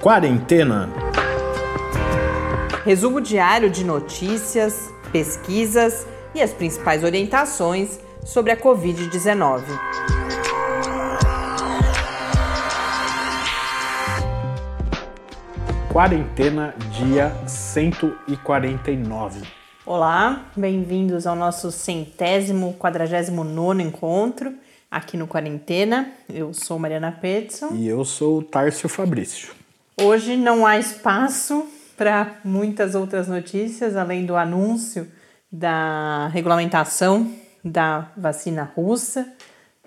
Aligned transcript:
Quarentena. 0.00 0.88
Resumo 2.86 3.20
diário 3.20 3.68
de 3.68 3.84
notícias, 3.84 4.90
pesquisas 5.12 6.06
e 6.34 6.40
as 6.40 6.54
principais 6.54 7.04
orientações 7.04 8.00
sobre 8.24 8.50
a 8.50 8.56
Covid-19. 8.56 9.62
Quarentena, 15.92 16.74
dia 16.92 17.36
149. 17.46 19.42
Olá, 19.84 20.46
bem-vindos 20.56 21.26
ao 21.26 21.36
nosso 21.36 21.70
centésimo, 21.70 22.74
quadragésimo 22.78 23.44
nono 23.44 23.82
encontro 23.82 24.54
aqui 24.90 25.18
no 25.18 25.26
Quarentena. 25.26 26.10
Eu 26.26 26.54
sou 26.54 26.78
Mariana 26.78 27.12
Petson. 27.12 27.74
E 27.74 27.86
eu 27.86 28.02
sou 28.06 28.38
o 28.38 28.42
Tárcio 28.42 28.88
Fabrício. 28.88 29.59
Hoje 30.02 30.36
não 30.36 30.66
há 30.66 30.78
espaço 30.78 31.66
para 31.96 32.36
muitas 32.44 32.94
outras 32.94 33.28
notícias, 33.28 33.96
além 33.96 34.24
do 34.24 34.36
anúncio 34.36 35.06
da 35.50 36.28
regulamentação 36.28 37.30
da 37.64 38.10
vacina 38.16 38.62
russa. 38.74 39.26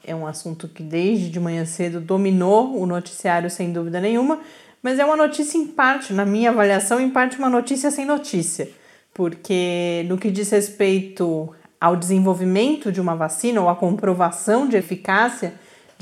É 0.06 0.14
um 0.16 0.28
assunto 0.28 0.68
que 0.68 0.84
desde 0.84 1.30
de 1.30 1.40
manhã 1.40 1.66
cedo 1.66 2.00
dominou 2.00 2.80
o 2.80 2.86
noticiário 2.86 3.50
sem 3.50 3.72
dúvida 3.72 4.00
nenhuma, 4.00 4.40
mas 4.82 5.00
é 5.00 5.06
uma 5.06 5.16
notícia 5.16 5.58
em 5.58 5.68
parte, 5.68 6.14
na 6.14 6.26
minha 6.26 6.50
avaliação, 6.50 7.00
em 7.00 7.10
parte 7.10 7.38
uma 7.38 7.50
notícia 7.50 7.90
sem 7.90 8.06
notícia 8.06 8.70
porque 9.14 10.06
no 10.08 10.18
que 10.18 10.32
diz 10.32 10.50
respeito 10.50 11.54
ao 11.80 11.96
desenvolvimento 11.96 12.92
de 12.92 13.00
uma 13.00 13.16
vacina 13.16 13.62
ou 13.62 13.70
à 13.70 13.76
comprovação 13.76 14.68
de 14.68 14.76
eficácia 14.76 15.54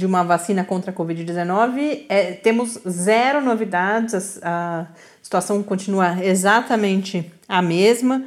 de 0.02 0.06
uma 0.08 0.24
vacina 0.24 0.64
contra 0.64 0.90
a 0.90 0.94
Covid-19, 0.94 2.06
é, 2.10 2.32
temos 2.32 2.80
zero 2.90 3.40
novidades, 3.40 4.40
a, 4.42 4.82
a 4.82 4.88
situação 5.22 5.62
continua 5.62 6.26
exatamente 6.26 7.32
a 7.48 7.62
mesma. 7.62 8.24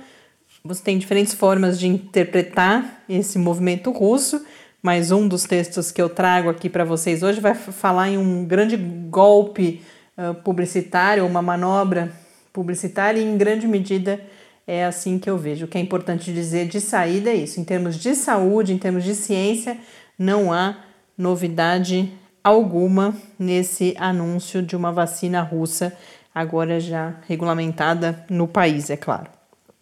Você 0.63 0.85
tem 0.85 0.97
diferentes 0.97 1.35
formas 1.35 1.77
de 1.77 1.89
interpretar 1.89 3.03
esse 3.09 3.41
movimento 3.41 3.91
russo, 3.91 4.47
mas 4.81 5.11
um 5.11 5.27
dos 5.27 5.43
textos 5.43 5.91
que 5.91 6.01
eu 6.01 6.09
trago 6.09 6.49
aqui 6.49 6.71
para 6.71 6.85
vocês 6.85 7.25
hoje 7.25 7.41
vai 7.41 7.57
falar 7.57 8.09
em 8.09 8.19
um 8.19 8.45
grande 8.45 8.77
golpe 8.77 9.83
uh, 10.17 10.33
publicitário, 10.33 11.27
uma 11.27 11.43
manobra 11.43 12.13
publicitária 12.53 13.19
e, 13.19 13.25
em 13.25 13.37
grande 13.37 13.67
medida, 13.67 14.21
é 14.65 14.85
assim 14.85 15.19
que 15.19 15.29
eu 15.29 15.37
vejo. 15.37 15.65
O 15.65 15.69
que 15.69 15.77
é 15.77 15.81
importante 15.81 16.33
dizer 16.33 16.69
de 16.69 16.81
saída 16.81 17.31
é 17.31 17.35
isso. 17.35 17.59
Em 17.59 17.65
termos 17.65 17.97
de 17.97 18.15
saúde, 18.15 18.73
em 18.73 18.79
termos 18.79 19.03
de 19.03 19.17
ciência, 19.17 19.77
não 20.17 20.53
há 20.53 20.84
novidade 21.17 22.13
alguma 22.43 23.15
nesse 23.39 23.95
anúncio 23.99 24.63
de 24.63 24.77
uma 24.77 24.93
vacina 24.93 25.41
russa, 25.41 25.97
agora 26.35 26.79
já 26.79 27.15
regulamentada 27.27 28.25
no 28.29 28.47
país, 28.47 28.91
é 28.91 28.97
claro. 28.97 29.31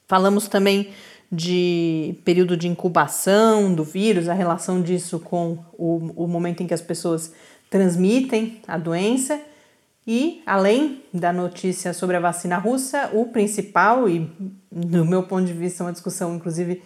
Falamos 0.07 0.47
também 0.47 0.91
de 1.31 2.15
período 2.25 2.57
de 2.57 2.69
incubação 2.69 3.75
do 3.75 3.83
vírus, 3.83 4.29
a 4.29 4.35
relação 4.35 4.83
disso 4.83 5.19
com 5.19 5.59
o, 5.73 6.25
o 6.25 6.29
momento 6.29 6.63
em 6.63 6.67
que 6.67 6.75
as 6.75 6.83
pessoas 6.83 7.33
transmitem 7.71 8.61
a 8.69 8.77
doença. 8.77 9.41
E, 10.07 10.43
além 10.45 11.03
da 11.15 11.33
notícia 11.33 11.95
sobre 11.95 12.17
a 12.17 12.21
vacina 12.21 12.59
russa, 12.59 13.09
o 13.15 13.27
principal, 13.27 14.09
e 14.09 14.31
do 14.71 15.07
meu 15.07 15.23
ponto 15.23 15.47
de 15.47 15.53
vista, 15.53 15.85
uma 15.85 15.93
discussão, 15.93 16.35
inclusive, 16.35 16.83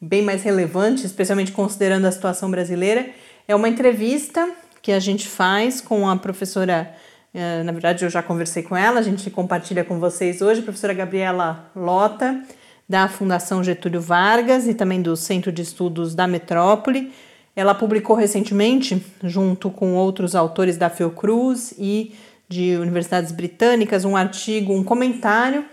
bem 0.00 0.22
mais 0.22 0.42
relevante, 0.42 1.04
especialmente 1.04 1.52
considerando 1.52 2.06
a 2.06 2.12
situação 2.12 2.50
brasileira, 2.50 3.10
é 3.46 3.54
uma 3.54 3.68
entrevista 3.68 4.48
que 4.82 4.92
a 4.92 4.98
gente 4.98 5.28
faz 5.28 5.80
com 5.80 6.08
a 6.08 6.16
professora. 6.16 6.94
Eh, 7.32 7.62
na 7.62 7.72
verdade, 7.72 8.04
eu 8.04 8.10
já 8.10 8.22
conversei 8.22 8.62
com 8.62 8.76
ela, 8.76 9.00
a 9.00 9.02
gente 9.02 9.30
compartilha 9.30 9.84
com 9.84 9.98
vocês 9.98 10.40
hoje, 10.40 10.60
a 10.60 10.62
professora 10.62 10.94
Gabriela 10.94 11.70
Lota, 11.74 12.42
da 12.88 13.08
Fundação 13.08 13.62
Getúlio 13.62 14.00
Vargas 14.00 14.66
e 14.66 14.74
também 14.74 15.00
do 15.00 15.16
Centro 15.16 15.52
de 15.52 15.62
Estudos 15.62 16.14
da 16.14 16.26
Metrópole. 16.26 17.12
Ela 17.54 17.74
publicou 17.74 18.16
recentemente, 18.16 19.04
junto 19.22 19.70
com 19.70 19.94
outros 19.94 20.34
autores 20.34 20.76
da 20.76 20.90
Fiocruz 20.90 21.72
e 21.78 22.14
de 22.48 22.76
universidades 22.76 23.30
britânicas 23.30 24.04
um 24.04 24.16
artigo, 24.16 24.72
um 24.72 24.82
comentário 24.82 25.64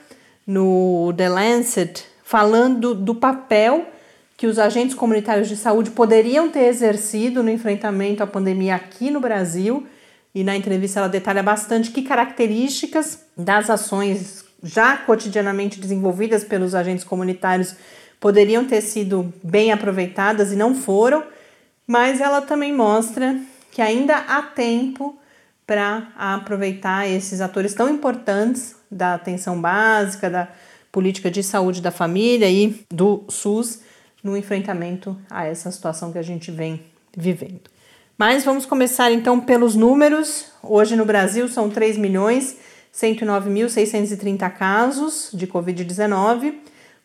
no 0.45 1.11
The 1.17 1.27
Lancet 1.27 2.06
falando 2.23 2.94
do 2.94 3.16
papel 3.16 3.88
que 4.37 4.45
os 4.45 4.59
agentes 4.59 4.95
comunitários 4.95 5.49
de 5.49 5.57
saúde 5.57 5.89
poderiam 5.89 6.47
ter 6.47 6.65
exercido 6.65 7.41
no 7.41 7.49
enfrentamento 7.49 8.21
à 8.21 8.27
pandemia 8.27 8.75
aqui 8.75 9.09
no 9.09 9.19
Brasil. 9.19 9.87
E 10.33 10.43
na 10.43 10.55
entrevista 10.55 10.99
ela 10.99 11.09
detalha 11.09 11.41
bastante 11.41 11.89
que 11.89 12.03
características 12.03 13.25
das 13.35 13.67
ações 13.67 14.45
já 14.61 14.95
cotidianamente 14.95 15.79
desenvolvidas 15.79 16.43
pelos 16.43 16.75
agentes 16.75 17.03
comunitários 17.03 17.75
poderiam 18.19 18.63
ter 18.65 18.81
sido 18.81 19.33
bem 19.43 19.71
aproveitadas 19.71 20.51
e 20.51 20.55
não 20.55 20.75
foram, 20.75 21.23
mas 21.85 22.21
ela 22.21 22.41
também 22.41 22.73
mostra 22.73 23.39
que 23.71 23.81
ainda 23.81 24.17
há 24.17 24.43
tempo 24.43 25.17
para 25.65 26.11
aproveitar 26.15 27.07
esses 27.07 27.41
atores 27.41 27.73
tão 27.73 27.89
importantes 27.89 28.75
da 28.89 29.15
atenção 29.15 29.59
básica, 29.59 30.29
da 30.29 30.47
política 30.91 31.29
de 31.29 31.41
saúde 31.41 31.81
da 31.81 31.91
família 31.91 32.49
e 32.49 32.85
do 32.91 33.23
SUS 33.29 33.86
no 34.27 34.38
enfrentamento 34.38 35.17
a 35.29 35.45
essa 35.45 35.71
situação 35.71 36.11
que 36.11 36.19
a 36.19 36.23
gente 36.23 36.51
vem 36.51 36.81
vivendo. 37.15 37.61
Mas 38.17 38.43
vamos 38.43 38.65
começar 38.65 39.09
então 39.11 39.39
pelos 39.39 39.73
números. 39.73 40.47
Hoje 40.61 40.97
no 40.97 41.05
Brasil 41.05 41.47
são 41.47 41.69
3 41.69 41.97
milhões 41.97 42.57
109.630 42.93 44.51
casos 44.51 45.29
de 45.33 45.47
Covid-19, 45.47 46.55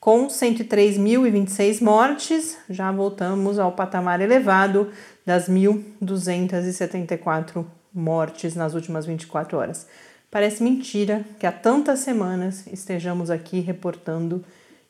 com 0.01 0.27
103.026 0.27 1.81
mortes. 1.83 2.59
Já 2.69 2.91
voltamos 2.91 3.57
ao 3.59 3.71
patamar 3.73 4.21
elevado 4.21 4.91
das 5.25 5.49
1.274 5.49 7.65
mortes 7.95 8.57
nas 8.57 8.75
últimas 8.75 9.07
24 9.07 9.59
horas. 9.59 9.87
Parece 10.31 10.63
mentira 10.63 11.25
que 11.39 11.47
há 11.47 11.53
tantas 11.53 12.01
semanas 12.01 12.67
estejamos 12.73 13.31
aqui 13.31 13.61
reportando 13.61 14.43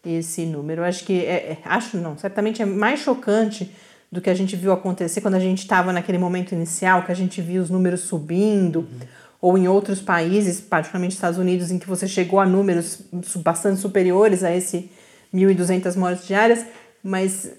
esse 0.04 0.44
número. 0.46 0.84
Acho 0.84 1.04
que 1.04 1.24
é, 1.24 1.52
é, 1.52 1.58
acho 1.64 1.96
não, 1.96 2.16
certamente 2.16 2.62
é 2.62 2.64
mais 2.64 3.00
chocante 3.00 3.70
do 4.10 4.20
que 4.20 4.28
a 4.28 4.34
gente 4.34 4.56
viu 4.56 4.72
acontecer 4.72 5.20
quando 5.20 5.34
a 5.34 5.40
gente 5.40 5.60
estava 5.60 5.92
naquele 5.92 6.18
momento 6.18 6.52
inicial, 6.52 7.02
que 7.02 7.12
a 7.12 7.14
gente 7.14 7.40
viu 7.40 7.62
os 7.62 7.70
números 7.70 8.00
subindo, 8.00 8.80
uhum. 8.80 9.00
ou 9.40 9.58
em 9.58 9.68
outros 9.68 10.00
países, 10.00 10.60
particularmente 10.60 11.14
Estados 11.14 11.38
Unidos, 11.38 11.70
em 11.70 11.78
que 11.78 11.88
você 11.88 12.06
chegou 12.06 12.38
a 12.38 12.46
números 12.46 13.00
bastante 13.36 13.80
superiores 13.80 14.44
a 14.44 14.54
esse 14.54 14.90
1.200 15.34 15.96
mortes 15.96 16.26
diárias, 16.26 16.66
mas 17.02 17.50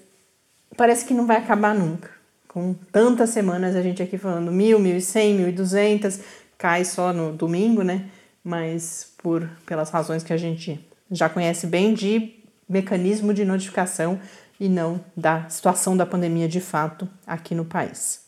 parece 0.76 1.04
que 1.04 1.12
não 1.12 1.26
vai 1.26 1.38
acabar 1.38 1.74
nunca 1.74 2.14
com 2.54 2.72
tantas 2.92 3.30
semanas 3.30 3.74
a 3.74 3.82
gente 3.82 4.00
aqui 4.00 4.16
falando 4.16 4.52
mil, 4.52 4.78
mil 4.78 4.96
e 4.96 5.00
cem, 5.00 5.34
mil 5.34 5.48
e 5.48 5.52
duzentas, 5.52 6.20
cai 6.56 6.84
só 6.84 7.12
no 7.12 7.32
domingo, 7.32 7.82
né? 7.82 8.04
Mas 8.44 9.12
por 9.18 9.50
pelas 9.66 9.90
razões 9.90 10.22
que 10.22 10.32
a 10.32 10.36
gente 10.36 10.78
já 11.10 11.28
conhece 11.28 11.66
bem 11.66 11.94
de 11.94 12.44
mecanismo 12.68 13.34
de 13.34 13.44
notificação 13.44 14.20
e 14.58 14.68
não 14.68 15.00
da 15.16 15.48
situação 15.48 15.96
da 15.96 16.04
pandemia 16.06 16.48
de 16.48 16.60
fato 16.60 17.08
aqui 17.26 17.54
no 17.54 17.64
país. 17.64 18.24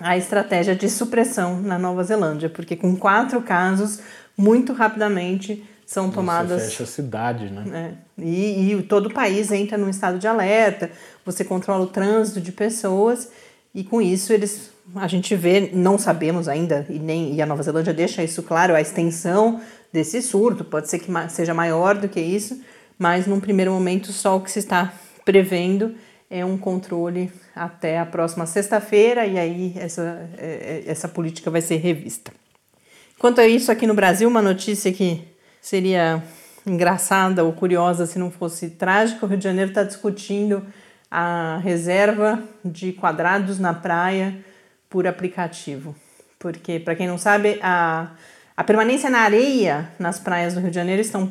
a 0.00 0.16
estratégia 0.16 0.74
de 0.74 0.88
supressão 0.88 1.60
na 1.60 1.78
Nova 1.78 2.02
Zelândia, 2.02 2.48
porque 2.48 2.74
com 2.74 2.96
quatro 2.96 3.40
casos, 3.42 4.00
muito 4.36 4.72
rapidamente 4.72 5.64
são 5.86 6.10
tomadas. 6.10 6.62
Você 6.62 6.68
fecha 6.70 6.82
a 6.82 6.86
cidade, 6.86 7.50
né? 7.50 7.94
É, 8.18 8.22
e, 8.22 8.72
e 8.72 8.82
todo 8.82 9.06
o 9.06 9.14
país 9.14 9.52
entra 9.52 9.78
num 9.78 9.88
estado 9.88 10.18
de 10.18 10.26
alerta, 10.26 10.90
você 11.24 11.44
controla 11.44 11.84
o 11.84 11.86
trânsito 11.86 12.40
de 12.40 12.52
pessoas, 12.52 13.30
e 13.74 13.84
com 13.84 14.00
isso 14.00 14.32
eles. 14.32 14.72
A 14.96 15.06
gente 15.06 15.34
vê, 15.34 15.70
não 15.72 15.96
sabemos 15.96 16.46
ainda, 16.46 16.84
e, 16.90 16.98
nem, 16.98 17.34
e 17.34 17.40
a 17.40 17.46
Nova 17.46 17.62
Zelândia 17.62 17.94
deixa 17.94 18.22
isso 18.22 18.42
claro, 18.42 18.74
a 18.74 18.80
extensão 18.80 19.60
desse 19.92 20.20
surto, 20.20 20.62
pode 20.62 20.90
ser 20.90 20.98
que 20.98 21.10
seja 21.30 21.54
maior 21.54 21.96
do 21.96 22.08
que 22.08 22.20
isso, 22.20 22.60
mas 22.98 23.26
num 23.26 23.40
primeiro 23.40 23.72
momento 23.72 24.12
só 24.12 24.36
o 24.36 24.40
que 24.40 24.50
se 24.50 24.58
está 24.58 24.92
prevendo 25.24 25.94
é 26.34 26.44
um 26.44 26.58
controle 26.58 27.30
até 27.54 27.96
a 27.96 28.04
próxima 28.04 28.44
sexta-feira 28.44 29.24
e 29.24 29.38
aí 29.38 29.72
essa, 29.76 30.28
é, 30.36 30.82
é, 30.84 30.90
essa 30.90 31.06
política 31.06 31.48
vai 31.48 31.60
ser 31.60 31.76
revista. 31.76 32.32
Quanto 33.20 33.40
a 33.40 33.46
isso, 33.46 33.70
aqui 33.70 33.86
no 33.86 33.94
Brasil, 33.94 34.28
uma 34.28 34.42
notícia 34.42 34.92
que 34.92 35.22
seria 35.62 36.20
engraçada 36.66 37.44
ou 37.44 37.52
curiosa 37.52 38.04
se 38.04 38.18
não 38.18 38.32
fosse 38.32 38.70
trágica. 38.70 39.24
O 39.24 39.28
Rio 39.28 39.38
de 39.38 39.44
Janeiro 39.44 39.70
está 39.70 39.84
discutindo 39.84 40.66
a 41.08 41.60
reserva 41.62 42.42
de 42.64 42.92
quadrados 42.92 43.60
na 43.60 43.72
praia 43.72 44.36
por 44.90 45.06
aplicativo. 45.06 45.94
Porque, 46.36 46.80
para 46.80 46.96
quem 46.96 47.06
não 47.06 47.16
sabe, 47.16 47.60
a, 47.62 48.10
a 48.56 48.64
permanência 48.64 49.08
na 49.08 49.20
areia 49.20 49.88
nas 50.00 50.18
praias 50.18 50.54
do 50.54 50.60
Rio 50.60 50.70
de 50.70 50.74
Janeiro 50.74 51.00
estão 51.00 51.28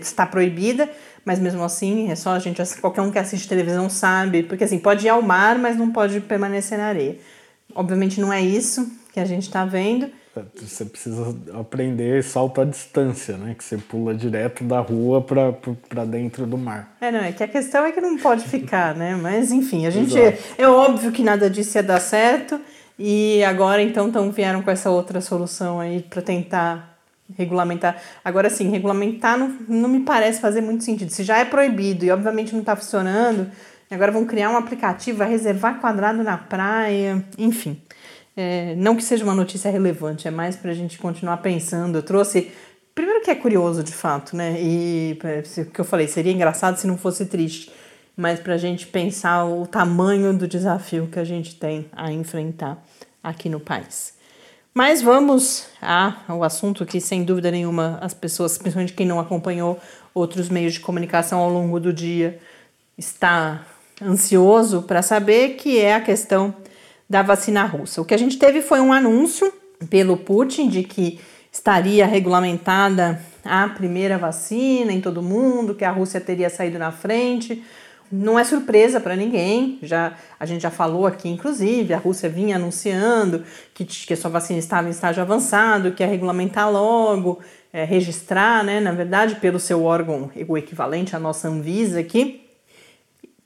está 0.00 0.24
proibida, 0.24 0.88
mas 1.26 1.40
mesmo 1.40 1.64
assim, 1.64 2.08
é 2.08 2.14
só 2.14 2.30
a 2.30 2.38
gente, 2.38 2.62
qualquer 2.80 3.02
um 3.02 3.10
que 3.10 3.18
assiste 3.18 3.48
televisão 3.48 3.90
sabe, 3.90 4.44
porque 4.44 4.62
assim, 4.62 4.78
pode 4.78 5.06
ir 5.06 5.08
ao 5.08 5.20
mar, 5.20 5.58
mas 5.58 5.76
não 5.76 5.90
pode 5.90 6.20
permanecer 6.20 6.78
na 6.78 6.86
areia. 6.86 7.16
Obviamente 7.74 8.20
não 8.20 8.32
é 8.32 8.40
isso 8.40 8.88
que 9.12 9.18
a 9.18 9.24
gente 9.24 9.42
está 9.42 9.64
vendo. 9.64 10.08
Você 10.54 10.84
precisa 10.84 11.34
aprender 11.58 12.22
salto 12.22 12.60
à 12.60 12.64
distância, 12.64 13.36
né? 13.36 13.56
Que 13.58 13.64
você 13.64 13.76
pula 13.76 14.14
direto 14.14 14.62
da 14.62 14.78
rua 14.78 15.20
para 15.20 16.04
dentro 16.04 16.46
do 16.46 16.56
mar. 16.56 16.94
É, 17.00 17.10
não, 17.10 17.20
é 17.20 17.32
que 17.32 17.42
a 17.42 17.48
questão 17.48 17.84
é 17.84 17.90
que 17.90 18.00
não 18.00 18.18
pode 18.18 18.44
ficar, 18.46 18.94
né? 18.94 19.16
Mas 19.16 19.50
enfim, 19.50 19.86
a 19.86 19.90
gente. 19.90 20.16
É, 20.16 20.38
é 20.58 20.68
óbvio 20.68 21.10
que 21.10 21.24
nada 21.24 21.50
disso 21.50 21.76
ia 21.76 21.82
dar 21.82 22.00
certo. 22.00 22.60
E 22.98 23.42
agora 23.42 23.82
então 23.82 24.12
tão, 24.12 24.30
vieram 24.30 24.62
com 24.62 24.70
essa 24.70 24.90
outra 24.90 25.20
solução 25.20 25.80
aí 25.80 26.02
para 26.02 26.22
tentar 26.22 26.95
regulamentar. 27.34 28.00
Agora 28.24 28.48
sim, 28.50 28.70
regulamentar 28.70 29.38
não, 29.38 29.56
não 29.68 29.88
me 29.88 30.00
parece 30.00 30.40
fazer 30.40 30.60
muito 30.60 30.84
sentido. 30.84 31.10
Se 31.10 31.24
já 31.24 31.38
é 31.38 31.44
proibido 31.44 32.04
e 32.04 32.10
obviamente 32.10 32.52
não 32.52 32.60
está 32.60 32.76
funcionando, 32.76 33.50
agora 33.90 34.12
vão 34.12 34.24
criar 34.24 34.50
um 34.50 34.56
aplicativo, 34.56 35.18
vai 35.18 35.28
reservar 35.28 35.80
quadrado 35.80 36.22
na 36.22 36.38
praia, 36.38 37.24
enfim. 37.38 37.80
É, 38.36 38.74
não 38.76 38.94
que 38.94 39.02
seja 39.02 39.24
uma 39.24 39.34
notícia 39.34 39.70
relevante, 39.70 40.28
é 40.28 40.30
mais 40.30 40.56
para 40.56 40.70
a 40.70 40.74
gente 40.74 40.98
continuar 40.98 41.38
pensando. 41.38 41.98
Eu 41.98 42.02
trouxe. 42.02 42.52
Primeiro 42.94 43.22
que 43.22 43.30
é 43.30 43.34
curioso 43.34 43.82
de 43.82 43.92
fato, 43.92 44.34
né? 44.36 44.56
E 44.60 45.18
o 45.58 45.70
que 45.70 45.80
eu 45.80 45.84
falei, 45.84 46.08
seria 46.08 46.32
engraçado 46.32 46.76
se 46.76 46.86
não 46.86 46.96
fosse 46.96 47.26
triste, 47.26 47.70
mas 48.16 48.40
para 48.40 48.54
a 48.54 48.58
gente 48.58 48.86
pensar 48.86 49.44
o 49.44 49.66
tamanho 49.66 50.32
do 50.32 50.48
desafio 50.48 51.06
que 51.06 51.18
a 51.18 51.24
gente 51.24 51.56
tem 51.56 51.90
a 51.92 52.10
enfrentar 52.10 52.82
aqui 53.22 53.50
no 53.50 53.60
país. 53.60 54.15
Mas 54.76 55.00
vamos 55.00 55.68
ao 56.28 56.44
assunto 56.44 56.84
que, 56.84 57.00
sem 57.00 57.24
dúvida 57.24 57.50
nenhuma, 57.50 57.98
as 58.02 58.12
pessoas, 58.12 58.58
principalmente 58.58 58.92
quem 58.92 59.06
não 59.06 59.18
acompanhou 59.18 59.80
outros 60.12 60.50
meios 60.50 60.74
de 60.74 60.80
comunicação 60.80 61.38
ao 61.38 61.48
longo 61.48 61.80
do 61.80 61.94
dia, 61.94 62.38
está 62.98 63.64
ansioso 64.02 64.82
para 64.82 65.00
saber, 65.00 65.54
que 65.54 65.78
é 65.78 65.94
a 65.94 66.00
questão 66.02 66.54
da 67.08 67.22
vacina 67.22 67.64
russa. 67.64 68.02
O 68.02 68.04
que 68.04 68.12
a 68.12 68.18
gente 68.18 68.38
teve 68.38 68.60
foi 68.60 68.78
um 68.78 68.92
anúncio 68.92 69.50
pelo 69.88 70.14
Putin 70.14 70.68
de 70.68 70.82
que 70.82 71.18
estaria 71.50 72.04
regulamentada 72.04 73.18
a 73.42 73.66
primeira 73.70 74.18
vacina 74.18 74.92
em 74.92 75.00
todo 75.00 75.22
mundo, 75.22 75.74
que 75.74 75.86
a 75.86 75.90
Rússia 75.90 76.20
teria 76.20 76.50
saído 76.50 76.78
na 76.78 76.92
frente. 76.92 77.64
Não 78.10 78.38
é 78.38 78.44
surpresa 78.44 79.00
para 79.00 79.16
ninguém, 79.16 79.78
já 79.82 80.14
a 80.38 80.46
gente 80.46 80.62
já 80.62 80.70
falou 80.70 81.06
aqui, 81.06 81.28
inclusive, 81.28 81.92
a 81.92 81.98
Rússia 81.98 82.28
vinha 82.28 82.56
anunciando 82.56 83.42
que, 83.74 83.84
que 83.84 84.12
a 84.12 84.16
sua 84.16 84.30
vacina 84.30 84.58
estava 84.58 84.88
em 84.88 84.90
estágio 84.90 85.22
avançado, 85.22 85.92
que 85.92 86.02
ia 86.02 86.08
regulamentar 86.08 86.70
logo, 86.70 87.40
é, 87.72 87.84
registrar, 87.84 88.64
né, 88.64 88.80
na 88.80 88.92
verdade, 88.92 89.36
pelo 89.36 89.58
seu 89.58 89.82
órgão, 89.82 90.30
o 90.46 90.56
equivalente 90.56 91.16
à 91.16 91.18
nossa 91.18 91.48
Anvisa 91.48 92.00
aqui, 92.00 92.46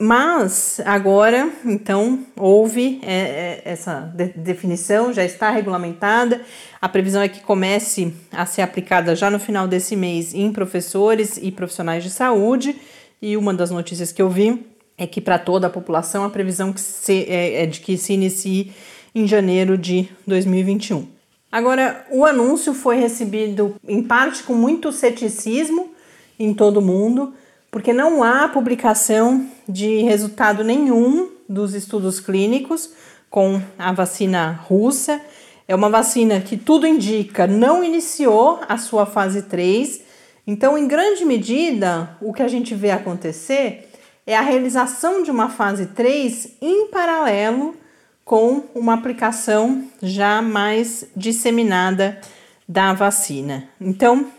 mas 0.02 0.80
agora, 0.86 1.50
então, 1.62 2.20
houve 2.34 3.02
é, 3.02 3.12
é, 3.12 3.62
essa 3.66 4.10
de 4.14 4.28
definição, 4.28 5.12
já 5.12 5.22
está 5.22 5.50
regulamentada. 5.50 6.40
A 6.80 6.88
previsão 6.88 7.20
é 7.20 7.28
que 7.28 7.42
comece 7.42 8.14
a 8.32 8.46
ser 8.46 8.62
aplicada 8.62 9.14
já 9.14 9.28
no 9.28 9.38
final 9.38 9.68
desse 9.68 9.94
mês 9.94 10.32
em 10.32 10.50
professores 10.54 11.36
e 11.36 11.52
profissionais 11.52 12.02
de 12.02 12.08
saúde. 12.08 12.74
E 13.20 13.36
uma 13.36 13.52
das 13.52 13.70
notícias 13.70 14.12
que 14.12 14.22
eu 14.22 14.30
vi 14.30 14.66
é 14.96 15.06
que 15.06 15.20
para 15.20 15.38
toda 15.38 15.66
a 15.66 15.70
população 15.70 16.24
a 16.24 16.30
previsão 16.30 16.74
se, 16.76 17.24
é, 17.28 17.62
é 17.62 17.66
de 17.66 17.80
que 17.80 17.96
se 17.96 18.12
inicie 18.12 18.72
em 19.14 19.26
janeiro 19.26 19.76
de 19.76 20.08
2021. 20.26 21.06
Agora, 21.50 22.06
o 22.10 22.24
anúncio 22.24 22.72
foi 22.72 22.96
recebido 22.96 23.74
em 23.86 24.02
parte 24.02 24.42
com 24.42 24.54
muito 24.54 24.92
ceticismo 24.92 25.90
em 26.38 26.54
todo 26.54 26.78
o 26.78 26.82
mundo 26.82 27.34
porque 27.70 27.92
não 27.92 28.22
há 28.22 28.48
publicação 28.48 29.46
de 29.68 30.02
resultado 30.02 30.64
nenhum 30.64 31.30
dos 31.48 31.74
estudos 31.74 32.18
clínicos 32.18 32.90
com 33.28 33.62
a 33.78 33.92
vacina 33.92 34.52
russa. 34.64 35.20
É 35.68 35.74
uma 35.74 35.88
vacina 35.88 36.40
que 36.40 36.56
tudo 36.56 36.86
indica 36.86 37.46
não 37.46 37.84
iniciou 37.84 38.60
a 38.68 38.76
sua 38.76 39.06
fase 39.06 39.42
3. 39.42 40.02
Então, 40.46 40.76
em 40.76 40.88
grande 40.88 41.24
medida, 41.24 42.16
o 42.20 42.32
que 42.32 42.42
a 42.42 42.48
gente 42.48 42.74
vê 42.74 42.90
acontecer 42.90 43.90
é 44.26 44.36
a 44.36 44.40
realização 44.40 45.22
de 45.22 45.30
uma 45.30 45.48
fase 45.48 45.86
3 45.86 46.56
em 46.60 46.88
paralelo 46.88 47.76
com 48.24 48.64
uma 48.74 48.94
aplicação 48.94 49.84
já 50.02 50.40
mais 50.40 51.06
disseminada 51.16 52.20
da 52.68 52.92
vacina. 52.92 53.68
Então, 53.80 54.30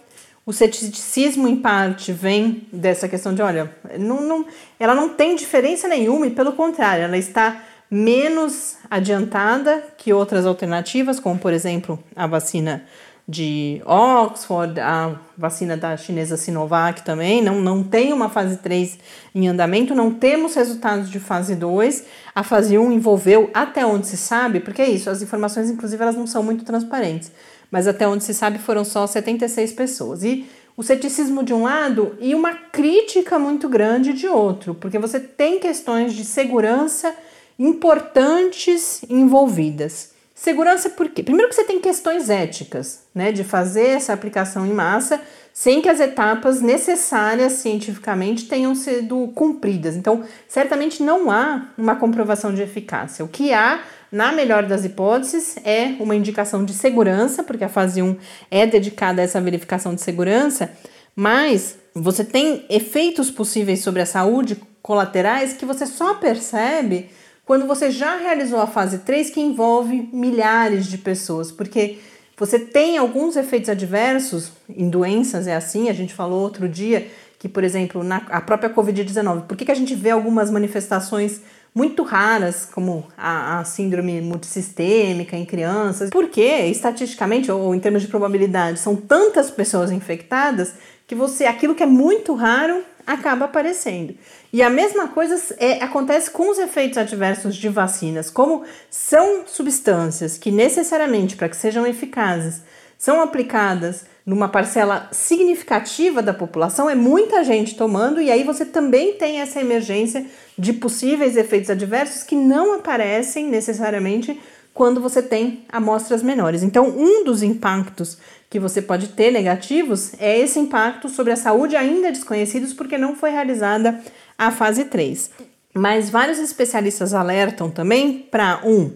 o 0.46 0.54
ceticismo, 0.54 1.48
em 1.48 1.58
parte, 1.58 2.12
vem 2.12 2.68
dessa 2.72 3.08
questão 3.08 3.34
de: 3.34 3.42
olha, 3.42 3.76
não, 4.00 4.22
não, 4.22 4.46
ela 4.80 4.96
não 4.96 5.10
tem 5.10 5.36
diferença 5.36 5.88
nenhuma 5.88 6.26
e, 6.26 6.32
pelo 6.32 6.54
contrário, 6.54 7.04
ela 7.04 7.18
está 7.18 7.62
menos 7.90 8.78
adiantada 8.90 9.84
que 9.98 10.14
outras 10.14 10.46
alternativas, 10.46 11.20
como, 11.20 11.38
por 11.38 11.52
exemplo, 11.52 12.02
a 12.16 12.26
vacina 12.26 12.86
de 13.28 13.82
Oxford, 13.86 14.80
a 14.80 15.16
vacina 15.38 15.78
da 15.78 15.96
chinesa 15.96 16.36
Sinovac 16.36 17.04
também, 17.04 17.42
não, 17.42 17.62
não 17.62 17.84
tem 17.84 18.12
uma 18.12 18.30
fase 18.30 18.58
3 18.58 19.00
em 19.34 19.48
andamento, 19.48 19.96
não 19.96 20.12
temos 20.12 20.56
resultados 20.56 21.10
de 21.10 21.20
fase 21.20 21.56
2. 21.56 22.06
A 22.36 22.44
fase 22.44 22.78
1 22.78 22.92
envolveu, 22.92 23.50
até 23.54 23.86
onde 23.86 24.08
se 24.08 24.18
sabe, 24.18 24.60
porque 24.60 24.82
é 24.82 24.90
isso, 24.90 25.10
as 25.10 25.22
informações, 25.22 25.70
inclusive, 25.70 26.02
elas 26.02 26.16
não 26.16 26.28
são 26.28 26.44
muito 26.44 26.66
transparentes 26.66 27.32
mas 27.72 27.88
até 27.88 28.06
onde 28.06 28.24
se 28.26 28.34
sabe 28.34 28.60
foram 28.60 28.84
só 28.84 29.08
76 29.08 29.72
pessoas. 29.72 30.24
E 30.24 30.46
o 30.76 30.84
ceticismo 30.84 31.42
de 31.42 31.54
um 31.54 31.64
lado 31.64 32.16
e 32.20 32.36
uma 32.36 32.54
crítica 32.54 33.40
muito 33.40 33.70
grande 33.70 34.14
de 34.14 34.28
outro, 34.28 34.76
porque 34.76 35.00
você 35.00 35.20
tem 35.20 35.60
questões 35.60 36.14
de 36.14 36.26
segurança 36.26 37.16
importantes 37.58 39.02
envolvidas. 39.10 40.12
Segurança 40.42 40.90
por 40.90 41.08
quê? 41.08 41.22
Primeiro 41.22 41.50
que 41.50 41.54
você 41.54 41.64
tem 41.64 41.80
questões 41.80 42.28
éticas, 42.28 43.04
né, 43.14 43.32
de 43.32 43.44
fazer 43.44 43.90
essa 43.90 44.12
aplicação 44.12 44.66
em 44.66 44.74
massa 44.74 45.22
sem 45.54 45.84
que 45.84 45.88
as 45.88 46.00
etapas 46.00 46.62
necessárias 46.62 47.52
cientificamente 47.54 48.48
tenham 48.48 48.74
sido 48.74 49.28
cumpridas. 49.36 49.96
Então, 49.96 50.24
certamente 50.48 51.04
não 51.04 51.30
há 51.30 51.68
uma 51.78 51.96
comprovação 51.96 52.52
de 52.56 52.64
eficácia. 52.64 53.24
O 53.24 53.28
que 53.28 53.54
há, 53.54 53.82
na 54.12 54.32
melhor 54.32 54.64
das 54.64 54.84
hipóteses, 54.84 55.58
é 55.64 55.94
uma 56.00 56.16
indicação 56.16 56.66
de 56.66 56.74
segurança, 56.74 57.44
porque 57.44 57.64
a 57.64 57.70
fase 57.70 58.02
1 58.02 58.18
é 58.50 58.66
dedicada 58.66 59.22
a 59.22 59.26
essa 59.26 59.40
verificação 59.40 59.94
de 59.94 60.02
segurança, 60.02 60.72
mas 61.16 61.78
você 61.94 62.26
tem 62.26 62.66
efeitos 62.68 63.30
possíveis 63.30 63.84
sobre 63.84 64.02
a 64.02 64.08
saúde 64.08 64.60
colaterais 64.82 65.54
que 65.54 65.68
você 65.68 65.86
só 65.86 66.16
percebe 66.16 67.12
quando 67.52 67.68
você 67.68 67.92
já 67.92 68.16
realizou 68.16 68.62
a 68.62 68.66
fase 68.66 69.00
3, 69.00 69.30
que 69.30 69.42
envolve 69.42 70.08
milhares 70.14 70.86
de 70.86 70.98
pessoas, 70.98 71.52
porque 71.52 71.98
você 72.38 72.58
tem 72.58 72.98
alguns 72.98 73.36
efeitos 73.36 73.70
adversos 73.70 74.54
em 74.70 74.90
doenças, 74.90 75.48
é 75.48 75.56
assim, 75.58 75.90
a 75.90 75.94
gente 75.94 76.14
falou 76.14 76.42
outro 76.42 76.70
dia 76.70 77.10
que, 77.38 77.50
por 77.50 77.66
exemplo, 77.66 78.06
na 78.06 78.22
a 78.30 78.40
própria 78.40 78.70
Covid-19, 78.70 79.48
por 79.48 79.58
que, 79.58 79.66
que 79.66 79.72
a 79.72 79.76
gente 79.76 79.94
vê 79.94 80.12
algumas 80.12 80.50
manifestações 80.50 81.42
muito 81.76 82.04
raras, 82.04 82.70
como 82.72 83.06
a, 83.18 83.60
a, 83.60 83.66
síndrome 83.66 84.22
multissistêmica 84.22 85.36
em 85.36 85.44
crianças? 85.44 86.10
Porque, 86.10 86.42
estatisticamente, 86.68 87.52
ou 87.52 87.76
em 87.76 87.82
termos 87.82 88.02
de 88.02 88.08
probabilidade, 88.08 88.80
são 88.80 88.96
tantas 88.96 89.52
pessoas 89.52 89.92
infectadas 89.92 90.74
que 91.06 91.16
você 91.16 91.44
aquilo 91.46 91.76
que 91.76 91.84
é 91.84 91.86
muito 91.86 92.34
raro 92.34 92.86
acaba 93.12 93.46
aparecendo. 93.46 94.16
E 94.54 94.62
a 94.62 94.70
mesma 94.70 95.08
coisa 95.08 95.40
é, 95.58 95.84
acontece 95.84 96.32
com 96.32 96.50
os 96.50 96.58
efeitos 96.58 96.98
adversos 96.98 97.56
de 97.56 97.70
vacinas. 97.70 98.30
Como 98.30 98.64
são 98.90 99.44
substâncias 99.46 100.38
que 100.38 100.52
necessariamente, 100.52 101.36
para 101.36 101.50
que 101.50 101.56
sejam 101.56 101.86
eficazes, 101.86 102.62
são 102.98 103.22
aplicadas 103.22 104.06
numa 104.26 104.48
parcela 104.48 105.10
significativa 105.12 106.22
da 106.22 106.34
população, 106.34 106.90
é 106.90 106.94
muita 106.94 107.44
gente 107.44 107.76
tomando, 107.76 108.22
e 108.22 108.30
aí 108.30 108.44
você 108.44 108.64
também 108.64 109.14
tem 109.14 109.42
essa 109.42 109.60
emergência 109.60 110.26
de 110.58 110.74
possíveis 110.74 111.36
efeitos 111.36 111.72
adversos 111.72 112.22
que 112.22 112.36
não 112.36 112.76
aparecem 112.76 113.48
necessariamente 113.48 114.40
quando 114.74 115.02
você 115.02 115.22
tem 115.22 115.66
amostras 115.70 116.22
menores. 116.22 116.64
Então, 116.64 116.88
um 116.88 117.24
dos 117.24 117.42
impactos 117.42 118.18
que 118.52 118.60
você 118.60 118.82
pode 118.82 119.08
ter 119.08 119.32
negativos 119.32 120.12
é 120.20 120.38
esse 120.38 120.60
impacto 120.60 121.08
sobre 121.08 121.32
a 121.32 121.38
saúde 121.38 121.78
ainda 121.78 122.12
desconhecidos 122.12 122.74
porque 122.74 122.98
não 122.98 123.16
foi 123.16 123.32
realizada 123.32 124.02
a 124.38 124.52
fase 124.52 124.84
3. 124.84 125.32
Mas 125.74 126.10
vários 126.10 126.38
especialistas 126.38 127.14
alertam 127.14 127.72
também 127.72 128.20
para 128.20 128.60
um, 128.66 128.92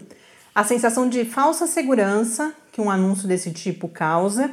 a 0.54 0.62
sensação 0.62 1.08
de 1.08 1.24
falsa 1.24 1.66
segurança 1.66 2.52
que 2.70 2.82
um 2.82 2.90
anúncio 2.90 3.26
desse 3.26 3.50
tipo 3.50 3.88
causa, 3.88 4.50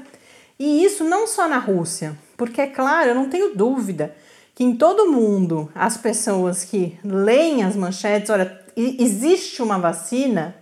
e 0.57 0.85
isso 0.85 1.03
não 1.03 1.27
só 1.27 1.49
na 1.49 1.57
Rússia, 1.57 2.17
porque 2.37 2.61
é 2.61 2.67
claro, 2.67 3.09
eu 3.09 3.15
não 3.15 3.27
tenho 3.27 3.53
dúvida 3.53 4.15
que 4.55 4.63
em 4.63 4.73
todo 4.73 5.11
mundo 5.11 5.69
as 5.75 5.97
pessoas 5.97 6.63
que 6.63 6.97
leem 7.03 7.61
as 7.61 7.75
manchetes, 7.75 8.29
olha, 8.29 8.57
existe 8.77 9.61
uma 9.61 9.77
vacina, 9.77 10.55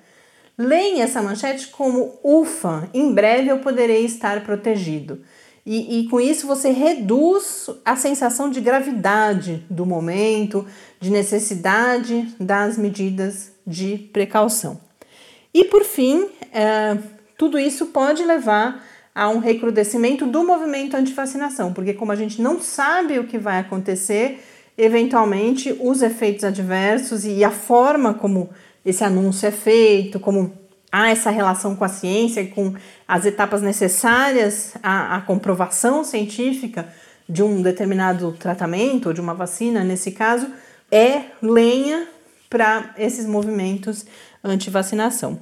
Leia 0.61 1.03
essa 1.03 1.23
manchete 1.23 1.69
como 1.69 2.19
ufa, 2.23 2.87
em 2.93 3.11
breve 3.11 3.49
eu 3.49 3.57
poderei 3.57 4.05
estar 4.05 4.43
protegido. 4.43 5.23
E, 5.65 5.99
e, 5.99 6.07
com 6.07 6.21
isso 6.21 6.45
você 6.45 6.69
reduz 6.69 7.67
a 7.83 7.95
sensação 7.95 8.47
de 8.49 8.61
gravidade 8.61 9.65
do 9.69 9.87
momento, 9.87 10.65
de 10.99 11.09
necessidade 11.09 12.27
das 12.39 12.77
medidas 12.77 13.51
de 13.65 13.97
precaução. 14.13 14.79
E 15.51 15.65
por 15.65 15.83
fim, 15.83 16.27
é, 16.53 16.95
tudo 17.37 17.57
isso 17.57 17.87
pode 17.87 18.23
levar 18.23 18.85
a 19.15 19.29
um 19.29 19.39
recrudescimento 19.39 20.27
do 20.27 20.43
movimento 20.43 20.95
anti-vacinação, 20.95 21.73
porque 21.73 21.93
como 21.93 22.11
a 22.11 22.15
gente 22.15 22.39
não 22.39 22.61
sabe 22.61 23.17
o 23.17 23.25
que 23.25 23.37
vai 23.37 23.59
acontecer, 23.59 24.43
eventualmente 24.77 25.75
os 25.79 26.03
efeitos 26.03 26.43
adversos 26.43 27.25
e 27.25 27.43
a 27.43 27.51
forma 27.51 28.13
como 28.13 28.49
esse 28.85 29.03
anúncio 29.03 29.47
é 29.47 29.51
feito, 29.51 30.19
como 30.19 30.51
há 30.91 31.09
essa 31.09 31.29
relação 31.29 31.75
com 31.75 31.83
a 31.83 31.89
ciência, 31.89 32.45
com 32.47 32.73
as 33.07 33.25
etapas 33.25 33.61
necessárias 33.61 34.73
à, 34.83 35.15
à 35.15 35.21
comprovação 35.21 36.03
científica 36.03 36.87
de 37.27 37.41
um 37.41 37.61
determinado 37.61 38.31
tratamento 38.33 39.07
ou 39.07 39.13
de 39.13 39.21
uma 39.21 39.33
vacina, 39.33 39.83
nesse 39.83 40.11
caso, 40.11 40.47
é 40.91 41.23
lenha 41.41 42.07
para 42.49 42.93
esses 42.97 43.25
movimentos 43.25 44.05
anti-vacinação. 44.43 45.39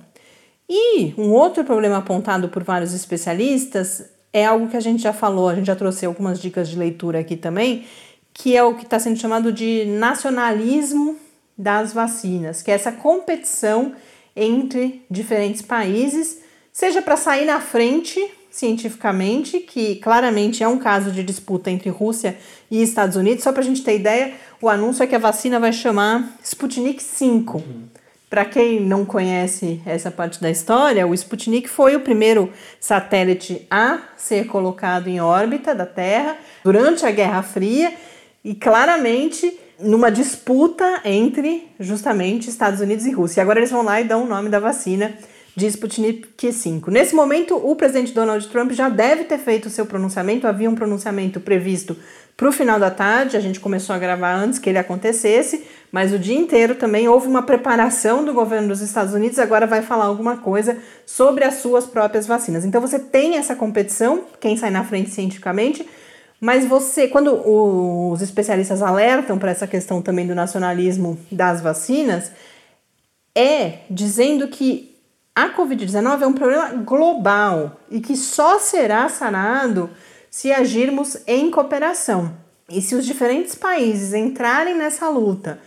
E 0.69 1.15
um 1.17 1.31
outro 1.31 1.63
problema 1.63 1.97
apontado 1.97 2.49
por 2.49 2.63
vários 2.63 2.93
especialistas 2.93 4.03
é 4.31 4.45
algo 4.45 4.67
que 4.67 4.77
a 4.77 4.79
gente 4.79 5.01
já 5.01 5.11
falou, 5.11 5.49
a 5.49 5.55
gente 5.55 5.65
já 5.65 5.75
trouxe 5.75 6.05
algumas 6.05 6.39
dicas 6.39 6.69
de 6.69 6.77
leitura 6.77 7.19
aqui 7.19 7.35
também, 7.35 7.85
que 8.31 8.55
é 8.55 8.63
o 8.63 8.75
que 8.75 8.83
está 8.83 8.99
sendo 8.99 9.17
chamado 9.17 9.51
de 9.51 9.85
nacionalismo 9.85 11.17
das 11.59 11.91
vacinas, 11.91 12.61
que 12.61 12.71
é 12.71 12.73
essa 12.73 12.89
competição 12.89 13.93
entre 14.33 15.05
diferentes 15.11 15.61
países, 15.61 16.39
seja 16.71 17.01
para 17.01 17.17
sair 17.17 17.45
na 17.45 17.59
frente 17.59 18.17
cientificamente, 18.49 19.59
que 19.59 19.97
claramente 19.97 20.63
é 20.63 20.67
um 20.67 20.79
caso 20.79 21.11
de 21.11 21.21
disputa 21.21 21.69
entre 21.69 21.89
Rússia 21.89 22.37
e 22.71 22.81
Estados 22.81 23.17
Unidos. 23.17 23.43
Só 23.43 23.51
para 23.51 23.61
a 23.61 23.65
gente 23.65 23.83
ter 23.83 23.95
ideia, 23.95 24.33
o 24.61 24.69
anúncio 24.69 25.03
é 25.03 25.07
que 25.07 25.15
a 25.15 25.19
vacina 25.19 25.59
vai 25.59 25.73
chamar 25.73 26.37
Sputnik 26.41 27.03
5. 27.03 27.57
Uhum. 27.57 27.83
Para 28.29 28.45
quem 28.45 28.79
não 28.79 29.05
conhece 29.05 29.81
essa 29.85 30.09
parte 30.09 30.41
da 30.41 30.49
história, 30.49 31.05
o 31.05 31.13
Sputnik 31.13 31.67
foi 31.67 31.95
o 31.95 32.01
primeiro 32.01 32.51
satélite 32.79 33.67
a 33.69 33.99
ser 34.15 34.47
colocado 34.47 35.07
em 35.07 35.19
órbita 35.19 35.75
da 35.75 35.85
Terra 35.85 36.37
durante 36.63 37.05
a 37.05 37.11
Guerra 37.11 37.41
Fria 37.41 37.91
e 38.43 38.55
claramente 38.55 39.59
numa 39.81 40.11
disputa 40.11 41.01
entre 41.05 41.67
justamente 41.79 42.49
Estados 42.49 42.81
Unidos 42.81 43.05
e 43.05 43.11
Rússia. 43.11 43.39
E 43.39 43.43
agora 43.43 43.59
eles 43.59 43.71
vão 43.71 43.83
lá 43.83 44.01
e 44.01 44.03
dão 44.03 44.23
o 44.23 44.27
nome 44.27 44.49
da 44.49 44.59
vacina 44.59 45.13
de 45.55 45.67
Sputnik 45.67 46.51
5. 46.51 46.89
Nesse 46.89 47.13
momento, 47.13 47.55
o 47.55 47.75
presidente 47.75 48.13
Donald 48.13 48.47
Trump 48.47 48.71
já 48.71 48.87
deve 48.87 49.25
ter 49.25 49.37
feito 49.37 49.65
o 49.65 49.69
seu 49.69 49.85
pronunciamento, 49.85 50.47
havia 50.47 50.69
um 50.69 50.75
pronunciamento 50.75 51.39
previsto 51.39 51.97
para 52.37 52.47
o 52.47 52.51
final 52.53 52.79
da 52.79 52.89
tarde, 52.89 53.35
a 53.35 53.39
gente 53.41 53.59
começou 53.59 53.93
a 53.93 53.99
gravar 53.99 54.33
antes 54.33 54.59
que 54.59 54.69
ele 54.69 54.77
acontecesse, 54.77 55.65
mas 55.91 56.13
o 56.13 56.17
dia 56.17 56.37
inteiro 56.37 56.75
também 56.75 57.09
houve 57.09 57.27
uma 57.27 57.41
preparação 57.41 58.23
do 58.23 58.33
governo 58.33 58.69
dos 58.69 58.79
Estados 58.79 59.13
Unidos, 59.13 59.37
agora 59.37 59.67
vai 59.67 59.81
falar 59.81 60.05
alguma 60.05 60.37
coisa 60.37 60.77
sobre 61.05 61.43
as 61.43 61.55
suas 61.55 61.85
próprias 61.85 62.25
vacinas. 62.25 62.63
Então 62.63 62.79
você 62.79 62.97
tem 62.97 63.35
essa 63.35 63.57
competição, 63.57 64.23
quem 64.39 64.55
sai 64.55 64.69
na 64.69 64.85
frente 64.85 65.09
cientificamente, 65.09 65.85
mas 66.39 66.65
você, 66.65 67.07
quando 67.07 67.33
os 67.45 68.21
especialistas 68.21 68.81
alertam 68.81 69.37
para 69.37 69.51
essa 69.51 69.67
questão 69.67 70.01
também 70.01 70.25
do 70.25 70.33
nacionalismo 70.33 71.19
das 71.31 71.61
vacinas, 71.61 72.31
é 73.35 73.79
dizendo 73.89 74.47
que 74.47 74.97
a 75.35 75.49
Covid-19 75.55 76.21
é 76.21 76.27
um 76.27 76.33
problema 76.33 76.69
global 76.83 77.79
e 77.89 77.99
que 77.99 78.15
só 78.15 78.59
será 78.59 79.07
sanado 79.09 79.89
se 80.29 80.51
agirmos 80.51 81.17
em 81.27 81.49
cooperação. 81.51 82.33
E 82.69 82.81
se 82.81 82.95
os 82.95 83.05
diferentes 83.05 83.55
países 83.55 84.13
entrarem 84.13 84.75
nessa 84.75 85.09
luta 85.09 85.59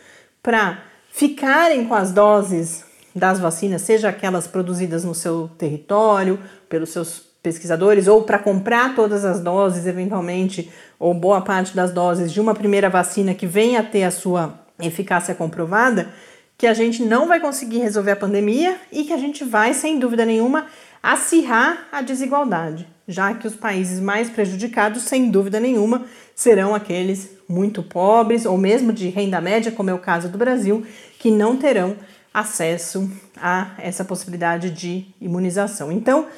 para 0.42 0.82
ficarem 1.10 1.86
com 1.86 1.94
as 1.94 2.12
doses 2.12 2.84
das 3.14 3.38
vacinas, 3.38 3.82
seja 3.82 4.08
aquelas 4.08 4.46
produzidas 4.46 5.04
no 5.04 5.14
seu 5.14 5.50
território, 5.58 6.38
pelos 6.68 6.90
seus 6.90 7.31
pesquisadores 7.42 8.06
ou 8.06 8.22
para 8.22 8.38
comprar 8.38 8.94
todas 8.94 9.24
as 9.24 9.40
doses, 9.40 9.86
eventualmente, 9.86 10.70
ou 10.98 11.12
boa 11.12 11.40
parte 11.40 11.74
das 11.74 11.90
doses 11.90 12.32
de 12.32 12.40
uma 12.40 12.54
primeira 12.54 12.88
vacina 12.88 13.34
que 13.34 13.46
venha 13.46 13.80
a 13.80 13.82
ter 13.82 14.04
a 14.04 14.10
sua 14.10 14.60
eficácia 14.80 15.34
comprovada, 15.34 16.08
que 16.56 16.66
a 16.66 16.74
gente 16.74 17.02
não 17.02 17.26
vai 17.26 17.40
conseguir 17.40 17.78
resolver 17.78 18.12
a 18.12 18.16
pandemia 18.16 18.76
e 18.92 19.04
que 19.04 19.12
a 19.12 19.16
gente 19.16 19.42
vai, 19.42 19.74
sem 19.74 19.98
dúvida 19.98 20.24
nenhuma, 20.24 20.66
acirrar 21.02 21.88
a 21.90 22.00
desigualdade, 22.00 22.86
já 23.08 23.34
que 23.34 23.48
os 23.48 23.56
países 23.56 23.98
mais 23.98 24.30
prejudicados, 24.30 25.02
sem 25.02 25.28
dúvida 25.28 25.58
nenhuma, 25.58 26.04
serão 26.36 26.74
aqueles 26.74 27.30
muito 27.48 27.82
pobres 27.82 28.46
ou 28.46 28.56
mesmo 28.56 28.92
de 28.92 29.08
renda 29.08 29.40
média, 29.40 29.72
como 29.72 29.90
é 29.90 29.94
o 29.94 29.98
caso 29.98 30.28
do 30.28 30.38
Brasil, 30.38 30.86
que 31.18 31.30
não 31.30 31.56
terão 31.56 31.96
acesso 32.32 33.10
a 33.36 33.72
essa 33.78 34.04
possibilidade 34.04 34.70
de 34.70 35.06
imunização. 35.20 35.90
Então, 35.90 36.28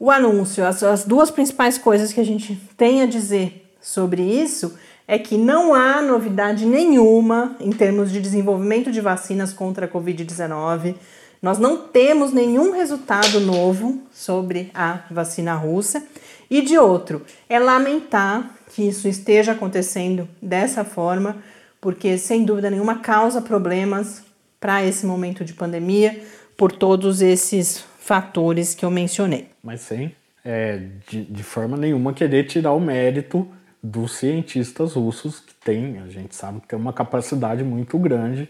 o 0.00 0.10
anúncio, 0.10 0.64
as, 0.64 0.82
as 0.82 1.04
duas 1.04 1.30
principais 1.30 1.76
coisas 1.76 2.10
que 2.10 2.20
a 2.20 2.24
gente 2.24 2.58
tem 2.74 3.02
a 3.02 3.06
dizer 3.06 3.70
sobre 3.82 4.22
isso 4.22 4.74
é 5.06 5.18
que 5.18 5.36
não 5.36 5.74
há 5.74 6.00
novidade 6.00 6.64
nenhuma 6.64 7.54
em 7.60 7.70
termos 7.70 8.10
de 8.10 8.18
desenvolvimento 8.18 8.90
de 8.90 9.00
vacinas 9.00 9.52
contra 9.52 9.84
a 9.84 9.88
Covid-19. 9.88 10.94
Nós 11.42 11.58
não 11.58 11.76
temos 11.76 12.32
nenhum 12.32 12.70
resultado 12.72 13.40
novo 13.40 14.00
sobre 14.10 14.70
a 14.72 15.00
vacina 15.10 15.54
russa. 15.54 16.02
E 16.48 16.62
de 16.62 16.78
outro, 16.78 17.22
é 17.48 17.58
lamentar 17.58 18.54
que 18.72 18.88
isso 18.88 19.06
esteja 19.06 19.52
acontecendo 19.52 20.26
dessa 20.40 20.82
forma, 20.82 21.36
porque 21.80 22.16
sem 22.16 22.44
dúvida 22.44 22.70
nenhuma 22.70 23.00
causa 23.00 23.42
problemas 23.42 24.22
para 24.58 24.84
esse 24.84 25.04
momento 25.04 25.44
de 25.44 25.52
pandemia 25.52 26.22
por 26.56 26.72
todos 26.72 27.20
esses 27.20 27.84
fatores 28.10 28.74
que 28.74 28.84
eu 28.84 28.90
mencionei. 28.90 29.48
Mas 29.62 29.82
sem, 29.82 30.12
é, 30.44 30.80
de, 31.08 31.22
de 31.22 31.42
forma 31.44 31.76
nenhuma, 31.76 32.12
querer 32.12 32.42
tirar 32.42 32.72
o 32.72 32.80
mérito 32.80 33.46
dos 33.80 34.16
cientistas 34.16 34.94
russos 34.94 35.38
que 35.38 35.54
tem, 35.64 36.00
a 36.00 36.08
gente 36.08 36.34
sabe 36.34 36.60
que 36.60 36.66
tem 36.66 36.76
uma 36.76 36.92
capacidade 36.92 37.62
muito 37.62 37.96
grande 38.00 38.48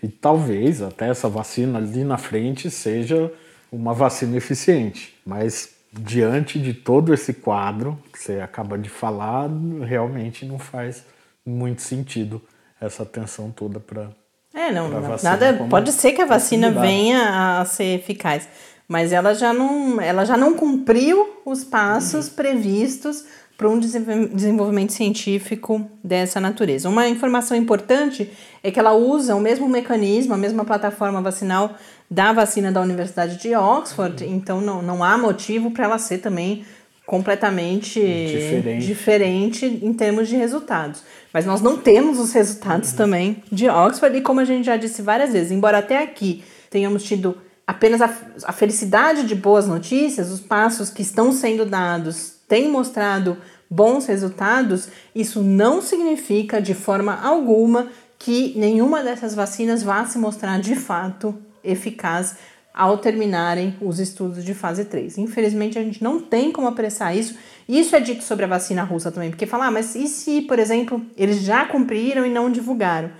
e 0.00 0.06
talvez 0.06 0.80
até 0.80 1.08
essa 1.08 1.28
vacina 1.28 1.78
ali 1.78 2.04
na 2.04 2.16
frente 2.16 2.70
seja 2.70 3.32
uma 3.72 3.92
vacina 3.92 4.36
eficiente, 4.36 5.18
mas 5.26 5.74
diante 5.92 6.60
de 6.60 6.72
todo 6.72 7.12
esse 7.12 7.34
quadro 7.34 7.98
que 8.12 8.18
você 8.20 8.40
acaba 8.40 8.78
de 8.78 8.88
falar, 8.88 9.50
realmente 9.84 10.46
não 10.46 10.58
faz 10.58 11.04
muito 11.44 11.82
sentido 11.82 12.40
essa 12.80 13.02
atenção 13.02 13.50
toda 13.50 13.80
para 13.80 14.08
é, 14.54 14.72
não, 14.72 14.88
nada. 15.22 15.66
Pode 15.68 15.92
ser 15.92 16.12
que 16.12 16.22
a 16.22 16.26
vacina 16.26 16.70
venha 16.70 17.60
a 17.60 17.64
ser 17.64 17.98
eficaz, 17.98 18.48
mas 18.90 19.12
ela 19.12 19.34
já 19.34 19.52
não, 19.52 20.00
ela 20.00 20.24
já 20.24 20.36
não 20.36 20.54
cumpriu 20.54 21.36
os 21.46 21.62
passos 21.62 22.26
uhum. 22.26 22.34
previstos 22.34 23.24
para 23.56 23.68
um 23.68 23.78
desenvolvimento 23.78 24.92
científico 24.92 25.88
dessa 26.02 26.40
natureza. 26.40 26.88
Uma 26.88 27.08
informação 27.08 27.56
importante 27.56 28.28
é 28.64 28.70
que 28.72 28.80
ela 28.80 28.92
usa 28.92 29.36
o 29.36 29.40
mesmo 29.40 29.68
mecanismo, 29.68 30.34
a 30.34 30.36
mesma 30.36 30.64
plataforma 30.64 31.22
vacinal 31.22 31.76
da 32.10 32.32
vacina 32.32 32.72
da 32.72 32.80
Universidade 32.80 33.36
de 33.36 33.54
Oxford, 33.54 34.24
uhum. 34.24 34.34
então 34.34 34.60
não, 34.60 34.82
não 34.82 35.04
há 35.04 35.16
motivo 35.16 35.70
para 35.70 35.84
ela 35.84 35.98
ser 35.98 36.18
também 36.18 36.64
completamente 37.06 38.00
diferente. 38.00 38.86
diferente. 38.86 39.66
em 39.66 39.92
termos 39.92 40.26
de 40.26 40.34
resultados. 40.34 41.04
Mas 41.32 41.46
nós 41.46 41.60
não 41.60 41.76
temos 41.76 42.18
os 42.18 42.32
resultados 42.32 42.90
uhum. 42.90 42.96
também 42.96 43.44
de 43.52 43.68
Oxford, 43.68 44.18
e 44.18 44.20
como 44.20 44.40
a 44.40 44.44
gente 44.44 44.66
já 44.66 44.76
disse 44.76 45.00
várias 45.00 45.32
vezes, 45.32 45.52
embora 45.52 45.78
até 45.78 46.02
aqui 46.02 46.42
tenhamos 46.68 47.04
tido 47.04 47.36
apenas 47.70 48.02
a, 48.02 48.12
a 48.46 48.52
felicidade 48.52 49.24
de 49.24 49.34
boas 49.36 49.68
notícias, 49.68 50.28
os 50.28 50.40
passos 50.40 50.90
que 50.90 51.02
estão 51.02 51.30
sendo 51.30 51.64
dados 51.64 52.32
têm 52.48 52.68
mostrado 52.68 53.36
bons 53.70 54.06
resultados, 54.06 54.88
isso 55.14 55.40
não 55.40 55.80
significa 55.80 56.60
de 56.60 56.74
forma 56.74 57.14
alguma 57.22 57.86
que 58.18 58.52
nenhuma 58.58 59.04
dessas 59.04 59.36
vacinas 59.36 59.84
vá 59.84 60.04
se 60.04 60.18
mostrar 60.18 60.60
de 60.60 60.74
fato 60.74 61.32
eficaz 61.62 62.34
ao 62.74 62.98
terminarem 62.98 63.76
os 63.80 64.00
estudos 64.00 64.44
de 64.44 64.52
fase 64.52 64.84
3. 64.84 65.18
Infelizmente, 65.18 65.78
a 65.78 65.82
gente 65.82 66.02
não 66.02 66.20
tem 66.20 66.50
como 66.50 66.66
apressar 66.66 67.16
isso. 67.16 67.36
Isso 67.68 67.94
é 67.94 68.00
dito 68.00 68.24
sobre 68.24 68.46
a 68.46 68.48
vacina 68.48 68.82
russa 68.82 69.12
também, 69.12 69.30
porque 69.30 69.46
falar, 69.46 69.68
ah, 69.68 69.70
mas 69.70 69.94
e 69.94 70.08
se, 70.08 70.42
por 70.42 70.58
exemplo, 70.58 71.06
eles 71.16 71.40
já 71.42 71.64
cumpriram 71.66 72.26
e 72.26 72.30
não 72.30 72.50
divulgaram? 72.50 73.10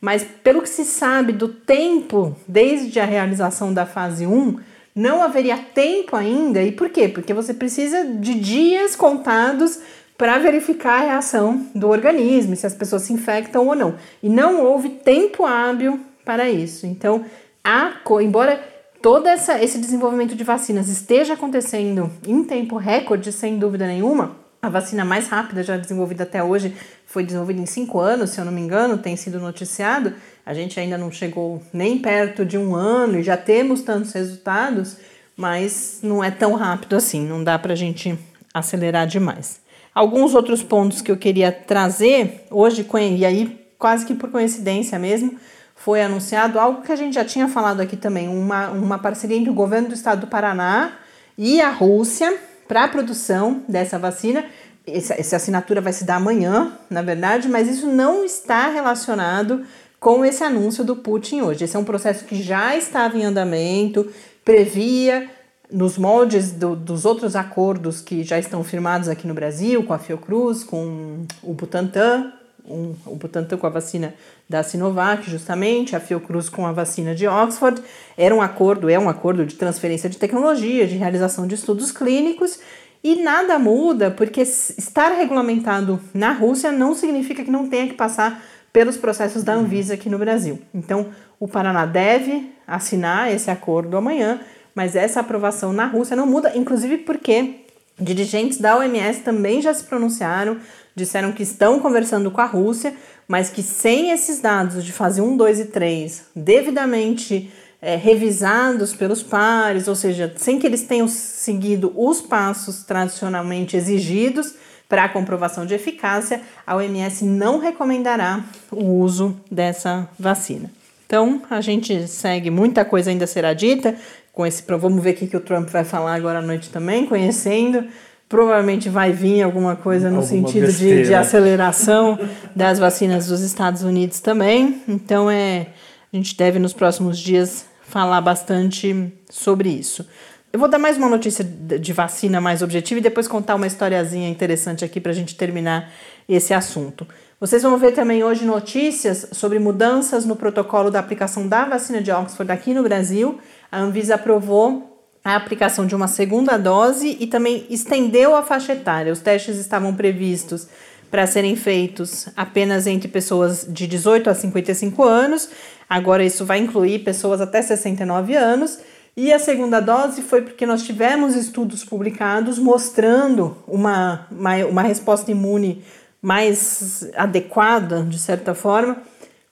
Mas 0.00 0.24
pelo 0.24 0.62
que 0.62 0.68
se 0.68 0.84
sabe 0.84 1.32
do 1.32 1.48
tempo 1.48 2.34
desde 2.48 2.98
a 2.98 3.04
realização 3.04 3.74
da 3.74 3.84
fase 3.84 4.26
1, 4.26 4.58
não 4.94 5.22
haveria 5.22 5.58
tempo 5.58 6.16
ainda. 6.16 6.62
E 6.62 6.72
por 6.72 6.88
quê? 6.88 7.08
Porque 7.08 7.34
você 7.34 7.52
precisa 7.52 8.04
de 8.04 8.34
dias 8.34 8.96
contados 8.96 9.80
para 10.16 10.38
verificar 10.38 11.00
a 11.00 11.04
reação 11.04 11.66
do 11.74 11.88
organismo, 11.88 12.54
se 12.54 12.66
as 12.66 12.74
pessoas 12.74 13.02
se 13.02 13.12
infectam 13.12 13.66
ou 13.66 13.74
não. 13.74 13.94
E 14.22 14.28
não 14.28 14.62
houve 14.62 14.88
tempo 14.90 15.44
hábil 15.46 16.00
para 16.24 16.50
isso. 16.50 16.86
Então, 16.86 17.24
há, 17.64 17.94
embora 18.22 18.62
todo 19.00 19.26
essa, 19.26 19.62
esse 19.62 19.78
desenvolvimento 19.78 20.34
de 20.34 20.44
vacinas 20.44 20.88
esteja 20.88 21.34
acontecendo 21.34 22.10
em 22.26 22.44
tempo 22.44 22.76
recorde, 22.76 23.32
sem 23.32 23.58
dúvida 23.58 23.86
nenhuma, 23.86 24.36
a 24.62 24.68
vacina 24.68 25.04
mais 25.04 25.28
rápida 25.28 25.62
já 25.62 25.76
desenvolvida 25.76 26.24
até 26.24 26.42
hoje 26.42 26.74
foi 27.06 27.24
desenvolvida 27.24 27.60
em 27.60 27.66
cinco 27.66 27.98
anos, 27.98 28.30
se 28.30 28.40
eu 28.40 28.44
não 28.44 28.52
me 28.52 28.60
engano, 28.60 28.98
tem 28.98 29.16
sido 29.16 29.40
noticiado. 29.40 30.12
A 30.44 30.52
gente 30.52 30.78
ainda 30.78 30.98
não 30.98 31.10
chegou 31.10 31.62
nem 31.72 31.98
perto 31.98 32.44
de 32.44 32.58
um 32.58 32.74
ano 32.74 33.18
e 33.18 33.22
já 33.22 33.36
temos 33.36 33.82
tantos 33.82 34.12
resultados, 34.12 34.96
mas 35.36 36.00
não 36.02 36.22
é 36.22 36.30
tão 36.30 36.54
rápido 36.54 36.94
assim, 36.94 37.26
não 37.26 37.42
dá 37.42 37.58
para 37.58 37.72
a 37.72 37.76
gente 37.76 38.18
acelerar 38.52 39.06
demais. 39.06 39.60
Alguns 39.94 40.34
outros 40.34 40.62
pontos 40.62 41.00
que 41.00 41.10
eu 41.10 41.16
queria 41.16 41.50
trazer 41.50 42.46
hoje, 42.50 42.86
e 43.16 43.24
aí 43.24 43.60
quase 43.78 44.04
que 44.04 44.14
por 44.14 44.30
coincidência 44.30 44.98
mesmo, 44.98 45.36
foi 45.74 46.02
anunciado 46.02 46.60
algo 46.60 46.82
que 46.82 46.92
a 46.92 46.96
gente 46.96 47.14
já 47.14 47.24
tinha 47.24 47.48
falado 47.48 47.80
aqui 47.80 47.96
também, 47.96 48.28
uma, 48.28 48.68
uma 48.68 48.98
parceria 48.98 49.36
entre 49.36 49.50
o 49.50 49.54
governo 49.54 49.88
do 49.88 49.94
estado 49.94 50.20
do 50.20 50.26
Paraná 50.26 50.92
e 51.38 51.60
a 51.60 51.70
Rússia 51.70 52.49
para 52.70 52.84
a 52.84 52.88
produção 52.88 53.64
dessa 53.68 53.98
vacina. 53.98 54.44
Essa, 54.86 55.14
essa 55.14 55.34
assinatura 55.34 55.80
vai 55.80 55.92
se 55.92 56.04
dar 56.04 56.16
amanhã, 56.16 56.72
na 56.88 57.02
verdade, 57.02 57.48
mas 57.48 57.68
isso 57.68 57.88
não 57.88 58.24
está 58.24 58.70
relacionado 58.70 59.64
com 59.98 60.24
esse 60.24 60.44
anúncio 60.44 60.84
do 60.84 60.94
Putin 60.94 61.40
hoje. 61.40 61.64
Esse 61.64 61.74
é 61.74 61.80
um 61.80 61.84
processo 61.84 62.24
que 62.24 62.40
já 62.40 62.76
estava 62.76 63.18
em 63.18 63.24
andamento, 63.24 64.08
previa 64.44 65.28
nos 65.68 65.98
moldes 65.98 66.52
do, 66.52 66.76
dos 66.76 67.04
outros 67.04 67.34
acordos 67.34 68.00
que 68.00 68.22
já 68.22 68.38
estão 68.38 68.62
firmados 68.62 69.08
aqui 69.08 69.26
no 69.26 69.34
Brasil, 69.34 69.82
com 69.82 69.92
a 69.92 69.98
Fiocruz, 69.98 70.62
com 70.62 71.24
o 71.42 71.52
Butantan, 71.52 72.32
um, 72.68 72.94
o 73.06 73.16
Butantan 73.16 73.56
com 73.56 73.66
a 73.66 73.70
vacina 73.70 74.14
da 74.48 74.62
Sinovac, 74.62 75.28
justamente, 75.30 75.94
a 75.94 76.00
Fiocruz 76.00 76.48
com 76.48 76.66
a 76.66 76.72
vacina 76.72 77.14
de 77.14 77.26
Oxford, 77.26 77.82
era 78.16 78.34
um 78.34 78.42
acordo, 78.42 78.88
é 78.88 78.98
um 78.98 79.08
acordo 79.08 79.44
de 79.44 79.54
transferência 79.54 80.08
de 80.08 80.18
tecnologia, 80.18 80.86
de 80.86 80.96
realização 80.96 81.46
de 81.46 81.54
estudos 81.54 81.92
clínicos, 81.92 82.58
e 83.02 83.16
nada 83.16 83.58
muda, 83.58 84.10
porque 84.10 84.42
estar 84.42 85.08
regulamentado 85.12 85.98
na 86.12 86.32
Rússia 86.32 86.70
não 86.70 86.94
significa 86.94 87.42
que 87.42 87.50
não 87.50 87.68
tenha 87.68 87.88
que 87.88 87.94
passar 87.94 88.42
pelos 88.72 88.96
processos 88.96 89.42
da 89.42 89.54
Anvisa 89.54 89.94
aqui 89.94 90.08
no 90.08 90.18
Brasil. 90.18 90.60
Então, 90.74 91.08
o 91.38 91.48
Paraná 91.48 91.86
deve 91.86 92.52
assinar 92.66 93.32
esse 93.32 93.50
acordo 93.50 93.96
amanhã, 93.96 94.40
mas 94.74 94.94
essa 94.94 95.20
aprovação 95.20 95.72
na 95.72 95.86
Rússia 95.86 96.14
não 96.14 96.26
muda, 96.26 96.52
inclusive 96.54 96.98
porque 96.98 97.64
dirigentes 97.98 98.58
da 98.58 98.76
OMS 98.76 99.20
também 99.20 99.60
já 99.60 99.74
se 99.74 99.84
pronunciaram, 99.84 100.58
disseram 100.94 101.32
que 101.32 101.42
estão 101.42 101.80
conversando 101.80 102.30
com 102.30 102.40
a 102.40 102.46
Rússia, 102.46 102.94
mas 103.26 103.50
que 103.50 103.62
sem 103.62 104.10
esses 104.10 104.40
dados 104.40 104.84
de 104.84 104.92
fase 104.92 105.20
1, 105.20 105.36
2 105.36 105.60
e 105.60 105.64
3 105.66 106.22
devidamente 106.34 107.50
é, 107.80 107.96
revisados 107.96 108.94
pelos 108.94 109.22
pares, 109.22 109.88
ou 109.88 109.94
seja, 109.94 110.32
sem 110.36 110.58
que 110.58 110.66
eles 110.66 110.82
tenham 110.82 111.08
seguido 111.08 111.92
os 111.96 112.20
passos 112.20 112.82
tradicionalmente 112.82 113.76
exigidos 113.76 114.54
para 114.88 115.04
a 115.04 115.08
comprovação 115.08 115.64
de 115.64 115.74
eficácia, 115.74 116.40
a 116.66 116.76
OMS 116.76 117.24
não 117.24 117.58
recomendará 117.58 118.44
o 118.70 118.84
uso 118.84 119.40
dessa 119.50 120.08
vacina. 120.18 120.70
Então, 121.06 121.42
a 121.48 121.60
gente 121.60 122.06
segue, 122.06 122.50
muita 122.50 122.84
coisa 122.84 123.10
ainda 123.10 123.26
será 123.26 123.52
dita, 123.52 123.96
com 124.32 124.46
esse. 124.46 124.62
Vamos 124.66 125.02
ver 125.02 125.10
o 125.10 125.14
que, 125.14 125.26
que 125.26 125.36
o 125.36 125.40
Trump 125.40 125.68
vai 125.68 125.84
falar 125.84 126.14
agora 126.14 126.38
à 126.38 126.42
noite 126.42 126.70
também, 126.70 127.06
conhecendo. 127.06 127.84
Provavelmente 128.30 128.88
vai 128.88 129.12
vir 129.12 129.42
alguma 129.42 129.74
coisa 129.74 130.08
no 130.08 130.20
alguma 130.20 130.44
sentido 130.44 130.72
de, 130.72 131.02
de, 131.02 131.12
aceleração 131.12 132.16
das 132.54 132.78
vacinas 132.78 133.26
dos 133.26 133.40
Estados 133.40 133.82
Unidos 133.82 134.20
também. 134.20 134.80
Então 134.86 135.28
é, 135.28 135.66
a 136.12 136.16
gente 136.16 136.36
deve 136.36 136.60
nos 136.60 136.72
próximos 136.72 137.18
dias 137.18 137.66
falar 137.82 138.20
bastante 138.20 139.12
sobre 139.28 139.68
isso. 139.68 140.06
Eu 140.52 140.60
vou 140.60 140.68
dar 140.68 140.78
mais 140.78 140.96
uma 140.96 141.08
notícia 141.08 141.44
de 141.44 141.92
vacina 141.92 142.40
mais 142.40 142.62
objetiva 142.62 143.00
e 143.00 143.02
depois 143.02 143.26
contar 143.26 143.56
uma 143.56 143.66
historiazinha 143.66 144.28
interessante 144.28 144.84
aqui 144.84 145.00
para 145.00 145.10
a 145.10 145.14
gente 145.14 145.34
terminar 145.34 145.90
esse 146.28 146.54
assunto. 146.54 147.04
Vocês 147.40 147.64
vão 147.64 147.76
ver 147.78 147.92
também 147.92 148.22
hoje 148.22 148.44
notícias 148.44 149.26
sobre 149.32 149.58
mudanças 149.58 150.24
no 150.24 150.36
protocolo 150.36 150.88
da 150.88 151.00
aplicação 151.00 151.48
da 151.48 151.64
vacina 151.64 152.00
de 152.00 152.12
Oxford 152.12 152.52
aqui 152.52 152.72
no 152.72 152.84
Brasil 152.84 153.40
a 153.70 153.78
Anvisa 153.78 154.16
aprovou 154.16 154.89
a 155.24 155.36
aplicação 155.36 155.86
de 155.86 155.94
uma 155.94 156.08
segunda 156.08 156.56
dose 156.56 157.16
e 157.20 157.26
também 157.26 157.66
estendeu 157.68 158.34
a 158.34 158.42
faixa 158.42 158.72
etária. 158.72 159.12
Os 159.12 159.20
testes 159.20 159.56
estavam 159.56 159.94
previstos 159.94 160.66
para 161.10 161.26
serem 161.26 161.56
feitos 161.56 162.28
apenas 162.36 162.86
entre 162.86 163.08
pessoas 163.08 163.66
de 163.68 163.86
18 163.86 164.30
a 164.30 164.34
55 164.34 165.02
anos, 165.02 165.50
agora 165.88 166.24
isso 166.24 166.44
vai 166.44 166.58
incluir 166.58 167.00
pessoas 167.00 167.40
até 167.40 167.60
69 167.60 168.34
anos. 168.36 168.78
E 169.16 169.32
a 169.32 169.38
segunda 169.40 169.80
dose 169.80 170.22
foi 170.22 170.40
porque 170.40 170.64
nós 170.64 170.84
tivemos 170.84 171.34
estudos 171.34 171.84
publicados 171.84 172.58
mostrando 172.58 173.56
uma, 173.66 174.26
uma, 174.30 174.56
uma 174.66 174.82
resposta 174.82 175.30
imune 175.30 175.84
mais 176.22 177.10
adequada, 177.16 178.02
de 178.04 178.18
certa 178.18 178.54
forma, 178.54 178.98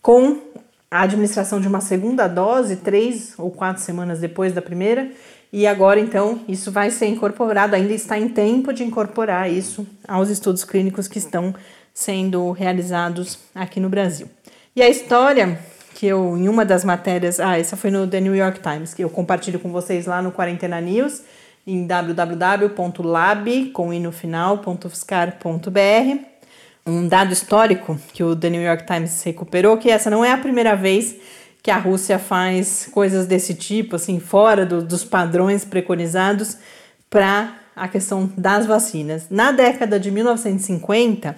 com 0.00 0.38
a 0.90 1.02
administração 1.02 1.61
de 1.61 1.68
uma 1.68 1.81
segunda 1.81 2.28
dose, 2.28 2.76
três 2.76 3.35
ou 3.37 3.50
quatro 3.50 3.83
semanas 3.83 4.20
depois 4.20 4.54
da 4.54 4.62
primeira, 4.62 5.11
e 5.52 5.66
agora 5.66 5.98
então 5.98 6.40
isso 6.48 6.70
vai 6.70 6.90
ser 6.90 7.06
incorporado, 7.06 7.74
ainda 7.74 7.92
está 7.92 8.18
em 8.18 8.28
tempo 8.28 8.72
de 8.72 8.84
incorporar 8.84 9.50
isso 9.50 9.87
aos 10.06 10.28
estudos 10.28 10.64
clínicos 10.64 11.08
que 11.08 11.18
estão 11.18 11.54
sendo 11.92 12.50
realizados 12.52 13.38
aqui 13.54 13.80
no 13.80 13.88
Brasil. 13.88 14.28
E 14.76 14.82
a 14.82 14.88
história 14.88 15.58
que 15.94 16.06
eu, 16.06 16.37
em 16.37 16.48
uma 16.48 16.64
das 16.64 16.84
matérias, 16.84 17.40
ah, 17.40 17.58
essa 17.58 17.76
foi 17.76 17.90
no 17.90 18.06
The 18.06 18.20
New 18.20 18.37
York 18.37 18.61
Times, 18.61 18.94
que 18.94 19.02
eu 19.02 19.11
compartilho 19.11 19.58
com 19.58 19.72
vocês 19.72 20.06
lá 20.06 20.22
no 20.22 20.30
Quarentena 20.30 20.80
News, 20.80 21.22
em 21.66 21.87
www.lab, 21.87 23.70
com 23.72 23.92
i 23.92 23.98
no 23.98 24.12
final, 24.12 24.62
um 26.87 27.06
dado 27.06 27.32
histórico 27.32 27.98
que 28.12 28.22
o 28.22 28.34
The 28.34 28.48
New 28.48 28.62
York 28.62 28.87
Times 28.87 29.22
recuperou, 29.22 29.76
que 29.76 29.90
essa 29.90 30.08
não 30.08 30.24
é 30.24 30.32
a 30.32 30.38
primeira 30.38 30.76
vez 30.76 31.16
que 31.62 31.71
a 31.71 31.79
Rússia 31.79 32.18
faz 32.18 32.88
coisas 32.92 33.27
desse 33.27 33.55
tipo, 33.55 33.97
assim, 33.97 34.21
fora 34.21 34.64
do, 34.64 34.83
dos 34.83 35.05
padrões 35.05 35.64
preconizados 35.64 36.57
para 37.11 37.55
a 37.75 37.88
questão 37.88 38.31
das 38.37 38.66
vacinas. 38.66 39.27
Na 39.31 39.53
década 39.53 39.99
de 39.99 40.11
1950, 40.11 41.37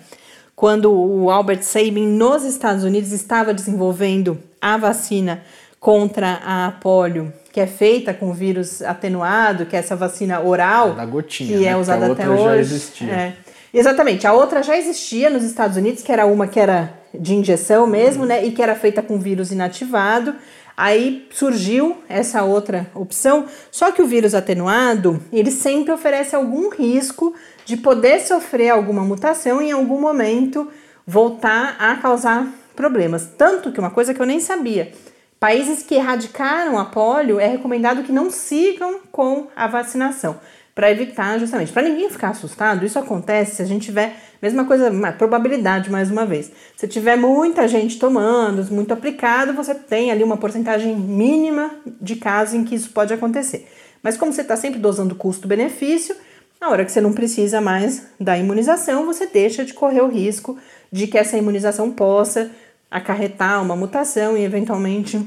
quando 0.54 0.92
o 0.92 1.30
Albert 1.30 1.62
Sabin 1.62 2.06
nos 2.06 2.44
Estados 2.44 2.84
Unidos 2.84 3.12
estava 3.12 3.54
desenvolvendo 3.54 4.38
a 4.60 4.76
vacina 4.76 5.42
contra 5.78 6.40
a 6.44 6.72
polio, 6.72 7.32
que 7.52 7.60
é 7.60 7.66
feita 7.66 8.12
com 8.12 8.32
vírus 8.32 8.82
atenuado, 8.82 9.66
que 9.66 9.74
é 9.74 9.78
essa 9.78 9.96
vacina 9.96 10.40
oral, 10.40 10.92
da 10.94 11.06
gotinha, 11.06 11.56
que 11.56 11.64
né? 11.64 11.70
é 11.70 11.76
usada 11.76 12.12
até 12.12 12.28
hoje. 12.28 12.60
existia. 12.60 13.10
É. 13.10 13.36
Exatamente, 13.72 14.26
a 14.26 14.32
outra 14.32 14.62
já 14.62 14.76
existia 14.76 15.30
nos 15.30 15.44
Estados 15.44 15.76
Unidos, 15.76 16.02
que 16.02 16.12
era 16.12 16.26
uma 16.26 16.46
que 16.46 16.60
era 16.60 16.99
de 17.12 17.34
injeção 17.34 17.86
mesmo, 17.86 18.24
né, 18.24 18.44
e 18.44 18.52
que 18.52 18.62
era 18.62 18.74
feita 18.74 19.02
com 19.02 19.18
vírus 19.18 19.50
inativado. 19.50 20.34
Aí 20.76 21.28
surgiu 21.30 21.98
essa 22.08 22.42
outra 22.42 22.90
opção, 22.94 23.44
só 23.70 23.92
que 23.92 24.00
o 24.00 24.06
vírus 24.06 24.34
atenuado, 24.34 25.22
ele 25.32 25.50
sempre 25.50 25.92
oferece 25.92 26.34
algum 26.34 26.70
risco 26.70 27.34
de 27.66 27.76
poder 27.76 28.20
sofrer 28.20 28.70
alguma 28.70 29.02
mutação 29.02 29.60
e 29.60 29.68
em 29.68 29.72
algum 29.72 30.00
momento 30.00 30.68
voltar 31.06 31.76
a 31.78 31.96
causar 31.96 32.48
problemas. 32.74 33.28
Tanto 33.36 33.72
que 33.72 33.80
uma 33.80 33.90
coisa 33.90 34.14
que 34.14 34.20
eu 34.22 34.26
nem 34.26 34.40
sabia, 34.40 34.92
países 35.38 35.82
que 35.82 35.96
erradicaram 35.96 36.78
a 36.78 36.86
polio 36.86 37.38
é 37.38 37.46
recomendado 37.46 38.02
que 38.02 38.12
não 38.12 38.30
sigam 38.30 39.00
com 39.12 39.48
a 39.54 39.66
vacinação 39.66 40.40
para 40.74 40.90
evitar 40.90 41.38
justamente, 41.38 41.72
para 41.72 41.82
ninguém 41.82 42.08
ficar 42.08 42.30
assustado. 42.30 42.84
Isso 42.84 42.98
acontece 42.98 43.56
se 43.56 43.62
a 43.62 43.64
gente 43.64 43.86
tiver 43.86 44.16
mesma 44.40 44.64
coisa, 44.64 44.90
probabilidade 45.18 45.90
mais 45.90 46.10
uma 46.10 46.24
vez. 46.24 46.50
Se 46.76 46.88
tiver 46.88 47.16
muita 47.16 47.68
gente 47.68 47.98
tomando, 47.98 48.64
muito 48.72 48.92
aplicado, 48.92 49.52
você 49.52 49.74
tem 49.74 50.10
ali 50.10 50.24
uma 50.24 50.36
porcentagem 50.36 50.96
mínima 50.96 51.70
de 52.00 52.16
casos 52.16 52.54
em 52.54 52.64
que 52.64 52.74
isso 52.74 52.90
pode 52.90 53.12
acontecer. 53.12 53.68
Mas 54.02 54.16
como 54.16 54.32
você 54.32 54.40
está 54.40 54.56
sempre 54.56 54.80
dosando 54.80 55.14
custo-benefício, 55.14 56.16
na 56.60 56.68
hora 56.68 56.84
que 56.84 56.92
você 56.92 57.00
não 57.00 57.12
precisa 57.12 57.60
mais 57.60 58.06
da 58.18 58.38
imunização, 58.38 59.04
você 59.04 59.26
deixa 59.26 59.64
de 59.64 59.74
correr 59.74 60.00
o 60.00 60.08
risco 60.08 60.58
de 60.90 61.06
que 61.06 61.18
essa 61.18 61.36
imunização 61.36 61.90
possa 61.90 62.50
acarretar 62.90 63.62
uma 63.62 63.76
mutação 63.76 64.36
e 64.36 64.42
eventualmente 64.42 65.20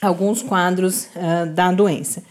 alguns 0.00 0.42
quadros 0.42 1.08
uh, 1.16 1.46
da 1.52 1.70
doença. 1.72 2.22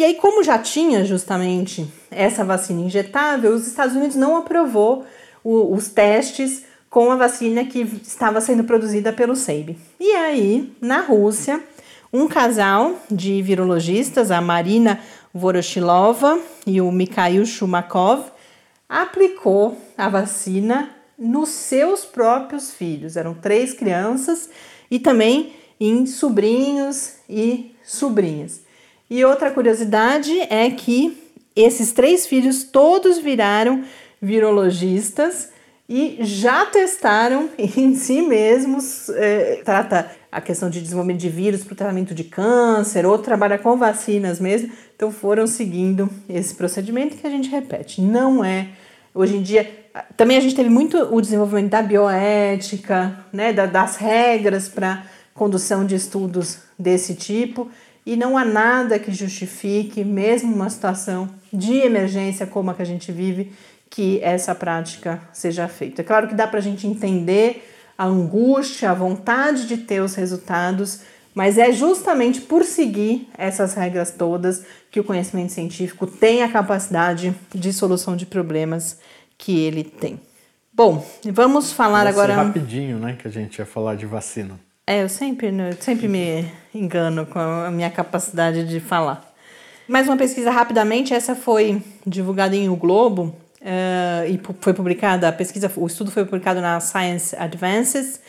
E 0.00 0.02
aí, 0.02 0.14
como 0.14 0.42
já 0.42 0.56
tinha 0.58 1.04
justamente 1.04 1.86
essa 2.10 2.42
vacina 2.42 2.80
injetável, 2.80 3.52
os 3.52 3.66
Estados 3.66 3.94
Unidos 3.94 4.16
não 4.16 4.34
aprovou 4.34 5.04
o, 5.44 5.74
os 5.74 5.90
testes 5.90 6.62
com 6.88 7.10
a 7.10 7.16
vacina 7.16 7.66
que 7.66 7.80
estava 7.80 8.40
sendo 8.40 8.64
produzida 8.64 9.12
pelo 9.12 9.36
SEIB. 9.36 9.76
E 10.00 10.10
aí, 10.12 10.72
na 10.80 11.02
Rússia, 11.02 11.62
um 12.10 12.26
casal 12.26 12.94
de 13.10 13.42
virologistas, 13.42 14.30
a 14.30 14.40
Marina 14.40 14.98
Voroshilova 15.34 16.40
e 16.66 16.80
o 16.80 16.90
Mikhail 16.90 17.44
Shumakov, 17.44 18.24
aplicou 18.88 19.76
a 19.98 20.08
vacina 20.08 20.88
nos 21.18 21.50
seus 21.50 22.06
próprios 22.06 22.70
filhos. 22.70 23.18
Eram 23.18 23.34
três 23.34 23.74
crianças 23.74 24.48
e 24.90 24.98
também 24.98 25.52
em 25.78 26.06
sobrinhos 26.06 27.16
e 27.28 27.76
sobrinhas. 27.84 28.69
E 29.10 29.24
outra 29.24 29.50
curiosidade 29.50 30.38
é 30.42 30.70
que 30.70 31.20
esses 31.56 31.90
três 31.90 32.26
filhos 32.26 32.62
todos 32.62 33.18
viraram 33.18 33.82
virologistas 34.22 35.50
e 35.88 36.18
já 36.20 36.64
testaram 36.66 37.50
em 37.58 37.96
si 37.96 38.22
mesmos, 38.22 39.08
é, 39.08 39.60
trata 39.64 40.08
a 40.30 40.40
questão 40.40 40.70
de 40.70 40.80
desenvolvimento 40.80 41.20
de 41.20 41.28
vírus 41.28 41.64
para 41.64 41.72
o 41.72 41.76
tratamento 41.76 42.14
de 42.14 42.22
câncer, 42.22 43.04
ou 43.04 43.18
trabalha 43.18 43.58
com 43.58 43.76
vacinas 43.76 44.38
mesmo, 44.38 44.70
então 44.94 45.10
foram 45.10 45.44
seguindo 45.48 46.08
esse 46.28 46.54
procedimento 46.54 47.16
que 47.16 47.26
a 47.26 47.30
gente 47.30 47.50
repete. 47.50 48.00
Não 48.00 48.44
é, 48.44 48.68
hoje 49.12 49.36
em 49.36 49.42
dia, 49.42 49.68
também 50.16 50.36
a 50.36 50.40
gente 50.40 50.54
teve 50.54 50.70
muito 50.70 50.96
o 50.96 51.20
desenvolvimento 51.20 51.70
da 51.70 51.82
bioética, 51.82 53.24
né, 53.32 53.52
da, 53.52 53.66
das 53.66 53.96
regras 53.96 54.68
para 54.68 55.04
condução 55.34 55.84
de 55.84 55.96
estudos 55.96 56.58
desse 56.78 57.16
tipo, 57.16 57.68
e 58.04 58.16
não 58.16 58.36
há 58.36 58.44
nada 58.44 58.98
que 58.98 59.12
justifique, 59.12 60.04
mesmo 60.04 60.54
uma 60.54 60.70
situação 60.70 61.28
de 61.52 61.74
emergência 61.74 62.46
como 62.46 62.70
a 62.70 62.74
que 62.74 62.82
a 62.82 62.86
gente 62.86 63.12
vive, 63.12 63.52
que 63.88 64.20
essa 64.22 64.54
prática 64.54 65.20
seja 65.32 65.68
feita. 65.68 66.02
É 66.02 66.04
claro 66.04 66.28
que 66.28 66.34
dá 66.34 66.46
para 66.46 66.58
a 66.58 66.62
gente 66.62 66.86
entender 66.86 67.68
a 67.98 68.06
angústia, 68.06 68.90
a 68.90 68.94
vontade 68.94 69.66
de 69.66 69.76
ter 69.76 70.00
os 70.00 70.14
resultados, 70.14 71.00
mas 71.34 71.58
é 71.58 71.70
justamente 71.72 72.40
por 72.40 72.64
seguir 72.64 73.28
essas 73.36 73.74
regras 73.74 74.12
todas 74.12 74.64
que 74.90 74.98
o 74.98 75.04
conhecimento 75.04 75.52
científico 75.52 76.06
tem 76.06 76.42
a 76.42 76.48
capacidade 76.50 77.34
de 77.54 77.72
solução 77.72 78.16
de 78.16 78.26
problemas 78.26 78.98
que 79.36 79.58
ele 79.58 79.84
tem. 79.84 80.20
Bom, 80.72 81.04
vamos 81.32 81.72
falar 81.72 82.04
Vai 82.04 82.12
agora. 82.12 82.34
rapidinho, 82.34 82.98
né? 82.98 83.16
Que 83.20 83.28
a 83.28 83.30
gente 83.30 83.58
ia 83.58 83.66
falar 83.66 83.96
de 83.96 84.06
vacina. 84.06 84.58
É, 84.90 85.04
eu 85.04 85.08
sempre, 85.08 85.52
né, 85.52 85.70
sempre 85.78 86.08
me 86.08 86.50
engano 86.74 87.24
com 87.24 87.38
a 87.38 87.70
minha 87.70 87.88
capacidade 87.88 88.66
de 88.66 88.80
falar. 88.80 89.32
Mais 89.86 90.08
uma 90.08 90.16
pesquisa 90.16 90.50
rapidamente, 90.50 91.14
essa 91.14 91.36
foi 91.36 91.80
divulgada 92.04 92.56
em 92.56 92.68
O 92.68 92.74
Globo 92.74 93.32
uh, 93.60 94.28
e 94.28 94.40
foi 94.60 94.74
publicada, 94.74 95.28
a 95.28 95.32
pesquisa, 95.32 95.70
o 95.76 95.86
estudo 95.86 96.10
foi 96.10 96.24
publicado 96.24 96.60
na 96.60 96.80
Science 96.80 97.36
Advances, 97.36 98.20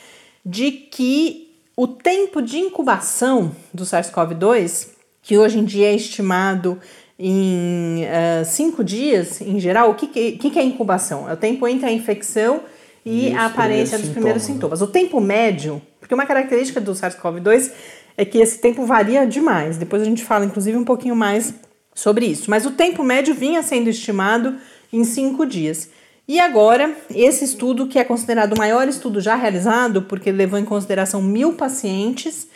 de 0.45 0.69
que 0.69 1.51
o 1.75 1.87
tempo 1.87 2.43
de 2.43 2.59
incubação 2.59 3.55
do 3.73 3.83
SARS-CoV-2, 3.83 4.89
que 5.23 5.39
hoje 5.39 5.57
em 5.57 5.65
dia 5.65 5.87
é 5.87 5.95
estimado 5.95 6.79
em 7.17 8.03
uh, 8.03 8.45
cinco 8.45 8.83
dias, 8.83 9.41
em 9.41 9.59
geral, 9.59 9.89
o 9.89 9.95
que, 9.95 10.05
que, 10.05 10.51
que 10.51 10.59
é 10.59 10.63
incubação? 10.63 11.27
É 11.27 11.33
o 11.33 11.37
tempo 11.37 11.67
entre 11.67 11.87
a 11.87 11.91
infecção 11.91 12.61
e, 13.03 13.29
e 13.29 13.33
a 13.33 13.47
aparência 13.47 13.97
dos 13.97 14.09
primeiros 14.09 14.43
sintomas. 14.43 14.77
sintomas. 14.77 14.81
O 14.83 14.87
tempo 14.87 15.19
médio 15.19 15.81
porque 16.11 16.15
uma 16.15 16.25
característica 16.25 16.81
do 16.81 16.91
SARS-CoV-2 16.91 17.71
é 18.17 18.25
que 18.25 18.39
esse 18.39 18.59
tempo 18.59 18.85
varia 18.85 19.25
demais. 19.25 19.77
Depois 19.77 20.01
a 20.01 20.05
gente 20.05 20.25
fala, 20.25 20.43
inclusive, 20.43 20.77
um 20.77 20.83
pouquinho 20.83 21.15
mais 21.15 21.53
sobre 21.95 22.25
isso. 22.25 22.49
Mas 22.49 22.65
o 22.65 22.71
tempo 22.71 23.01
médio 23.01 23.33
vinha 23.33 23.63
sendo 23.63 23.89
estimado 23.89 24.57
em 24.91 25.05
cinco 25.05 25.45
dias. 25.45 25.89
E 26.27 26.37
agora, 26.37 26.93
esse 27.15 27.45
estudo, 27.45 27.87
que 27.87 27.97
é 27.97 28.03
considerado 28.03 28.51
o 28.51 28.57
maior 28.57 28.89
estudo 28.89 29.21
já 29.21 29.35
realizado, 29.35 30.01
porque 30.01 30.33
levou 30.33 30.59
em 30.59 30.65
consideração 30.65 31.21
mil 31.21 31.53
pacientes, 31.53 32.49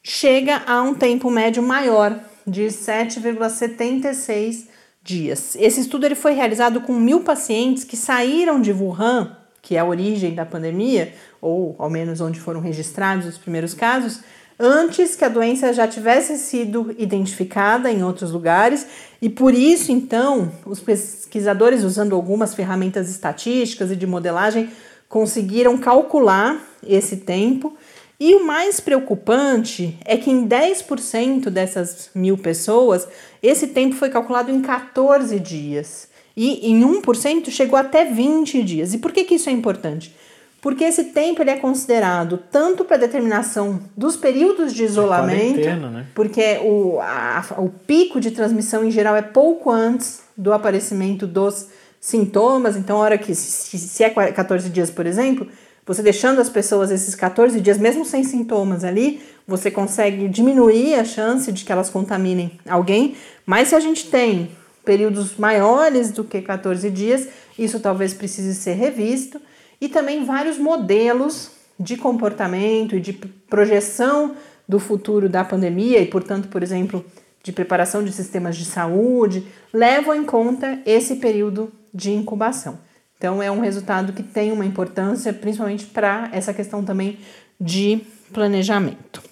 chega 0.00 0.62
a 0.64 0.80
um 0.80 0.94
tempo 0.94 1.28
médio 1.28 1.60
maior, 1.60 2.16
de 2.46 2.66
7,76 2.66 4.68
dias. 5.02 5.56
Esse 5.56 5.80
estudo 5.80 6.06
ele 6.06 6.14
foi 6.14 6.34
realizado 6.34 6.82
com 6.82 6.92
mil 6.92 7.22
pacientes 7.22 7.82
que 7.82 7.96
saíram 7.96 8.60
de 8.60 8.70
Wuhan, 8.70 9.41
que 9.62 9.76
é 9.76 9.78
a 9.78 9.84
origem 9.84 10.34
da 10.34 10.44
pandemia, 10.44 11.14
ou 11.40 11.76
ao 11.78 11.88
menos 11.88 12.20
onde 12.20 12.40
foram 12.40 12.60
registrados 12.60 13.26
os 13.26 13.38
primeiros 13.38 13.72
casos, 13.72 14.20
antes 14.58 15.16
que 15.16 15.24
a 15.24 15.28
doença 15.28 15.72
já 15.72 15.86
tivesse 15.86 16.36
sido 16.36 16.94
identificada 16.98 17.90
em 17.90 18.02
outros 18.02 18.32
lugares, 18.32 18.86
e 19.20 19.28
por 19.28 19.54
isso, 19.54 19.92
então, 19.92 20.52
os 20.66 20.80
pesquisadores, 20.80 21.84
usando 21.84 22.14
algumas 22.14 22.54
ferramentas 22.54 23.08
estatísticas 23.08 23.92
e 23.92 23.96
de 23.96 24.06
modelagem, 24.06 24.68
conseguiram 25.08 25.78
calcular 25.78 26.60
esse 26.86 27.18
tempo. 27.18 27.76
E 28.18 28.34
o 28.34 28.44
mais 28.44 28.80
preocupante 28.80 29.98
é 30.04 30.16
que 30.16 30.30
em 30.30 30.46
10% 30.46 31.50
dessas 31.50 32.10
mil 32.14 32.38
pessoas, 32.38 33.06
esse 33.42 33.68
tempo 33.68 33.94
foi 33.94 34.10
calculado 34.10 34.50
em 34.50 34.60
14 34.60 35.38
dias. 35.38 36.08
E 36.36 36.70
em 36.70 36.80
1% 36.80 37.50
chegou 37.50 37.78
até 37.78 38.04
20 38.04 38.62
dias. 38.62 38.94
E 38.94 38.98
por 38.98 39.12
que, 39.12 39.24
que 39.24 39.34
isso 39.34 39.48
é 39.48 39.52
importante? 39.52 40.14
porque 40.62 40.84
esse 40.84 41.06
tempo 41.06 41.42
ele 41.42 41.50
é 41.50 41.56
considerado 41.56 42.38
tanto 42.50 42.84
para 42.84 42.96
determinação 42.96 43.80
dos 43.96 44.16
períodos 44.16 44.72
de 44.72 44.84
isolamento, 44.84 45.58
né? 45.58 46.06
porque 46.14 46.60
o, 46.62 47.00
a, 47.00 47.44
o 47.58 47.68
pico 47.68 48.20
de 48.20 48.30
transmissão 48.30 48.84
em 48.84 48.90
geral 48.90 49.16
é 49.16 49.22
pouco 49.22 49.72
antes 49.72 50.22
do 50.36 50.52
aparecimento 50.52 51.26
dos 51.26 51.66
sintomas, 52.00 52.76
então 52.76 52.98
a 52.98 53.00
hora 53.00 53.18
que, 53.18 53.34
se, 53.34 53.76
se 53.76 54.04
é 54.04 54.10
14 54.10 54.70
dias, 54.70 54.88
por 54.88 55.04
exemplo, 55.04 55.48
você 55.84 56.00
deixando 56.00 56.40
as 56.40 56.48
pessoas 56.48 56.92
esses 56.92 57.16
14 57.16 57.60
dias, 57.60 57.76
mesmo 57.76 58.04
sem 58.04 58.22
sintomas 58.22 58.84
ali, 58.84 59.20
você 59.48 59.68
consegue 59.68 60.28
diminuir 60.28 60.94
a 60.94 61.04
chance 61.04 61.50
de 61.50 61.64
que 61.64 61.72
elas 61.72 61.90
contaminem 61.90 62.52
alguém, 62.68 63.16
mas 63.44 63.68
se 63.68 63.74
a 63.74 63.80
gente 63.80 64.06
tem 64.06 64.50
períodos 64.84 65.36
maiores 65.36 66.10
do 66.10 66.24
que 66.24 66.40
14 66.40 66.90
dias, 66.90 67.28
isso 67.58 67.80
talvez 67.80 68.14
precise 68.14 68.54
ser 68.54 68.74
revisto 68.74 69.40
e 69.80 69.88
também 69.88 70.24
vários 70.24 70.58
modelos 70.58 71.50
de 71.78 71.96
comportamento 71.96 72.96
e 72.96 73.00
de 73.00 73.12
projeção 73.12 74.36
do 74.68 74.78
futuro 74.78 75.28
da 75.28 75.44
pandemia 75.44 75.98
e, 76.00 76.06
portanto, 76.06 76.48
por 76.48 76.62
exemplo, 76.62 77.04
de 77.42 77.52
preparação 77.52 78.04
de 78.04 78.12
sistemas 78.12 78.56
de 78.56 78.64
saúde, 78.64 79.46
levam 79.72 80.14
em 80.14 80.24
conta 80.24 80.80
esse 80.86 81.16
período 81.16 81.72
de 81.92 82.12
incubação. 82.12 82.78
Então, 83.18 83.42
é 83.42 83.50
um 83.50 83.60
resultado 83.60 84.12
que 84.12 84.22
tem 84.22 84.52
uma 84.52 84.64
importância, 84.64 85.32
principalmente 85.32 85.86
para 85.86 86.28
essa 86.32 86.54
questão 86.54 86.84
também 86.84 87.18
de 87.60 88.00
planejamento. 88.32 89.22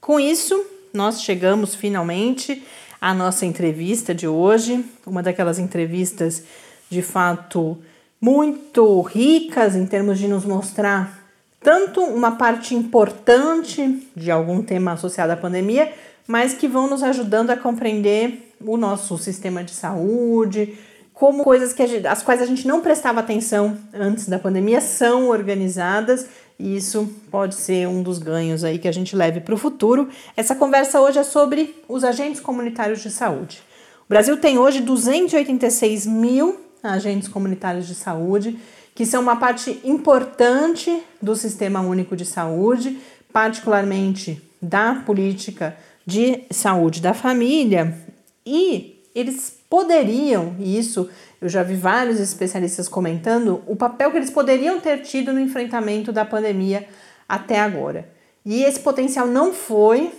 Com 0.00 0.20
isso, 0.20 0.64
nós 0.92 1.22
chegamos 1.22 1.74
finalmente 1.74 2.62
à 3.04 3.12
nossa 3.12 3.44
entrevista 3.44 4.14
de 4.14 4.26
hoje, 4.26 4.82
uma 5.06 5.22
daquelas 5.22 5.58
entrevistas 5.58 6.42
de 6.88 7.02
fato 7.02 7.76
muito 8.18 9.02
ricas 9.02 9.76
em 9.76 9.84
termos 9.84 10.18
de 10.18 10.26
nos 10.26 10.46
mostrar 10.46 11.22
tanto 11.60 12.00
uma 12.00 12.36
parte 12.36 12.74
importante 12.74 14.08
de 14.16 14.30
algum 14.30 14.62
tema 14.62 14.92
associado 14.92 15.34
à 15.34 15.36
pandemia, 15.36 15.92
mas 16.26 16.54
que 16.54 16.66
vão 16.66 16.88
nos 16.88 17.02
ajudando 17.02 17.50
a 17.50 17.58
compreender 17.58 18.54
o 18.58 18.78
nosso 18.78 19.18
sistema 19.18 19.62
de 19.62 19.72
saúde, 19.72 20.74
como 21.12 21.44
coisas 21.44 21.74
que 21.74 21.86
gente, 21.86 22.06
as 22.06 22.22
quais 22.22 22.40
a 22.40 22.46
gente 22.46 22.66
não 22.66 22.80
prestava 22.80 23.20
atenção 23.20 23.76
antes 23.92 24.26
da 24.28 24.38
pandemia 24.38 24.80
são 24.80 25.28
organizadas 25.28 26.26
e 26.58 26.76
isso 26.76 27.08
pode 27.30 27.54
ser 27.54 27.88
um 27.88 28.02
dos 28.02 28.18
ganhos 28.18 28.62
aí 28.64 28.78
que 28.78 28.88
a 28.88 28.92
gente 28.92 29.16
leve 29.16 29.40
para 29.40 29.54
o 29.54 29.58
futuro. 29.58 30.08
Essa 30.36 30.54
conversa 30.54 31.00
hoje 31.00 31.18
é 31.18 31.24
sobre 31.24 31.74
os 31.88 32.04
agentes 32.04 32.40
comunitários 32.40 33.02
de 33.02 33.10
saúde. 33.10 33.62
O 34.06 34.08
Brasil 34.08 34.36
tem 34.36 34.58
hoje 34.58 34.80
286 34.80 36.06
mil 36.06 36.60
agentes 36.82 37.28
comunitários 37.28 37.86
de 37.86 37.94
saúde, 37.94 38.58
que 38.94 39.06
são 39.06 39.22
uma 39.22 39.36
parte 39.36 39.80
importante 39.82 41.02
do 41.20 41.34
Sistema 41.34 41.80
Único 41.80 42.14
de 42.14 42.24
Saúde, 42.24 42.98
particularmente 43.32 44.40
da 44.60 45.02
política 45.06 45.76
de 46.06 46.44
saúde 46.50 47.00
da 47.00 47.14
família, 47.14 47.98
e 48.46 48.93
eles 49.14 49.56
poderiam, 49.70 50.56
e 50.58 50.78
isso 50.78 51.08
eu 51.40 51.48
já 51.48 51.62
vi 51.62 51.74
vários 51.74 52.18
especialistas 52.18 52.88
comentando, 52.88 53.62
o 53.66 53.76
papel 53.76 54.10
que 54.10 54.16
eles 54.16 54.30
poderiam 54.30 54.80
ter 54.80 55.02
tido 55.02 55.32
no 55.32 55.40
enfrentamento 55.40 56.12
da 56.12 56.24
pandemia 56.24 56.88
até 57.28 57.60
agora. 57.60 58.08
E 58.44 58.62
esse 58.62 58.80
potencial 58.80 59.26
não 59.26 59.52
foi 59.52 60.12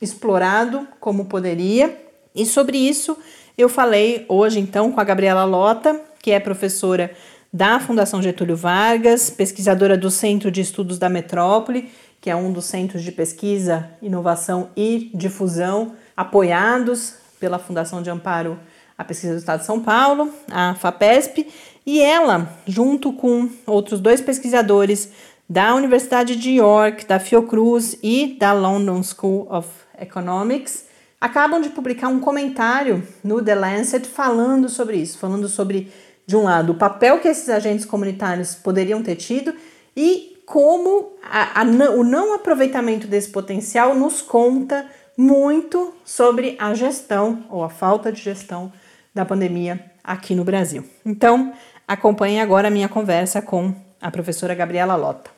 explorado 0.00 0.86
como 1.00 1.26
poderia, 1.26 1.96
e 2.34 2.44
sobre 2.44 2.76
isso 2.76 3.16
eu 3.56 3.68
falei 3.68 4.26
hoje 4.28 4.60
então 4.60 4.92
com 4.92 5.00
a 5.00 5.04
Gabriela 5.04 5.44
Lota, 5.44 5.98
que 6.20 6.30
é 6.30 6.38
professora 6.38 7.10
da 7.52 7.80
Fundação 7.80 8.20
Getúlio 8.20 8.56
Vargas, 8.56 9.30
pesquisadora 9.30 9.96
do 9.96 10.10
Centro 10.10 10.50
de 10.50 10.60
Estudos 10.60 10.98
da 10.98 11.08
Metrópole, 11.08 11.90
que 12.20 12.28
é 12.28 12.36
um 12.36 12.52
dos 12.52 12.64
centros 12.64 13.02
de 13.02 13.12
pesquisa, 13.12 13.88
inovação 14.02 14.70
e 14.76 15.10
difusão 15.14 15.92
apoiados 16.16 17.14
pela 17.38 17.58
Fundação 17.58 18.02
de 18.02 18.10
Amparo 18.10 18.58
à 18.96 19.04
Pesquisa 19.04 19.34
do 19.34 19.38
Estado 19.38 19.60
de 19.60 19.66
São 19.66 19.80
Paulo, 19.80 20.32
a 20.50 20.74
FAPESP, 20.74 21.46
e 21.84 22.00
ela, 22.00 22.48
junto 22.66 23.12
com 23.12 23.48
outros 23.66 24.00
dois 24.00 24.20
pesquisadores 24.20 25.10
da 25.48 25.74
Universidade 25.74 26.34
de 26.34 26.52
York, 26.52 27.06
da 27.06 27.20
Fiocruz 27.20 27.96
e 28.02 28.36
da 28.38 28.52
London 28.52 29.02
School 29.02 29.46
of 29.50 29.68
Economics, 29.98 30.86
acabam 31.20 31.60
de 31.60 31.70
publicar 31.70 32.08
um 32.08 32.20
comentário 32.20 33.06
no 33.22 33.42
The 33.42 33.54
Lancet 33.54 34.06
falando 34.06 34.68
sobre 34.68 34.96
isso, 34.96 35.18
falando 35.18 35.48
sobre, 35.48 35.92
de 36.26 36.36
um 36.36 36.42
lado, 36.42 36.72
o 36.72 36.76
papel 36.76 37.20
que 37.20 37.28
esses 37.28 37.48
agentes 37.48 37.84
comunitários 37.84 38.54
poderiam 38.54 39.02
ter 39.02 39.16
tido 39.16 39.54
e 39.96 40.36
como 40.44 41.12
a, 41.22 41.60
a, 41.60 41.64
o 41.64 42.04
não 42.04 42.34
aproveitamento 42.34 43.06
desse 43.06 43.30
potencial 43.30 43.94
nos 43.94 44.20
conta 44.20 44.86
muito 45.16 45.94
sobre 46.04 46.56
a 46.58 46.74
gestão 46.74 47.46
ou 47.48 47.64
a 47.64 47.70
falta 47.70 48.12
de 48.12 48.20
gestão 48.20 48.72
da 49.14 49.24
pandemia 49.24 49.92
aqui 50.04 50.34
no 50.34 50.44
Brasil. 50.44 50.84
Então, 51.04 51.54
acompanhe 51.88 52.38
agora 52.38 52.68
a 52.68 52.70
minha 52.70 52.88
conversa 52.88 53.40
com 53.40 53.74
a 54.00 54.10
professora 54.10 54.54
Gabriela 54.54 54.94
Lota. 54.94 55.30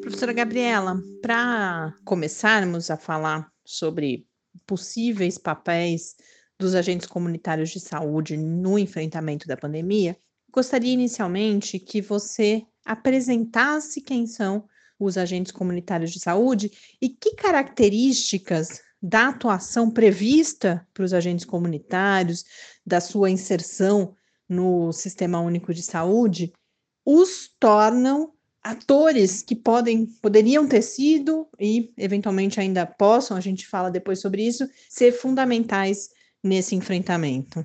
Professora 0.00 0.32
Gabriela, 0.32 0.98
para 1.20 1.92
começarmos 2.04 2.90
a 2.90 2.96
falar 2.96 3.50
sobre 3.64 4.26
possíveis 4.66 5.36
papéis 5.36 6.16
dos 6.58 6.74
agentes 6.74 7.06
comunitários 7.06 7.68
de 7.68 7.78
saúde 7.78 8.34
no 8.38 8.78
enfrentamento 8.78 9.46
da 9.46 9.58
pandemia, 9.58 10.16
gostaria 10.50 10.94
inicialmente 10.94 11.78
que 11.78 12.00
você 12.00 12.62
apresentasse 12.82 14.00
quem 14.00 14.26
são 14.26 14.64
os 14.98 15.18
agentes 15.18 15.52
comunitários 15.52 16.10
de 16.10 16.20
saúde 16.20 16.70
e 17.00 17.08
que 17.08 17.34
características 17.34 18.80
da 19.00 19.28
atuação 19.28 19.90
prevista 19.90 20.86
para 20.92 21.04
os 21.04 21.12
agentes 21.12 21.44
comunitários, 21.44 22.44
da 22.84 23.00
sua 23.00 23.30
inserção 23.30 24.14
no 24.48 24.92
Sistema 24.92 25.40
Único 25.40 25.74
de 25.74 25.82
Saúde, 25.82 26.52
os 27.04 27.50
tornam 27.60 28.32
atores 28.62 29.42
que 29.42 29.54
podem, 29.54 30.06
poderiam 30.20 30.66
ter 30.66 30.82
sido 30.82 31.46
e 31.60 31.92
eventualmente 31.96 32.58
ainda 32.58 32.84
possam, 32.84 33.36
a 33.36 33.40
gente 33.40 33.66
fala 33.66 33.90
depois 33.90 34.20
sobre 34.20 34.44
isso, 34.44 34.68
ser 34.88 35.12
fundamentais 35.12 36.08
nesse 36.42 36.74
enfrentamento. 36.74 37.64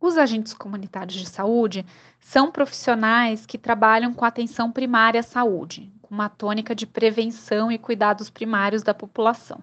Os 0.00 0.16
agentes 0.16 0.54
comunitários 0.54 1.16
de 1.16 1.28
saúde 1.28 1.84
são 2.20 2.52
profissionais 2.52 3.44
que 3.44 3.58
trabalham 3.58 4.14
com 4.14 4.24
atenção 4.24 4.70
primária 4.70 5.20
à 5.20 5.22
saúde, 5.24 5.90
com 6.02 6.14
uma 6.14 6.28
tônica 6.28 6.74
de 6.74 6.86
prevenção 6.86 7.70
e 7.72 7.78
cuidados 7.78 8.30
primários 8.30 8.82
da 8.82 8.94
população. 8.94 9.60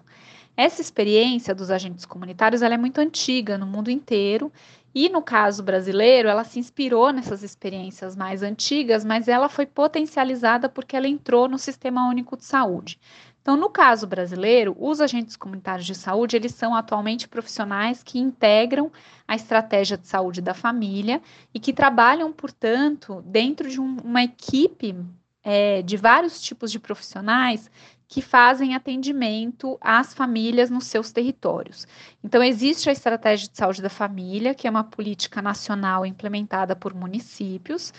Essa 0.54 0.80
experiência 0.80 1.54
dos 1.54 1.70
agentes 1.70 2.04
comunitários 2.04 2.62
é 2.62 2.76
muito 2.76 2.98
antiga 2.98 3.56
no 3.56 3.66
mundo 3.66 3.90
inteiro 3.90 4.52
e 4.94 5.10
no 5.10 5.20
caso 5.20 5.62
brasileiro, 5.62 6.26
ela 6.26 6.42
se 6.44 6.58
inspirou 6.58 7.12
nessas 7.12 7.42
experiências 7.42 8.16
mais 8.16 8.42
antigas, 8.42 9.04
mas 9.04 9.28
ela 9.28 9.46
foi 9.46 9.66
potencializada 9.66 10.70
porque 10.70 10.96
ela 10.96 11.06
entrou 11.06 11.46
no 11.46 11.58
Sistema 11.58 12.08
Único 12.08 12.34
de 12.34 12.46
Saúde. 12.46 12.98
Então, 13.46 13.56
no 13.56 13.70
caso 13.70 14.08
brasileiro, 14.08 14.76
os 14.76 15.00
agentes 15.00 15.36
comunitários 15.36 15.86
de 15.86 15.94
saúde, 15.94 16.34
eles 16.34 16.52
são 16.52 16.74
atualmente 16.74 17.28
profissionais 17.28 18.02
que 18.02 18.18
integram 18.18 18.90
a 19.24 19.36
estratégia 19.36 19.96
de 19.96 20.08
saúde 20.08 20.40
da 20.40 20.52
família 20.52 21.22
e 21.54 21.60
que 21.60 21.72
trabalham, 21.72 22.32
portanto, 22.32 23.22
dentro 23.24 23.70
de 23.70 23.80
um, 23.80 23.98
uma 24.02 24.24
equipe 24.24 24.96
é, 25.44 25.80
de 25.80 25.96
vários 25.96 26.42
tipos 26.42 26.72
de 26.72 26.80
profissionais 26.80 27.70
que 28.08 28.20
fazem 28.20 28.74
atendimento 28.74 29.78
às 29.80 30.12
famílias 30.12 30.68
nos 30.68 30.86
seus 30.86 31.12
territórios. 31.12 31.86
Então, 32.24 32.42
existe 32.42 32.88
a 32.88 32.92
Estratégia 32.92 33.48
de 33.48 33.56
Saúde 33.56 33.80
da 33.80 33.88
Família, 33.88 34.56
que 34.56 34.66
é 34.66 34.70
uma 34.70 34.82
política 34.82 35.40
nacional 35.40 36.04
implementada 36.04 36.74
por 36.74 36.92
municípios. 36.92 37.92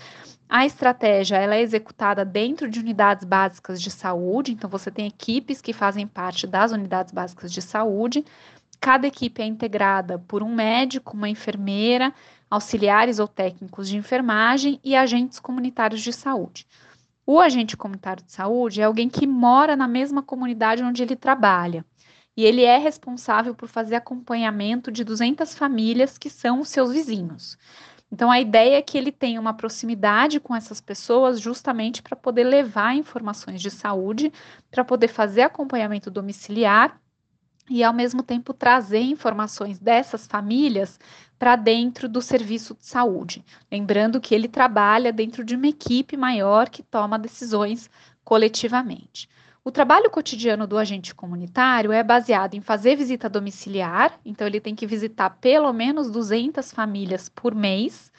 A 0.49 0.65
estratégia 0.65 1.35
ela 1.35 1.55
é 1.55 1.61
executada 1.61 2.23
dentro 2.23 2.69
de 2.69 2.79
unidades 2.79 3.25
básicas 3.25 3.81
de 3.81 3.91
saúde, 3.91 4.53
então 4.53 4.69
você 4.69 4.89
tem 4.89 5.05
equipes 5.05 5.61
que 5.61 5.73
fazem 5.73 6.07
parte 6.07 6.47
das 6.47 6.71
unidades 6.71 7.13
básicas 7.13 7.51
de 7.51 7.61
saúde. 7.61 8.23
Cada 8.79 9.07
equipe 9.07 9.41
é 9.41 9.45
integrada 9.45 10.17
por 10.19 10.41
um 10.41 10.55
médico, 10.55 11.17
uma 11.17 11.27
enfermeira, 11.27 12.13
auxiliares 12.49 13.19
ou 13.19 13.27
técnicos 13.27 13.89
de 13.89 13.97
enfermagem 13.97 14.79
e 14.85 14.95
agentes 14.95 15.37
comunitários 15.37 16.01
de 16.01 16.13
saúde. 16.13 16.65
O 17.25 17.41
agente 17.41 17.75
comunitário 17.75 18.23
de 18.23 18.31
saúde 18.31 18.79
é 18.79 18.85
alguém 18.85 19.09
que 19.09 19.27
mora 19.27 19.75
na 19.75 19.87
mesma 19.87 20.23
comunidade 20.23 20.81
onde 20.81 21.03
ele 21.03 21.17
trabalha. 21.17 21.85
E 22.37 22.45
ele 22.45 22.63
é 22.63 22.77
responsável 22.77 23.53
por 23.53 23.67
fazer 23.67 23.95
acompanhamento 23.95 24.91
de 24.91 25.03
200 25.03 25.55
famílias 25.55 26.17
que 26.17 26.29
são 26.29 26.61
os 26.61 26.69
seus 26.69 26.93
vizinhos. 26.93 27.57
Então, 28.11 28.31
a 28.31 28.39
ideia 28.39 28.77
é 28.77 28.81
que 28.81 28.97
ele 28.97 29.11
tenha 29.11 29.39
uma 29.39 29.53
proximidade 29.53 30.39
com 30.39 30.55
essas 30.55 30.79
pessoas 30.79 31.39
justamente 31.41 32.01
para 32.01 32.15
poder 32.15 32.45
levar 32.45 32.95
informações 32.95 33.61
de 33.61 33.69
saúde, 33.69 34.31
para 34.71 34.83
poder 34.83 35.09
fazer 35.09 35.41
acompanhamento 35.41 36.09
domiciliar 36.09 36.99
e, 37.69 37.83
ao 37.83 37.93
mesmo 37.93 38.23
tempo, 38.23 38.53
trazer 38.53 39.01
informações 39.01 39.77
dessas 39.77 40.25
famílias 40.25 40.97
para 41.37 41.55
dentro 41.55 42.07
do 42.07 42.21
serviço 42.21 42.75
de 42.75 42.85
saúde. 42.85 43.43
Lembrando 43.71 44.21
que 44.21 44.33
ele 44.33 44.47
trabalha 44.47 45.11
dentro 45.11 45.43
de 45.43 45.55
uma 45.55 45.67
equipe 45.67 46.15
maior 46.15 46.69
que 46.69 46.81
toma 46.81 47.19
decisões 47.19 47.89
coletivamente. 48.23 49.29
O 49.67 49.71
trabalho 49.77 50.09
cotidiano 50.09 50.65
do 50.65 50.77
agente 50.77 51.13
comunitário 51.13 51.91
é 51.91 52.01
baseado 52.01 52.53
em 52.53 52.61
fazer 52.61 52.95
visita 52.95 53.27
domiciliar, 53.27 54.17
então 54.23 54.47
ele 54.47 54.61
tem 54.61 54.73
que 54.73 54.87
visitar 54.87 55.29
pelo 55.41 55.73
menos 55.73 56.09
200 56.09 56.71
famílias 56.71 57.27
por 57.27 57.53
mês. 57.53 58.09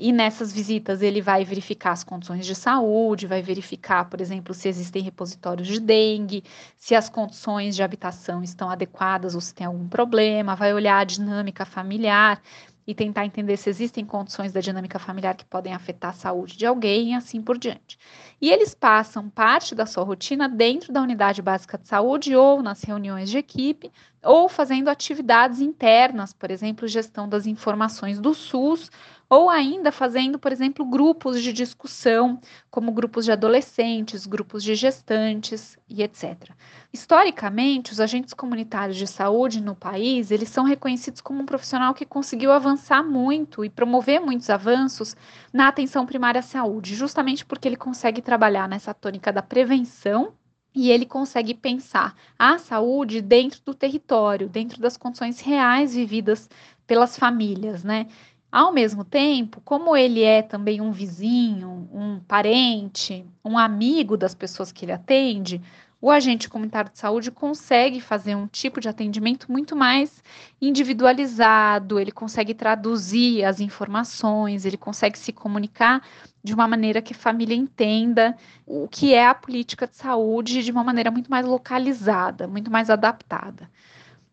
E 0.00 0.10
nessas 0.10 0.52
visitas 0.52 1.00
ele 1.00 1.22
vai 1.22 1.44
verificar 1.44 1.92
as 1.92 2.02
condições 2.02 2.44
de 2.44 2.56
saúde, 2.56 3.28
vai 3.28 3.40
verificar, 3.40 4.06
por 4.06 4.20
exemplo, 4.20 4.52
se 4.52 4.66
existem 4.66 5.00
repositórios 5.00 5.68
de 5.68 5.78
dengue, 5.78 6.42
se 6.76 6.96
as 6.96 7.08
condições 7.08 7.76
de 7.76 7.84
habitação 7.84 8.42
estão 8.42 8.68
adequadas 8.68 9.36
ou 9.36 9.40
se 9.40 9.54
tem 9.54 9.68
algum 9.68 9.86
problema, 9.86 10.56
vai 10.56 10.74
olhar 10.74 10.98
a 10.98 11.04
dinâmica 11.04 11.64
familiar 11.64 12.42
e 12.90 12.94
tentar 12.94 13.24
entender 13.24 13.56
se 13.56 13.70
existem 13.70 14.04
condições 14.04 14.50
da 14.50 14.60
dinâmica 14.60 14.98
familiar 14.98 15.36
que 15.36 15.44
podem 15.44 15.72
afetar 15.72 16.10
a 16.10 16.14
saúde 16.14 16.56
de 16.56 16.66
alguém 16.66 17.12
e 17.12 17.14
assim 17.14 17.40
por 17.40 17.56
diante. 17.56 17.96
E 18.40 18.50
eles 18.50 18.74
passam 18.74 19.30
parte 19.30 19.76
da 19.76 19.86
sua 19.86 20.02
rotina 20.02 20.48
dentro 20.48 20.92
da 20.92 21.00
unidade 21.00 21.40
básica 21.40 21.78
de 21.78 21.86
saúde 21.86 22.34
ou 22.34 22.60
nas 22.60 22.82
reuniões 22.82 23.30
de 23.30 23.38
equipe 23.38 23.92
ou 24.24 24.48
fazendo 24.48 24.88
atividades 24.88 25.60
internas, 25.60 26.32
por 26.32 26.50
exemplo, 26.50 26.88
gestão 26.88 27.28
das 27.28 27.46
informações 27.46 28.18
do 28.18 28.34
SUS 28.34 28.90
ou 29.30 29.48
ainda 29.48 29.92
fazendo, 29.92 30.40
por 30.40 30.50
exemplo, 30.52 30.84
grupos 30.84 31.40
de 31.40 31.52
discussão, 31.52 32.40
como 32.70 32.90
grupos 32.92 33.24
de 33.24 33.32
adolescentes, 33.32 34.26
grupos 34.26 34.64
de 34.64 34.74
gestantes 34.74 35.78
e 35.88 36.02
etc. 36.02 36.50
Historicamente, 36.92 37.92
os 37.92 38.00
agentes 38.00 38.34
comunitários 38.34 38.96
de 38.96 39.06
saúde 39.06 39.62
no 39.62 39.76
país, 39.76 40.32
eles 40.32 40.48
são 40.48 40.64
reconhecidos 40.64 41.20
como 41.20 41.40
um 41.40 41.46
profissional 41.46 41.94
que 41.94 42.04
conseguiu 42.04 42.50
avançar 42.50 43.04
muito 43.04 43.64
e 43.64 43.70
promover 43.70 44.20
muitos 44.20 44.50
avanços 44.50 45.14
na 45.52 45.68
atenção 45.68 46.04
primária 46.04 46.40
à 46.40 46.42
saúde, 46.42 46.96
justamente 46.96 47.46
porque 47.46 47.68
ele 47.68 47.76
consegue 47.76 48.20
trabalhar 48.20 48.68
nessa 48.68 48.92
tônica 48.92 49.32
da 49.32 49.42
prevenção 49.42 50.34
e 50.74 50.90
ele 50.90 51.06
consegue 51.06 51.54
pensar 51.54 52.14
a 52.38 52.58
saúde 52.58 53.20
dentro 53.20 53.60
do 53.64 53.74
território, 53.74 54.48
dentro 54.48 54.80
das 54.80 54.96
condições 54.96 55.40
reais 55.40 55.94
vividas 55.94 56.48
pelas 56.86 57.16
famílias, 57.16 57.84
né? 57.84 58.06
Ao 58.52 58.72
mesmo 58.72 59.04
tempo, 59.04 59.60
como 59.64 59.96
ele 59.96 60.22
é 60.22 60.42
também 60.42 60.80
um 60.80 60.90
vizinho, 60.90 61.88
um 61.92 62.18
parente, 62.20 63.24
um 63.44 63.56
amigo 63.56 64.16
das 64.16 64.34
pessoas 64.34 64.72
que 64.72 64.84
ele 64.84 64.92
atende, 64.92 65.62
o 66.00 66.10
agente 66.10 66.48
comunitário 66.48 66.90
de 66.90 66.98
saúde 66.98 67.30
consegue 67.30 68.00
fazer 68.00 68.34
um 68.34 68.48
tipo 68.48 68.80
de 68.80 68.88
atendimento 68.88 69.52
muito 69.52 69.76
mais 69.76 70.22
individualizado, 70.60 72.00
ele 72.00 72.10
consegue 72.10 72.54
traduzir 72.54 73.44
as 73.44 73.60
informações, 73.60 74.64
ele 74.64 74.78
consegue 74.78 75.18
se 75.18 75.32
comunicar 75.32 76.02
de 76.42 76.54
uma 76.54 76.66
maneira 76.66 77.02
que 77.02 77.12
a 77.12 77.16
família 77.16 77.54
entenda 77.54 78.36
o 78.66 78.88
que 78.88 79.14
é 79.14 79.26
a 79.26 79.34
política 79.34 79.86
de 79.86 79.96
saúde 79.96 80.64
de 80.64 80.72
uma 80.72 80.82
maneira 80.82 81.10
muito 81.10 81.30
mais 81.30 81.46
localizada, 81.46 82.48
muito 82.48 82.70
mais 82.70 82.88
adaptada. 82.88 83.70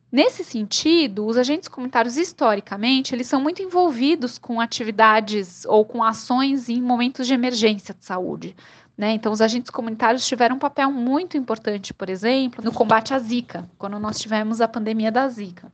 Nesse 0.10 0.42
sentido, 0.42 1.26
os 1.26 1.36
agentes 1.36 1.68
comunitários, 1.68 2.16
historicamente, 2.16 3.14
eles 3.14 3.28
são 3.28 3.42
muito 3.42 3.62
envolvidos 3.62 4.38
com 4.38 4.62
atividades 4.62 5.66
ou 5.66 5.84
com 5.84 6.02
ações 6.02 6.70
em 6.70 6.82
momentos 6.82 7.28
de 7.28 7.34
emergência 7.34 7.94
de 7.94 8.06
saúde. 8.06 8.56
Né? 8.98 9.12
Então, 9.12 9.34
os 9.34 9.42
agentes 9.42 9.70
comunitários 9.70 10.26
tiveram 10.26 10.56
um 10.56 10.60
papel 10.60 10.90
muito 10.92 11.38
importante, 11.38 11.94
por 11.94 12.10
exemplo, 12.10 12.64
no 12.64 12.72
combate 12.72 13.14
à 13.14 13.20
Zika, 13.20 13.70
quando 13.78 14.00
nós 14.00 14.18
tivemos 14.18 14.62
a 14.62 14.68
pandemia 14.68 15.12
da 15.12 15.28
Zika. 15.28 15.72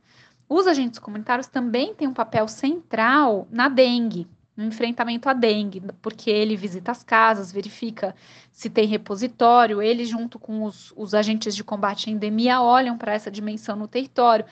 Os 0.48 0.66
agentes 0.66 0.98
comunitários 0.98 1.46
também 1.46 1.94
têm 1.94 2.08
um 2.08 2.12
papel 2.12 2.48
central 2.48 3.46
na 3.50 3.68
dengue, 3.68 4.26
no 4.56 4.64
enfrentamento 4.64 5.28
à 5.28 5.32
dengue, 5.32 5.82
porque 6.00 6.30
ele 6.30 6.56
visita 6.56 6.92
as 6.92 7.02
casas, 7.02 7.50
verifica 7.50 8.14
se 8.52 8.70
tem 8.70 8.86
repositório, 8.86 9.82
ele, 9.82 10.04
junto 10.04 10.38
com 10.38 10.62
os, 10.62 10.92
os 10.96 11.12
agentes 11.12 11.56
de 11.56 11.64
combate 11.64 12.08
à 12.08 12.12
endemia, 12.12 12.60
olham 12.60 12.96
para 12.96 13.12
essa 13.12 13.30
dimensão 13.30 13.74
no 13.74 13.88
território, 13.88 14.44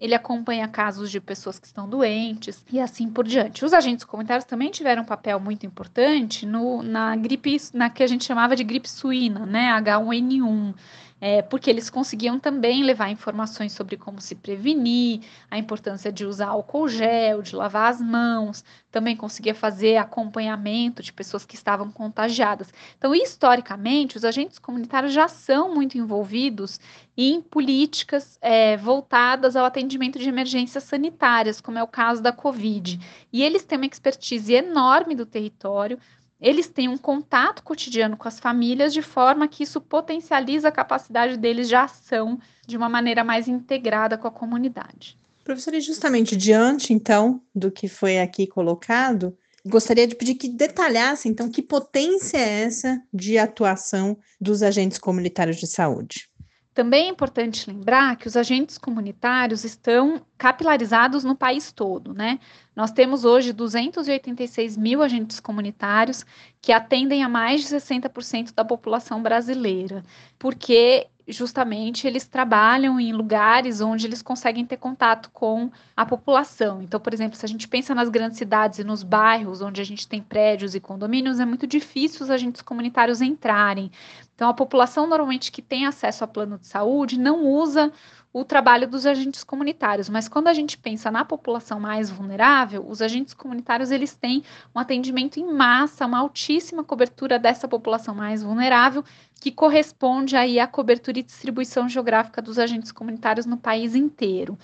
ele 0.00 0.14
acompanha 0.14 0.66
casos 0.66 1.10
de 1.10 1.20
pessoas 1.20 1.58
que 1.58 1.66
estão 1.66 1.86
doentes 1.86 2.64
e 2.72 2.80
assim 2.80 3.10
por 3.10 3.28
diante. 3.28 3.64
Os 3.66 3.74
agentes 3.74 4.04
comunitários 4.04 4.46
também 4.46 4.70
tiveram 4.70 5.02
um 5.02 5.06
papel 5.06 5.38
muito 5.38 5.66
importante 5.66 6.46
no, 6.46 6.82
na 6.82 7.14
gripe, 7.16 7.58
na 7.74 7.90
que 7.90 8.02
a 8.02 8.06
gente 8.06 8.24
chamava 8.24 8.56
de 8.56 8.64
gripe 8.64 8.88
suína, 8.88 9.44
né, 9.44 9.78
H1N1 9.78 10.74
é, 11.20 11.42
porque 11.42 11.68
eles 11.68 11.90
conseguiam 11.90 12.40
também 12.40 12.82
levar 12.82 13.10
informações 13.10 13.72
sobre 13.72 13.96
como 13.96 14.20
se 14.20 14.34
prevenir, 14.34 15.20
a 15.50 15.58
importância 15.58 16.10
de 16.10 16.24
usar 16.24 16.48
álcool 16.48 16.88
gel, 16.88 17.42
de 17.42 17.54
lavar 17.54 17.90
as 17.90 18.00
mãos, 18.00 18.64
também 18.90 19.16
conseguia 19.16 19.54
fazer 19.54 19.96
acompanhamento 19.96 21.02
de 21.02 21.12
pessoas 21.12 21.44
que 21.44 21.54
estavam 21.54 21.90
contagiadas. 21.90 22.72
Então, 22.98 23.14
historicamente, 23.14 24.16
os 24.16 24.24
agentes 24.24 24.58
comunitários 24.58 25.12
já 25.12 25.28
são 25.28 25.74
muito 25.74 25.98
envolvidos 25.98 26.80
em 27.16 27.40
políticas 27.40 28.38
é, 28.40 28.76
voltadas 28.76 29.54
ao 29.54 29.64
atendimento 29.64 30.18
de 30.18 30.28
emergências 30.28 30.84
sanitárias, 30.84 31.60
como 31.60 31.78
é 31.78 31.82
o 31.82 31.88
caso 31.88 32.22
da 32.22 32.32
Covid. 32.32 32.98
E 33.32 33.42
eles 33.42 33.62
têm 33.62 33.78
uma 33.78 33.86
expertise 33.86 34.54
enorme 34.54 35.14
do 35.14 35.26
território, 35.26 35.98
eles 36.40 36.68
têm 36.68 36.88
um 36.88 36.96
contato 36.96 37.62
cotidiano 37.62 38.16
com 38.16 38.26
as 38.26 38.40
famílias 38.40 38.92
de 38.92 39.02
forma 39.02 39.46
que 39.46 39.62
isso 39.62 39.80
potencializa 39.80 40.68
a 40.68 40.72
capacidade 40.72 41.36
deles 41.36 41.68
de 41.68 41.74
ação 41.74 42.38
de 42.66 42.76
uma 42.76 42.88
maneira 42.88 43.22
mais 43.22 43.48
integrada 43.48 44.16
com 44.16 44.26
a 44.26 44.30
comunidade. 44.30 45.18
Professora, 45.44 45.80
justamente 45.80 46.36
diante, 46.36 46.92
então, 46.92 47.42
do 47.54 47.70
que 47.70 47.88
foi 47.88 48.20
aqui 48.20 48.46
colocado, 48.46 49.36
gostaria 49.66 50.06
de 50.06 50.14
pedir 50.14 50.34
que 50.34 50.48
detalhasse, 50.48 51.28
então, 51.28 51.50
que 51.50 51.62
potência 51.62 52.38
é 52.38 52.62
essa 52.62 53.02
de 53.12 53.36
atuação 53.36 54.16
dos 54.40 54.62
agentes 54.62 54.98
comunitários 54.98 55.56
de 55.56 55.66
saúde? 55.66 56.29
Também 56.72 57.06
é 57.06 57.08
importante 57.08 57.68
lembrar 57.68 58.16
que 58.16 58.28
os 58.28 58.36
agentes 58.36 58.78
comunitários 58.78 59.64
estão 59.64 60.24
capilarizados 60.38 61.24
no 61.24 61.34
país 61.34 61.72
todo, 61.72 62.14
né? 62.14 62.38
Nós 62.76 62.92
temos 62.92 63.24
hoje 63.24 63.52
286 63.52 64.76
mil 64.76 65.02
agentes 65.02 65.40
comunitários 65.40 66.24
que 66.60 66.72
atendem 66.72 67.24
a 67.24 67.28
mais 67.28 67.62
de 67.62 67.66
60% 67.68 68.54
da 68.54 68.64
população 68.64 69.20
brasileira, 69.20 70.04
porque 70.38 71.08
justamente 71.32 72.06
eles 72.06 72.26
trabalham 72.26 72.98
em 72.98 73.12
lugares 73.12 73.80
onde 73.80 74.06
eles 74.06 74.22
conseguem 74.22 74.64
ter 74.66 74.76
contato 74.76 75.30
com 75.32 75.70
a 75.96 76.04
população. 76.04 76.82
Então, 76.82 76.98
por 76.98 77.12
exemplo, 77.12 77.36
se 77.36 77.44
a 77.44 77.48
gente 77.48 77.68
pensa 77.68 77.94
nas 77.94 78.08
grandes 78.08 78.38
cidades 78.38 78.78
e 78.78 78.84
nos 78.84 79.02
bairros 79.02 79.62
onde 79.62 79.80
a 79.80 79.84
gente 79.84 80.08
tem 80.08 80.22
prédios 80.22 80.74
e 80.74 80.80
condomínios, 80.80 81.40
é 81.40 81.44
muito 81.44 81.66
difícil 81.66 82.22
os 82.24 82.30
agentes 82.30 82.62
comunitários 82.62 83.20
entrarem. 83.20 83.90
Então, 84.34 84.48
a 84.48 84.54
população 84.54 85.06
normalmente 85.06 85.52
que 85.52 85.60
tem 85.60 85.86
acesso 85.86 86.24
a 86.24 86.26
plano 86.26 86.58
de 86.58 86.66
saúde 86.66 87.18
não 87.18 87.44
usa 87.46 87.92
o 88.32 88.44
trabalho 88.44 88.86
dos 88.86 89.06
agentes 89.06 89.42
comunitários, 89.42 90.08
mas 90.08 90.28
quando 90.28 90.46
a 90.46 90.54
gente 90.54 90.78
pensa 90.78 91.10
na 91.10 91.24
população 91.24 91.80
mais 91.80 92.10
vulnerável, 92.10 92.86
os 92.88 93.02
agentes 93.02 93.34
comunitários 93.34 93.90
eles 93.90 94.14
têm 94.14 94.44
um 94.74 94.78
atendimento 94.78 95.38
em 95.40 95.52
massa, 95.52 96.06
uma 96.06 96.20
altíssima 96.20 96.84
cobertura 96.84 97.38
dessa 97.38 97.66
população 97.66 98.14
mais 98.14 98.42
vulnerável, 98.42 99.04
que 99.40 99.50
corresponde 99.50 100.36
aí 100.36 100.60
à 100.60 100.66
cobertura 100.66 101.18
e 101.18 101.24
distribuição 101.24 101.88
geográfica 101.88 102.40
dos 102.40 102.58
agentes 102.58 102.92
comunitários 102.92 103.46
no 103.46 103.56
país 103.56 103.96
inteiro. 103.96 104.56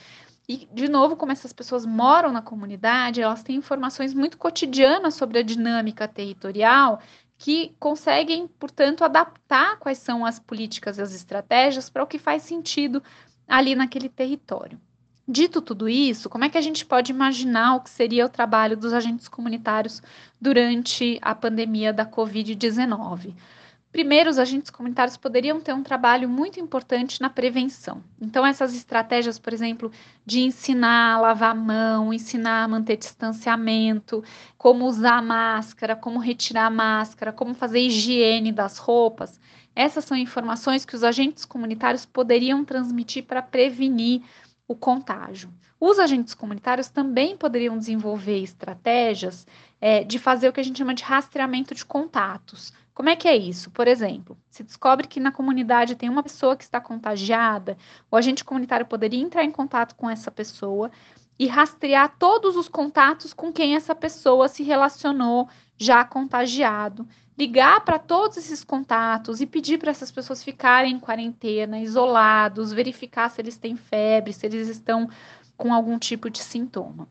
E, 0.48 0.68
de 0.72 0.88
novo, 0.88 1.16
como 1.16 1.32
essas 1.32 1.52
pessoas 1.52 1.84
moram 1.84 2.30
na 2.30 2.40
comunidade, 2.40 3.20
elas 3.20 3.42
têm 3.42 3.56
informações 3.56 4.14
muito 4.14 4.38
cotidianas 4.38 5.14
sobre 5.14 5.40
a 5.40 5.42
dinâmica 5.42 6.06
territorial 6.06 7.00
que 7.38 7.74
conseguem, 7.78 8.46
portanto, 8.46 9.04
adaptar 9.04 9.78
quais 9.78 9.98
são 9.98 10.24
as 10.24 10.38
políticas 10.38 10.98
e 10.98 11.02
as 11.02 11.14
estratégias 11.14 11.90
para 11.90 12.02
o 12.02 12.06
que 12.06 12.18
faz 12.18 12.42
sentido 12.42 13.02
ali 13.48 13.74
naquele 13.74 14.08
território. 14.08 14.80
Dito 15.28 15.60
tudo 15.60 15.88
isso, 15.88 16.30
como 16.30 16.44
é 16.44 16.48
que 16.48 16.58
a 16.58 16.60
gente 16.60 16.86
pode 16.86 17.10
imaginar 17.10 17.74
o 17.74 17.80
que 17.80 17.90
seria 17.90 18.26
o 18.26 18.28
trabalho 18.28 18.76
dos 18.76 18.92
agentes 18.92 19.26
comunitários 19.26 20.00
durante 20.40 21.18
a 21.20 21.34
pandemia 21.34 21.92
da 21.92 22.06
Covid-19? 22.06 23.34
Primeiro, 23.90 24.28
os 24.28 24.38
agentes 24.38 24.70
comunitários 24.70 25.16
poderiam 25.16 25.58
ter 25.58 25.72
um 25.72 25.82
trabalho 25.82 26.28
muito 26.28 26.60
importante 26.60 27.20
na 27.20 27.30
prevenção. 27.30 28.04
Então, 28.20 28.44
essas 28.44 28.74
estratégias, 28.74 29.38
por 29.38 29.52
exemplo, 29.54 29.90
de 30.24 30.40
ensinar 30.40 31.14
a 31.14 31.20
lavar 31.20 31.52
a 31.52 31.54
mão, 31.54 32.12
ensinar 32.12 32.64
a 32.64 32.68
manter 32.68 32.98
distanciamento, 32.98 34.22
como 34.58 34.84
usar 34.84 35.22
máscara, 35.22 35.96
como 35.96 36.18
retirar 36.18 36.70
máscara, 36.70 37.32
como 37.32 37.54
fazer 37.54 37.80
higiene 37.80 38.52
das 38.52 38.76
roupas, 38.76 39.40
essas 39.76 40.06
são 40.06 40.16
informações 40.16 40.86
que 40.86 40.96
os 40.96 41.04
agentes 41.04 41.44
comunitários 41.44 42.06
poderiam 42.06 42.64
transmitir 42.64 43.24
para 43.24 43.42
prevenir 43.42 44.22
o 44.66 44.74
contágio. 44.74 45.52
Os 45.78 45.98
agentes 45.98 46.32
comunitários 46.32 46.88
também 46.88 47.36
poderiam 47.36 47.76
desenvolver 47.76 48.42
estratégias 48.42 49.46
é, 49.78 50.02
de 50.02 50.18
fazer 50.18 50.48
o 50.48 50.52
que 50.52 50.60
a 50.60 50.62
gente 50.62 50.78
chama 50.78 50.94
de 50.94 51.04
rastreamento 51.04 51.74
de 51.74 51.84
contatos. 51.84 52.72
Como 52.94 53.10
é 53.10 53.14
que 53.14 53.28
é 53.28 53.36
isso? 53.36 53.70
Por 53.70 53.86
exemplo, 53.86 54.38
se 54.48 54.62
descobre 54.62 55.06
que 55.06 55.20
na 55.20 55.30
comunidade 55.30 55.94
tem 55.94 56.08
uma 56.08 56.22
pessoa 56.22 56.56
que 56.56 56.64
está 56.64 56.80
contagiada, 56.80 57.76
o 58.10 58.16
agente 58.16 58.42
comunitário 58.42 58.86
poderia 58.86 59.20
entrar 59.20 59.44
em 59.44 59.50
contato 59.50 59.94
com 59.94 60.08
essa 60.08 60.30
pessoa 60.30 60.90
e 61.38 61.46
rastrear 61.46 62.16
todos 62.18 62.56
os 62.56 62.68
contatos 62.68 63.32
com 63.32 63.52
quem 63.52 63.76
essa 63.76 63.94
pessoa 63.94 64.48
se 64.48 64.62
relacionou 64.62 65.48
já 65.76 66.04
contagiado 66.04 67.06
ligar 67.38 67.84
para 67.84 67.98
todos 67.98 68.36
esses 68.36 68.64
contatos 68.64 69.40
e 69.40 69.46
pedir 69.46 69.78
para 69.78 69.90
essas 69.90 70.10
pessoas 70.10 70.42
ficarem 70.42 70.94
em 70.94 70.98
quarentena, 70.98 71.78
isolados, 71.78 72.72
verificar 72.72 73.30
se 73.30 73.40
eles 73.40 73.58
têm 73.58 73.76
febre, 73.76 74.32
se 74.32 74.46
eles 74.46 74.68
estão 74.68 75.08
com 75.56 75.72
algum 75.72 75.98
tipo 75.98 76.30
de 76.30 76.38
sintoma. 76.38 77.06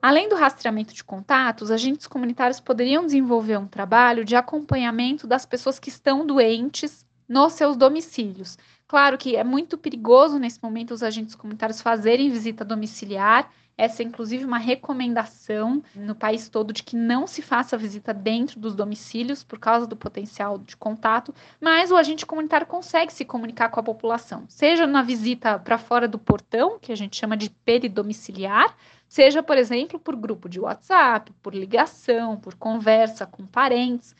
Além 0.00 0.28
do 0.28 0.34
rastreamento 0.34 0.92
de 0.92 1.04
contatos, 1.04 1.70
agentes 1.70 2.08
comunitários 2.08 2.58
poderiam 2.58 3.06
desenvolver 3.06 3.56
um 3.56 3.68
trabalho 3.68 4.24
de 4.24 4.34
acompanhamento 4.34 5.28
das 5.28 5.46
pessoas 5.46 5.78
que 5.78 5.88
estão 5.88 6.26
doentes 6.26 7.06
nos 7.28 7.52
seus 7.52 7.76
domicílios. 7.76 8.58
Claro 8.92 9.16
que 9.16 9.36
é 9.36 9.42
muito 9.42 9.78
perigoso 9.78 10.38
nesse 10.38 10.62
momento 10.62 10.92
os 10.92 11.02
agentes 11.02 11.34
comunitários 11.34 11.80
fazerem 11.80 12.28
visita 12.28 12.62
domiciliar, 12.62 13.50
essa 13.74 14.02
é 14.02 14.04
inclusive 14.04 14.44
uma 14.44 14.58
recomendação 14.58 15.82
no 15.94 16.14
país 16.14 16.46
todo 16.50 16.74
de 16.74 16.82
que 16.82 16.94
não 16.94 17.26
se 17.26 17.40
faça 17.40 17.78
visita 17.78 18.12
dentro 18.12 18.60
dos 18.60 18.74
domicílios 18.74 19.42
por 19.42 19.58
causa 19.58 19.86
do 19.86 19.96
potencial 19.96 20.58
de 20.58 20.76
contato, 20.76 21.34
mas 21.58 21.90
o 21.90 21.96
agente 21.96 22.26
comunitário 22.26 22.66
consegue 22.66 23.10
se 23.14 23.24
comunicar 23.24 23.70
com 23.70 23.80
a 23.80 23.82
população, 23.82 24.44
seja 24.46 24.86
na 24.86 25.00
visita 25.00 25.58
para 25.58 25.78
fora 25.78 26.06
do 26.06 26.18
portão, 26.18 26.78
que 26.78 26.92
a 26.92 26.96
gente 26.96 27.16
chama 27.16 27.34
de 27.34 27.48
peridomiciliar, 27.48 28.76
seja, 29.08 29.42
por 29.42 29.56
exemplo, 29.56 29.98
por 29.98 30.14
grupo 30.14 30.50
de 30.50 30.60
WhatsApp, 30.60 31.32
por 31.42 31.54
ligação, 31.54 32.36
por 32.36 32.54
conversa 32.56 33.24
com 33.24 33.46
parentes 33.46 34.14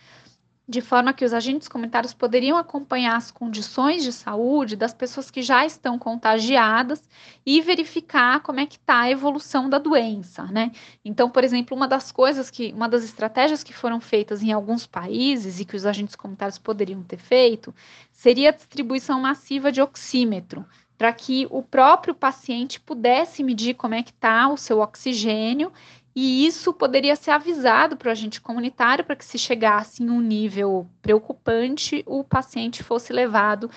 de 0.69 0.81
forma 0.81 1.13
que 1.13 1.25
os 1.25 1.35
agentes 1.35 1.67
comunitários 1.67 2.15
poderiam 2.15 2.57
acompanhar 2.57 3.17
as 3.17 3.31
condições 3.31 4.05
de 4.05 4.13
saúde 4.13 4.77
das 4.77 4.95
pessoas 4.95 5.31
que 5.31 5.43
já 5.43 5.67
estão 5.67 5.99
contagiadas 5.99 7.09
e 7.45 7.61
verificar 7.61 8.41
como 8.41 8.61
é 8.61 8.67
que 8.67 8.77
está 8.77 9.01
a 9.01 9.11
evolução 9.11 9.69
da 9.69 9.79
doença, 9.79 10.45
né? 10.45 10.71
Então, 11.05 11.29
por 11.29 11.43
exemplo, 11.43 11.77
uma 11.77 11.89
das 11.89 12.13
coisas 12.13 12.49
que, 12.49 12.73
uma 12.73 12.89
das 12.89 13.03
estratégias 13.03 13.65
que 13.65 13.73
foram 13.73 14.01
feitas 14.01 14.43
em 14.43 14.53
alguns 14.53 14.87
países 14.87 15.59
e 15.59 15.65
que 15.65 15.77
os 15.77 15.85
agentes 15.85 16.15
comunitários 16.15 16.59
poderiam 16.59 17.03
ter 17.03 17.19
feito 17.19 17.75
seria 18.13 18.51
a 18.51 18.53
distribuição 18.53 19.21
massiva 19.21 19.73
de 19.73 19.83
oxímetro, 19.83 20.65
para 20.97 21.13
que 21.13 21.49
o 21.51 21.61
próprio 21.61 22.15
paciente 22.15 22.81
pudesse 22.81 23.43
medir 23.43 23.75
como 23.75 23.95
é 23.95 24.03
que 24.05 24.13
está 24.13 24.49
o 24.49 24.57
seu 24.57 24.79
oxigênio 24.79 25.73
e 26.15 26.47
isso 26.47 26.73
poderia 26.73 27.17
ser 27.17 27.31
avisado 27.31 27.97
para 27.97 28.09
o 28.09 28.13
agente 28.13 28.41
comunitário 28.41 29.05
para 29.05 29.17
que, 29.17 29.25
se 29.25 29.39
chegasse 29.39 30.03
em 30.03 30.11
um 30.11 30.21
nível 30.21 30.87
preocupante, 31.01 32.03
o 32.07 32.23
paciente 32.23 32.83
fosse 32.83 33.13
levado 33.13 33.71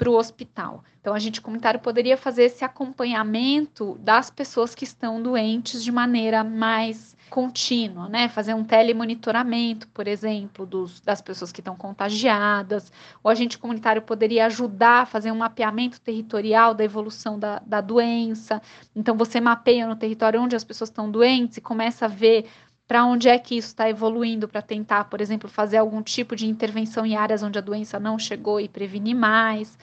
para 0.00 0.08
o 0.08 0.16
hospital. 0.16 0.82
Então, 0.98 1.12
o 1.12 1.16
agente 1.16 1.42
comunitário 1.42 1.78
poderia 1.78 2.16
fazer 2.16 2.44
esse 2.44 2.64
acompanhamento 2.64 3.98
das 4.00 4.30
pessoas 4.30 4.74
que 4.74 4.82
estão 4.82 5.22
doentes 5.22 5.84
de 5.84 5.92
maneira 5.92 6.42
mais 6.42 7.14
contínua, 7.28 8.08
né? 8.08 8.26
Fazer 8.30 8.54
um 8.54 8.64
telemonitoramento, 8.64 9.86
por 9.88 10.08
exemplo, 10.08 10.64
dos, 10.64 11.02
das 11.02 11.20
pessoas 11.20 11.52
que 11.52 11.60
estão 11.60 11.76
contagiadas. 11.76 12.90
O 13.22 13.28
agente 13.28 13.58
comunitário 13.58 14.00
poderia 14.00 14.46
ajudar 14.46 15.02
a 15.02 15.06
fazer 15.06 15.30
um 15.30 15.36
mapeamento 15.36 16.00
territorial 16.00 16.72
da 16.72 16.82
evolução 16.82 17.38
da, 17.38 17.58
da 17.58 17.82
doença. 17.82 18.62
Então, 18.96 19.14
você 19.18 19.38
mapeia 19.38 19.86
no 19.86 19.96
território 19.96 20.40
onde 20.40 20.56
as 20.56 20.64
pessoas 20.64 20.88
estão 20.88 21.10
doentes 21.10 21.58
e 21.58 21.60
começa 21.60 22.06
a 22.06 22.08
ver 22.08 22.46
para 22.90 23.04
onde 23.04 23.28
é 23.28 23.38
que 23.38 23.56
isso 23.56 23.68
está 23.68 23.88
evoluindo 23.88 24.48
para 24.48 24.60
tentar, 24.60 25.04
por 25.04 25.20
exemplo, 25.20 25.48
fazer 25.48 25.76
algum 25.76 26.02
tipo 26.02 26.34
de 26.34 26.48
intervenção 26.48 27.06
em 27.06 27.14
áreas 27.14 27.40
onde 27.40 27.56
a 27.56 27.62
doença 27.62 28.00
não 28.00 28.18
chegou 28.18 28.58
e 28.58 28.68
prevenir 28.68 29.14
mais. 29.14 29.78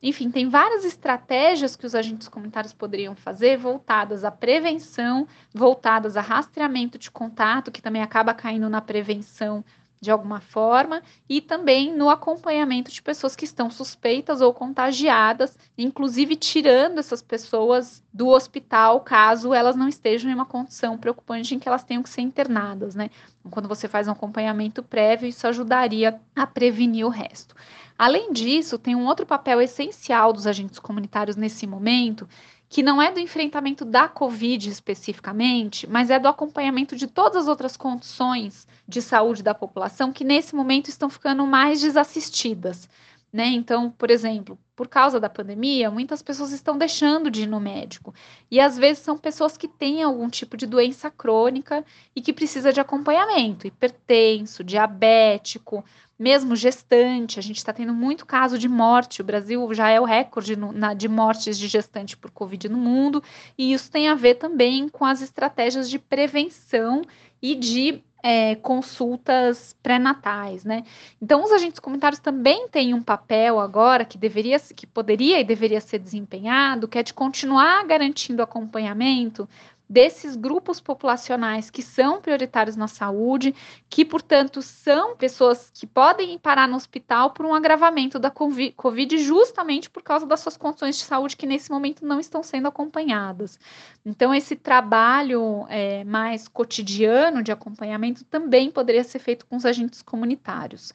Enfim, 0.00 0.30
tem 0.30 0.48
várias 0.48 0.84
estratégias 0.84 1.74
que 1.74 1.84
os 1.84 1.92
agentes 1.92 2.28
comunitários 2.28 2.72
poderiam 2.72 3.16
fazer 3.16 3.56
voltadas 3.56 4.22
à 4.22 4.30
prevenção, 4.30 5.26
voltadas 5.52 6.16
a 6.16 6.20
rastreamento 6.20 6.98
de 6.98 7.10
contato, 7.10 7.72
que 7.72 7.82
também 7.82 8.00
acaba 8.00 8.32
caindo 8.32 8.70
na 8.70 8.80
prevenção 8.80 9.64
de 10.02 10.10
alguma 10.10 10.40
forma, 10.40 11.00
e 11.28 11.40
também 11.40 11.94
no 11.94 12.10
acompanhamento 12.10 12.90
de 12.90 13.00
pessoas 13.00 13.36
que 13.36 13.44
estão 13.44 13.70
suspeitas 13.70 14.40
ou 14.40 14.52
contagiadas, 14.52 15.56
inclusive 15.78 16.34
tirando 16.34 16.98
essas 16.98 17.22
pessoas 17.22 18.02
do 18.12 18.26
hospital 18.26 19.00
caso 19.02 19.54
elas 19.54 19.76
não 19.76 19.88
estejam 19.88 20.28
em 20.28 20.34
uma 20.34 20.44
condição 20.44 20.98
preocupante 20.98 21.54
em 21.54 21.58
que 21.60 21.68
elas 21.68 21.84
tenham 21.84 22.02
que 22.02 22.08
ser 22.08 22.22
internadas, 22.22 22.96
né? 22.96 23.10
Quando 23.48 23.68
você 23.68 23.86
faz 23.86 24.08
um 24.08 24.10
acompanhamento 24.12 24.82
prévio, 24.82 25.28
isso 25.28 25.46
ajudaria 25.46 26.20
a 26.34 26.48
prevenir 26.48 27.06
o 27.06 27.08
resto. 27.08 27.54
Além 27.96 28.32
disso, 28.32 28.78
tem 28.78 28.96
um 28.96 29.06
outro 29.06 29.24
papel 29.24 29.60
essencial 29.60 30.32
dos 30.32 30.48
agentes 30.48 30.80
comunitários 30.80 31.36
nesse 31.36 31.64
momento, 31.64 32.28
que 32.72 32.82
não 32.82 33.02
é 33.02 33.12
do 33.12 33.20
enfrentamento 33.20 33.84
da 33.84 34.08
Covid 34.08 34.70
especificamente, 34.70 35.86
mas 35.86 36.08
é 36.08 36.18
do 36.18 36.26
acompanhamento 36.26 36.96
de 36.96 37.06
todas 37.06 37.42
as 37.42 37.46
outras 37.46 37.76
condições 37.76 38.66
de 38.88 39.02
saúde 39.02 39.42
da 39.42 39.52
população 39.52 40.10
que 40.10 40.24
nesse 40.24 40.54
momento 40.54 40.88
estão 40.88 41.10
ficando 41.10 41.46
mais 41.46 41.82
desassistidas. 41.82 42.88
Né? 43.30 43.48
Então, 43.48 43.90
por 43.90 44.10
exemplo, 44.10 44.58
por 44.82 44.88
causa 44.88 45.20
da 45.20 45.30
pandemia, 45.30 45.92
muitas 45.92 46.22
pessoas 46.22 46.50
estão 46.50 46.76
deixando 46.76 47.30
de 47.30 47.42
ir 47.42 47.46
no 47.46 47.60
médico. 47.60 48.12
E 48.50 48.58
às 48.58 48.76
vezes 48.76 49.04
são 49.04 49.16
pessoas 49.16 49.56
que 49.56 49.68
têm 49.68 50.02
algum 50.02 50.28
tipo 50.28 50.56
de 50.56 50.66
doença 50.66 51.08
crônica 51.08 51.84
e 52.16 52.20
que 52.20 52.32
precisa 52.32 52.72
de 52.72 52.80
acompanhamento, 52.80 53.64
hipertenso, 53.64 54.64
diabético, 54.64 55.84
mesmo 56.18 56.56
gestante, 56.56 57.38
a 57.38 57.42
gente 57.42 57.58
está 57.58 57.72
tendo 57.72 57.94
muito 57.94 58.26
caso 58.26 58.58
de 58.58 58.68
morte. 58.68 59.20
O 59.20 59.24
Brasil 59.24 59.72
já 59.72 59.88
é 59.88 60.00
o 60.00 60.04
recorde 60.04 60.56
no, 60.56 60.72
na, 60.72 60.94
de 60.94 61.08
mortes 61.08 61.56
de 61.56 61.68
gestante 61.68 62.16
por 62.16 62.32
Covid 62.32 62.68
no 62.68 62.78
mundo, 62.78 63.22
e 63.56 63.72
isso 63.72 63.88
tem 63.88 64.08
a 64.08 64.16
ver 64.16 64.34
também 64.34 64.88
com 64.88 65.04
as 65.04 65.22
estratégias 65.22 65.88
de 65.88 66.00
prevenção 66.00 67.02
e 67.42 67.54
de 67.56 68.02
é, 68.22 68.54
consultas 68.54 69.76
pré-natais, 69.82 70.64
né? 70.64 70.84
Então, 71.20 71.42
os 71.42 71.50
agentes 71.50 71.80
comunitários 71.80 72.20
também 72.20 72.68
têm 72.68 72.94
um 72.94 73.02
papel 73.02 73.58
agora 73.58 74.04
que 74.04 74.16
deveria, 74.16 74.60
que 74.60 74.86
poderia 74.86 75.40
e 75.40 75.44
deveria 75.44 75.80
ser 75.80 75.98
desempenhado, 75.98 76.86
que 76.86 76.98
é 76.98 77.02
de 77.02 77.12
continuar 77.12 77.84
garantindo 77.84 78.40
acompanhamento 78.40 79.48
desses 79.92 80.36
grupos 80.36 80.80
populacionais 80.80 81.68
que 81.68 81.82
são 81.82 82.18
prioritários 82.18 82.76
na 82.76 82.88
saúde, 82.88 83.54
que, 83.90 84.06
portanto, 84.06 84.62
são 84.62 85.14
pessoas 85.14 85.70
que 85.74 85.86
podem 85.86 86.38
parar 86.38 86.66
no 86.66 86.76
hospital 86.76 87.32
por 87.32 87.44
um 87.44 87.54
agravamento 87.54 88.18
da 88.18 88.30
Covid, 88.30 89.18
justamente 89.18 89.90
por 89.90 90.02
causa 90.02 90.24
das 90.24 90.40
suas 90.40 90.56
condições 90.56 90.96
de 90.96 91.04
saúde 91.04 91.36
que 91.36 91.44
nesse 91.44 91.70
momento 91.70 92.06
não 92.06 92.18
estão 92.18 92.42
sendo 92.42 92.68
acompanhadas. 92.68 93.60
Então, 94.02 94.34
esse 94.34 94.56
trabalho 94.56 95.66
é, 95.68 96.04
mais 96.04 96.48
cotidiano 96.48 97.42
de 97.42 97.52
acompanhamento 97.52 98.24
também 98.24 98.70
poderia 98.70 99.04
ser 99.04 99.18
feito 99.18 99.44
com 99.44 99.56
os 99.56 99.66
agentes 99.66 100.00
comunitários. 100.00 100.90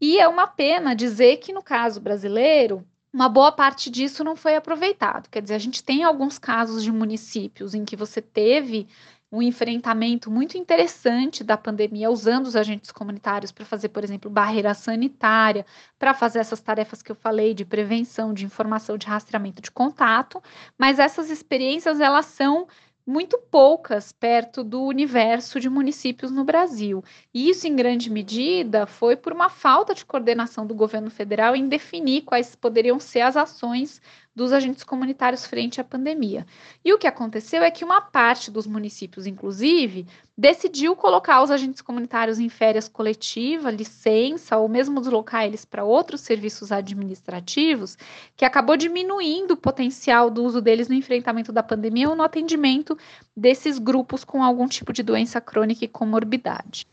E 0.00 0.20
é 0.20 0.28
uma 0.28 0.46
pena 0.46 0.94
dizer 0.94 1.38
que, 1.38 1.52
no 1.52 1.64
caso 1.64 2.00
brasileiro, 2.00 2.86
uma 3.12 3.28
boa 3.28 3.50
parte 3.50 3.90
disso 3.90 4.22
não 4.22 4.36
foi 4.36 4.56
aproveitado. 4.56 5.28
Quer 5.28 5.42
dizer, 5.42 5.54
a 5.54 5.58
gente 5.58 5.82
tem 5.82 6.04
alguns 6.04 6.38
casos 6.38 6.82
de 6.82 6.92
municípios 6.92 7.74
em 7.74 7.84
que 7.84 7.96
você 7.96 8.20
teve 8.20 8.86
um 9.30 9.42
enfrentamento 9.42 10.30
muito 10.30 10.56
interessante 10.56 11.44
da 11.44 11.56
pandemia, 11.56 12.10
usando 12.10 12.46
os 12.46 12.56
agentes 12.56 12.90
comunitários 12.90 13.52
para 13.52 13.64
fazer, 13.64 13.90
por 13.90 14.02
exemplo, 14.02 14.30
barreira 14.30 14.72
sanitária, 14.72 15.66
para 15.98 16.14
fazer 16.14 16.38
essas 16.38 16.60
tarefas 16.60 17.02
que 17.02 17.12
eu 17.12 17.16
falei 17.16 17.52
de 17.52 17.64
prevenção, 17.64 18.32
de 18.32 18.46
informação, 18.46 18.96
de 18.96 19.06
rastreamento 19.06 19.60
de 19.60 19.70
contato, 19.70 20.42
mas 20.78 20.98
essas 20.98 21.28
experiências 21.28 22.00
elas 22.00 22.24
são 22.26 22.66
muito 23.08 23.38
poucas 23.50 24.12
perto 24.12 24.62
do 24.62 24.82
universo 24.82 25.58
de 25.58 25.70
municípios 25.70 26.30
no 26.30 26.44
Brasil. 26.44 27.02
E 27.32 27.48
isso, 27.48 27.66
em 27.66 27.74
grande 27.74 28.10
medida, 28.10 28.86
foi 28.86 29.16
por 29.16 29.32
uma 29.32 29.48
falta 29.48 29.94
de 29.94 30.04
coordenação 30.04 30.66
do 30.66 30.74
governo 30.74 31.10
federal 31.10 31.56
em 31.56 31.68
definir 31.70 32.22
quais 32.22 32.54
poderiam 32.54 33.00
ser 33.00 33.22
as 33.22 33.34
ações 33.34 34.02
dos 34.38 34.52
agentes 34.52 34.84
comunitários 34.84 35.44
frente 35.44 35.80
à 35.80 35.84
pandemia. 35.84 36.46
E 36.84 36.94
o 36.94 36.98
que 36.98 37.08
aconteceu 37.08 37.62
é 37.62 37.70
que 37.70 37.84
uma 37.84 38.00
parte 38.00 38.50
dos 38.50 38.66
municípios, 38.66 39.26
inclusive, 39.26 40.06
decidiu 40.36 40.94
colocar 40.94 41.42
os 41.42 41.50
agentes 41.50 41.82
comunitários 41.82 42.38
em 42.38 42.48
férias 42.48 42.88
coletiva, 42.88 43.68
licença, 43.68 44.56
ou 44.56 44.68
mesmo 44.68 45.00
deslocar 45.00 45.44
eles 45.44 45.64
para 45.64 45.84
outros 45.84 46.20
serviços 46.20 46.70
administrativos, 46.70 47.98
que 48.36 48.44
acabou 48.44 48.76
diminuindo 48.76 49.54
o 49.54 49.56
potencial 49.56 50.30
do 50.30 50.44
uso 50.44 50.62
deles 50.62 50.88
no 50.88 50.94
enfrentamento 50.94 51.52
da 51.52 51.62
pandemia 51.62 52.08
ou 52.08 52.14
no 52.14 52.22
atendimento 52.22 52.96
desses 53.36 53.78
grupos 53.78 54.22
com 54.22 54.42
algum 54.42 54.68
tipo 54.68 54.92
de 54.92 55.02
doença 55.02 55.40
crônica 55.40 55.84
e 55.84 55.88
comorbidade. 55.88 56.86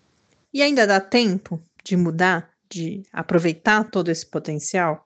E 0.51 0.63
ainda 0.63 0.87
dá 0.87 0.99
tempo 0.99 1.61
de 1.83 1.95
mudar, 1.95 2.49
de 2.67 3.03
aproveitar 3.13 3.83
todo 3.83 4.09
esse 4.09 4.25
potencial? 4.25 5.05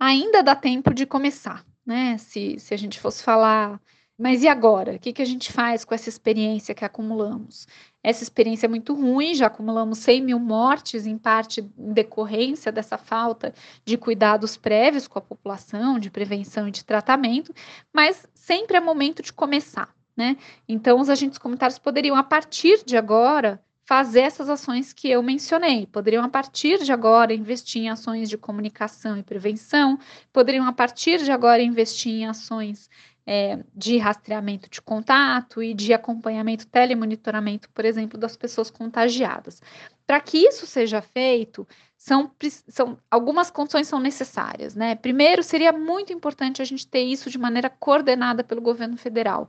Ainda 0.00 0.42
dá 0.42 0.56
tempo 0.56 0.92
de 0.92 1.06
começar 1.06 1.64
né? 1.86 2.18
Se, 2.18 2.58
se 2.58 2.74
a 2.74 2.76
gente 2.76 3.00
fosse 3.00 3.22
falar, 3.22 3.80
mas 4.18 4.42
e 4.42 4.48
agora? 4.48 4.94
O 4.94 4.98
que, 4.98 5.12
que 5.12 5.22
a 5.22 5.26
gente 5.26 5.52
faz 5.52 5.84
com 5.84 5.94
essa 5.94 6.08
experiência 6.08 6.74
que 6.74 6.84
acumulamos? 6.84 7.66
Essa 8.02 8.22
experiência 8.22 8.66
é 8.66 8.68
muito 8.68 8.94
ruim, 8.94 9.34
já 9.34 9.46
acumulamos 9.46 9.98
100 9.98 10.22
mil 10.22 10.38
mortes, 10.38 11.06
em 11.06 11.18
parte 11.18 11.60
em 11.60 11.92
decorrência 11.92 12.72
dessa 12.72 12.96
falta 12.96 13.52
de 13.84 13.98
cuidados 13.98 14.56
prévios 14.56 15.06
com 15.06 15.18
a 15.18 15.22
população, 15.22 15.98
de 15.98 16.10
prevenção 16.10 16.68
e 16.68 16.70
de 16.70 16.84
tratamento, 16.84 17.52
mas 17.92 18.26
sempre 18.32 18.76
é 18.76 18.80
momento 18.80 19.22
de 19.22 19.32
começar, 19.32 19.94
né? 20.16 20.36
Então, 20.68 20.98
os 21.00 21.10
agentes 21.10 21.38
comunitários 21.38 21.78
poderiam, 21.78 22.16
a 22.16 22.22
partir 22.22 22.84
de 22.84 22.96
agora, 22.96 23.62
fazer 23.86 24.20
essas 24.20 24.48
ações 24.48 24.92
que 24.92 25.08
eu 25.08 25.22
mencionei. 25.22 25.86
Poderiam, 25.86 26.24
a 26.24 26.28
partir 26.28 26.82
de 26.82 26.92
agora, 26.92 27.32
investir 27.32 27.82
em 27.82 27.88
ações 27.88 28.28
de 28.28 28.36
comunicação 28.36 29.16
e 29.16 29.22
prevenção, 29.22 29.98
poderiam, 30.32 30.66
a 30.66 30.72
partir 30.72 31.22
de 31.22 31.30
agora, 31.30 31.62
investir 31.62 32.12
em 32.12 32.26
ações 32.26 32.90
é, 33.24 33.60
de 33.74 33.96
rastreamento 33.96 34.68
de 34.68 34.82
contato 34.82 35.62
e 35.62 35.72
de 35.72 35.92
acompanhamento, 35.94 36.66
telemonitoramento, 36.66 37.70
por 37.70 37.84
exemplo, 37.84 38.18
das 38.18 38.36
pessoas 38.36 38.70
contagiadas. 38.70 39.62
Para 40.04 40.20
que 40.20 40.38
isso 40.38 40.66
seja 40.66 41.00
feito, 41.00 41.66
são, 41.96 42.30
são 42.68 42.98
algumas 43.08 43.50
condições 43.50 43.88
são 43.88 44.00
necessárias, 44.00 44.74
né? 44.74 44.96
Primeiro, 44.96 45.42
seria 45.42 45.72
muito 45.72 46.12
importante 46.12 46.60
a 46.60 46.64
gente 46.64 46.86
ter 46.86 47.02
isso 47.02 47.30
de 47.30 47.38
maneira 47.38 47.70
coordenada 47.70 48.44
pelo 48.44 48.60
governo 48.60 48.96
federal 48.96 49.48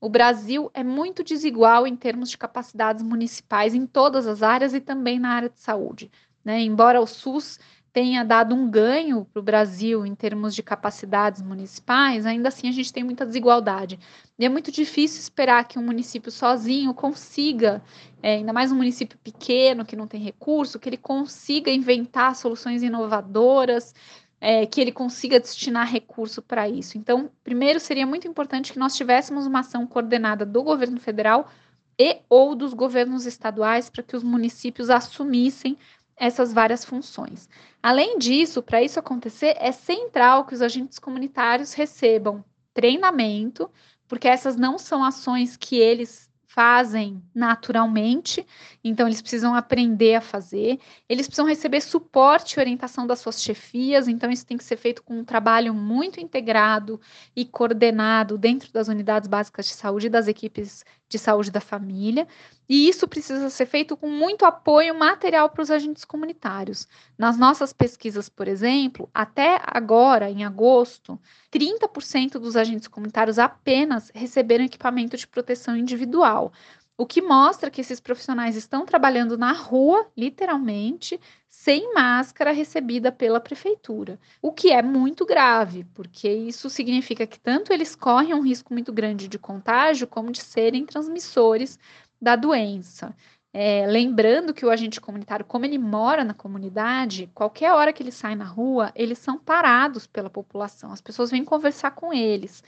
o 0.00 0.08
Brasil 0.08 0.70
é 0.74 0.84
muito 0.84 1.24
desigual 1.24 1.86
em 1.86 1.96
termos 1.96 2.30
de 2.30 2.38
capacidades 2.38 3.02
municipais 3.02 3.74
em 3.74 3.86
todas 3.86 4.26
as 4.26 4.42
áreas 4.42 4.74
e 4.74 4.80
também 4.80 5.18
na 5.18 5.30
área 5.30 5.48
de 5.48 5.58
saúde. 5.60 6.10
Né? 6.44 6.60
Embora 6.60 7.00
o 7.00 7.06
SUS 7.06 7.58
tenha 7.96 8.22
dado 8.22 8.54
um 8.54 8.70
ganho 8.70 9.24
para 9.24 9.40
o 9.40 9.42
Brasil 9.42 10.04
em 10.04 10.14
termos 10.14 10.54
de 10.54 10.62
capacidades 10.62 11.40
municipais, 11.40 12.26
ainda 12.26 12.50
assim 12.50 12.68
a 12.68 12.72
gente 12.72 12.92
tem 12.92 13.02
muita 13.02 13.24
desigualdade. 13.24 13.98
E 14.38 14.44
é 14.44 14.50
muito 14.50 14.70
difícil 14.70 15.18
esperar 15.18 15.66
que 15.66 15.78
um 15.78 15.82
município 15.82 16.30
sozinho 16.30 16.92
consiga, 16.92 17.82
é, 18.22 18.34
ainda 18.34 18.52
mais 18.52 18.70
um 18.70 18.76
município 18.76 19.16
pequeno 19.24 19.82
que 19.82 19.96
não 19.96 20.06
tem 20.06 20.20
recurso, 20.20 20.78
que 20.78 20.90
ele 20.90 20.98
consiga 20.98 21.70
inventar 21.70 22.36
soluções 22.36 22.82
inovadoras, 22.82 23.94
é, 24.40 24.66
que 24.66 24.80
ele 24.80 24.92
consiga 24.92 25.40
destinar 25.40 25.90
recurso 25.90 26.42
para 26.42 26.68
isso. 26.68 26.98
Então, 26.98 27.30
primeiro 27.42 27.80
seria 27.80 28.06
muito 28.06 28.28
importante 28.28 28.72
que 28.72 28.78
nós 28.78 28.96
tivéssemos 28.96 29.46
uma 29.46 29.60
ação 29.60 29.86
coordenada 29.86 30.44
do 30.44 30.62
governo 30.62 31.00
federal 31.00 31.50
e 31.98 32.18
ou 32.28 32.54
dos 32.54 32.74
governos 32.74 33.26
estaduais 33.26 33.88
para 33.88 34.02
que 34.02 34.16
os 34.16 34.22
municípios 34.22 34.90
assumissem 34.90 35.78
essas 36.16 36.52
várias 36.52 36.84
funções. 36.84 37.48
Além 37.82 38.18
disso, 38.18 38.62
para 38.62 38.82
isso 38.82 38.98
acontecer, 38.98 39.56
é 39.58 39.72
central 39.72 40.44
que 40.46 40.54
os 40.54 40.62
agentes 40.62 40.98
comunitários 40.98 41.72
recebam 41.72 42.44
treinamento, 42.72 43.70
porque 44.08 44.28
essas 44.28 44.56
não 44.56 44.78
são 44.78 45.04
ações 45.04 45.56
que 45.56 45.76
eles 45.76 46.25
fazem 46.56 47.22
naturalmente, 47.34 48.44
então 48.82 49.06
eles 49.06 49.20
precisam 49.20 49.54
aprender 49.54 50.14
a 50.14 50.22
fazer, 50.22 50.80
eles 51.06 51.26
precisam 51.26 51.44
receber 51.44 51.82
suporte 51.82 52.54
e 52.54 52.60
orientação 52.60 53.06
das 53.06 53.18
suas 53.20 53.42
chefias, 53.42 54.08
então 54.08 54.30
isso 54.30 54.46
tem 54.46 54.56
que 54.56 54.64
ser 54.64 54.78
feito 54.78 55.02
com 55.02 55.18
um 55.18 55.24
trabalho 55.24 55.74
muito 55.74 56.18
integrado 56.18 56.98
e 57.36 57.44
coordenado 57.44 58.38
dentro 58.38 58.72
das 58.72 58.88
unidades 58.88 59.28
básicas 59.28 59.66
de 59.66 59.74
saúde 59.74 60.06
e 60.06 60.10
das 60.10 60.28
equipes 60.28 60.82
de 61.08 61.18
saúde 61.18 61.50
da 61.50 61.60
família, 61.60 62.26
e 62.68 62.88
isso 62.88 63.06
precisa 63.06 63.48
ser 63.48 63.66
feito 63.66 63.96
com 63.96 64.08
muito 64.08 64.44
apoio 64.44 64.98
material 64.98 65.48
para 65.48 65.62
os 65.62 65.70
agentes 65.70 66.04
comunitários. 66.04 66.88
Nas 67.16 67.38
nossas 67.38 67.72
pesquisas, 67.72 68.28
por 68.28 68.48
exemplo, 68.48 69.08
até 69.14 69.60
agora, 69.64 70.28
em 70.30 70.44
agosto, 70.44 71.18
30% 71.52 72.32
dos 72.38 72.56
agentes 72.56 72.88
comunitários 72.88 73.38
apenas 73.38 74.10
receberam 74.14 74.64
equipamento 74.64 75.16
de 75.16 75.26
proteção 75.26 75.76
individual. 75.76 76.52
O 76.98 77.06
que 77.06 77.20
mostra 77.20 77.70
que 77.70 77.80
esses 77.80 78.00
profissionais 78.00 78.56
estão 78.56 78.86
trabalhando 78.86 79.36
na 79.36 79.52
rua, 79.52 80.06
literalmente, 80.16 81.20
sem 81.66 81.92
máscara 81.92 82.52
recebida 82.52 83.10
pela 83.10 83.40
prefeitura. 83.40 84.20
O 84.40 84.52
que 84.52 84.70
é 84.70 84.80
muito 84.80 85.26
grave, 85.26 85.82
porque 85.94 86.28
isso 86.28 86.70
significa 86.70 87.26
que 87.26 87.40
tanto 87.40 87.72
eles 87.72 87.96
correm 87.96 88.32
um 88.34 88.40
risco 88.40 88.72
muito 88.72 88.92
grande 88.92 89.26
de 89.26 89.36
contágio, 89.36 90.06
como 90.06 90.30
de 90.30 90.40
serem 90.40 90.86
transmissores 90.86 91.76
da 92.22 92.36
doença. 92.36 93.12
É, 93.52 93.84
lembrando 93.84 94.54
que 94.54 94.64
o 94.64 94.70
agente 94.70 95.00
comunitário, 95.00 95.44
como 95.44 95.64
ele 95.64 95.76
mora 95.76 96.22
na 96.22 96.34
comunidade, 96.34 97.28
qualquer 97.34 97.72
hora 97.72 97.92
que 97.92 98.00
ele 98.00 98.12
sai 98.12 98.36
na 98.36 98.44
rua, 98.44 98.92
eles 98.94 99.18
são 99.18 99.36
parados 99.36 100.06
pela 100.06 100.30
população. 100.30 100.92
As 100.92 101.00
pessoas 101.00 101.32
vêm 101.32 101.44
conversar 101.44 101.90
com 101.96 102.12
eles. 102.14 102.62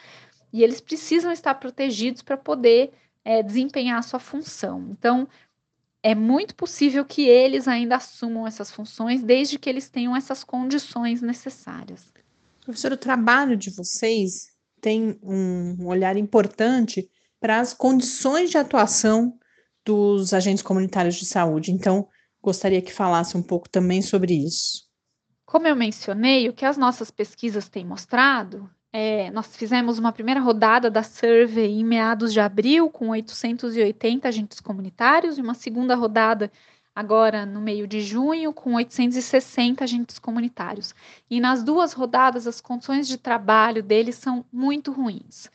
E 0.52 0.64
eles 0.64 0.80
precisam 0.80 1.30
estar 1.30 1.54
protegidos 1.54 2.20
para 2.20 2.36
poder 2.36 2.92
é, 3.24 3.44
desempenhar 3.44 4.00
a 4.00 4.02
sua 4.02 4.18
função. 4.18 4.88
Então, 4.90 5.28
é 6.02 6.14
muito 6.14 6.54
possível 6.54 7.04
que 7.04 7.28
eles 7.28 7.66
ainda 7.66 7.96
assumam 7.96 8.46
essas 8.46 8.70
funções, 8.70 9.22
desde 9.22 9.58
que 9.58 9.68
eles 9.68 9.88
tenham 9.88 10.14
essas 10.14 10.44
condições 10.44 11.20
necessárias. 11.20 12.12
Professor, 12.64 12.92
o 12.92 12.96
trabalho 12.96 13.56
de 13.56 13.70
vocês 13.70 14.48
tem 14.80 15.18
um 15.22 15.86
olhar 15.86 16.16
importante 16.16 17.10
para 17.40 17.60
as 17.60 17.74
condições 17.74 18.50
de 18.50 18.58
atuação 18.58 19.38
dos 19.84 20.32
agentes 20.32 20.62
comunitários 20.62 21.16
de 21.16 21.26
saúde. 21.26 21.72
Então, 21.72 22.06
gostaria 22.42 22.82
que 22.82 22.92
falasse 22.92 23.36
um 23.36 23.42
pouco 23.42 23.68
também 23.68 24.02
sobre 24.02 24.34
isso. 24.34 24.86
Como 25.44 25.66
eu 25.66 25.74
mencionei, 25.74 26.48
o 26.48 26.52
que 26.52 26.64
as 26.64 26.76
nossas 26.76 27.10
pesquisas 27.10 27.68
têm 27.68 27.84
mostrado 27.84 28.70
é, 28.92 29.30
nós 29.30 29.54
fizemos 29.56 29.98
uma 29.98 30.12
primeira 30.12 30.40
rodada 30.40 30.90
da 30.90 31.02
survey 31.02 31.80
em 31.80 31.84
meados 31.84 32.32
de 32.32 32.40
abril, 32.40 32.90
com 32.90 33.10
880 33.10 34.28
agentes 34.28 34.60
comunitários, 34.60 35.36
e 35.38 35.42
uma 35.42 35.54
segunda 35.54 35.94
rodada 35.94 36.50
agora 36.94 37.46
no 37.46 37.60
meio 37.60 37.86
de 37.86 38.00
junho, 38.00 38.52
com 38.52 38.74
860 38.74 39.84
agentes 39.84 40.18
comunitários. 40.18 40.94
E 41.30 41.38
nas 41.38 41.62
duas 41.62 41.92
rodadas, 41.92 42.46
as 42.46 42.60
condições 42.60 43.06
de 43.06 43.18
trabalho 43.18 43.82
deles 43.82 44.16
são 44.16 44.44
muito 44.52 44.90
ruins. 44.90 45.48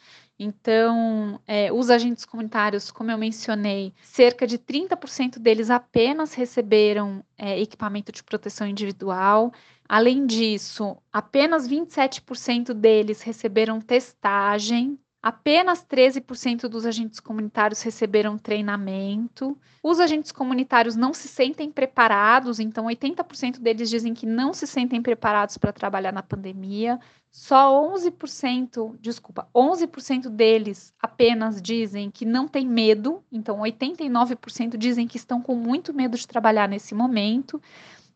Então, 0.44 1.39
é, 1.48 1.72
os 1.72 1.89
agentes 1.89 2.26
comunitários, 2.26 2.91
como 2.91 3.10
eu 3.10 3.18
mencionei, 3.18 3.94
cerca 4.02 4.46
de 4.46 4.58
30% 4.58 5.39
deles 5.39 5.70
apenas 5.70 6.34
receberam 6.34 7.24
é, 7.38 7.60
equipamento 7.62 8.12
de 8.12 8.22
proteção 8.22 8.68
individual. 8.68 9.54
Além 9.88 10.26
disso, 10.26 10.98
apenas 11.12 11.68
27% 11.68 12.74
deles 12.74 13.22
receberam 13.22 13.80
testagem, 13.80 15.00
apenas 15.24 15.86
13% 15.86 16.67
dos 16.67 16.86
agentes 16.86 17.21
comunitários 17.21 17.82
receberam 17.82 18.38
treinamento. 18.38 19.57
Os 19.82 20.01
agentes 20.01 20.34
comunitários 20.34 20.97
não 20.97 21.13
se 21.13 21.30
sentem 21.30 21.71
preparados, 21.71 22.59
então 22.59 22.88
80% 22.88 23.59
deles 23.59 23.89
dizem 23.89 24.13
que 24.13 24.26
não 24.26 24.53
se 24.53 24.67
sentem 24.67 25.01
preparados 25.01 25.57
para 25.57 25.71
trabalhar 25.71 26.11
na 26.11 26.21
pandemia. 26.21 26.99
Só 27.32 27.74
11%, 27.95 28.97
desculpa, 28.99 29.47
11% 29.55 30.30
deles 30.30 30.93
apenas 31.01 31.61
dizem 31.61 32.11
que 32.11 32.26
não 32.26 32.45
tem 32.45 32.67
medo, 32.67 33.24
então 33.32 33.59
89% 33.59 34.76
dizem 34.78 35.07
que 35.07 35.17
estão 35.17 35.41
com 35.41 35.55
muito 35.55 35.93
medo 35.93 36.17
de 36.17 36.28
trabalhar 36.28 36.67
nesse 36.67 36.93
momento 36.93 37.61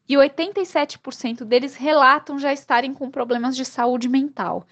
e 0.09 0.15
87% 0.15 1.43
deles 1.45 1.75
relatam 1.75 2.37
já 2.37 2.53
estarem 2.53 2.93
com 2.93 3.09
problemas 3.09 3.55
de 3.55 3.65
saúde 3.65 4.07
mental. 4.07 4.65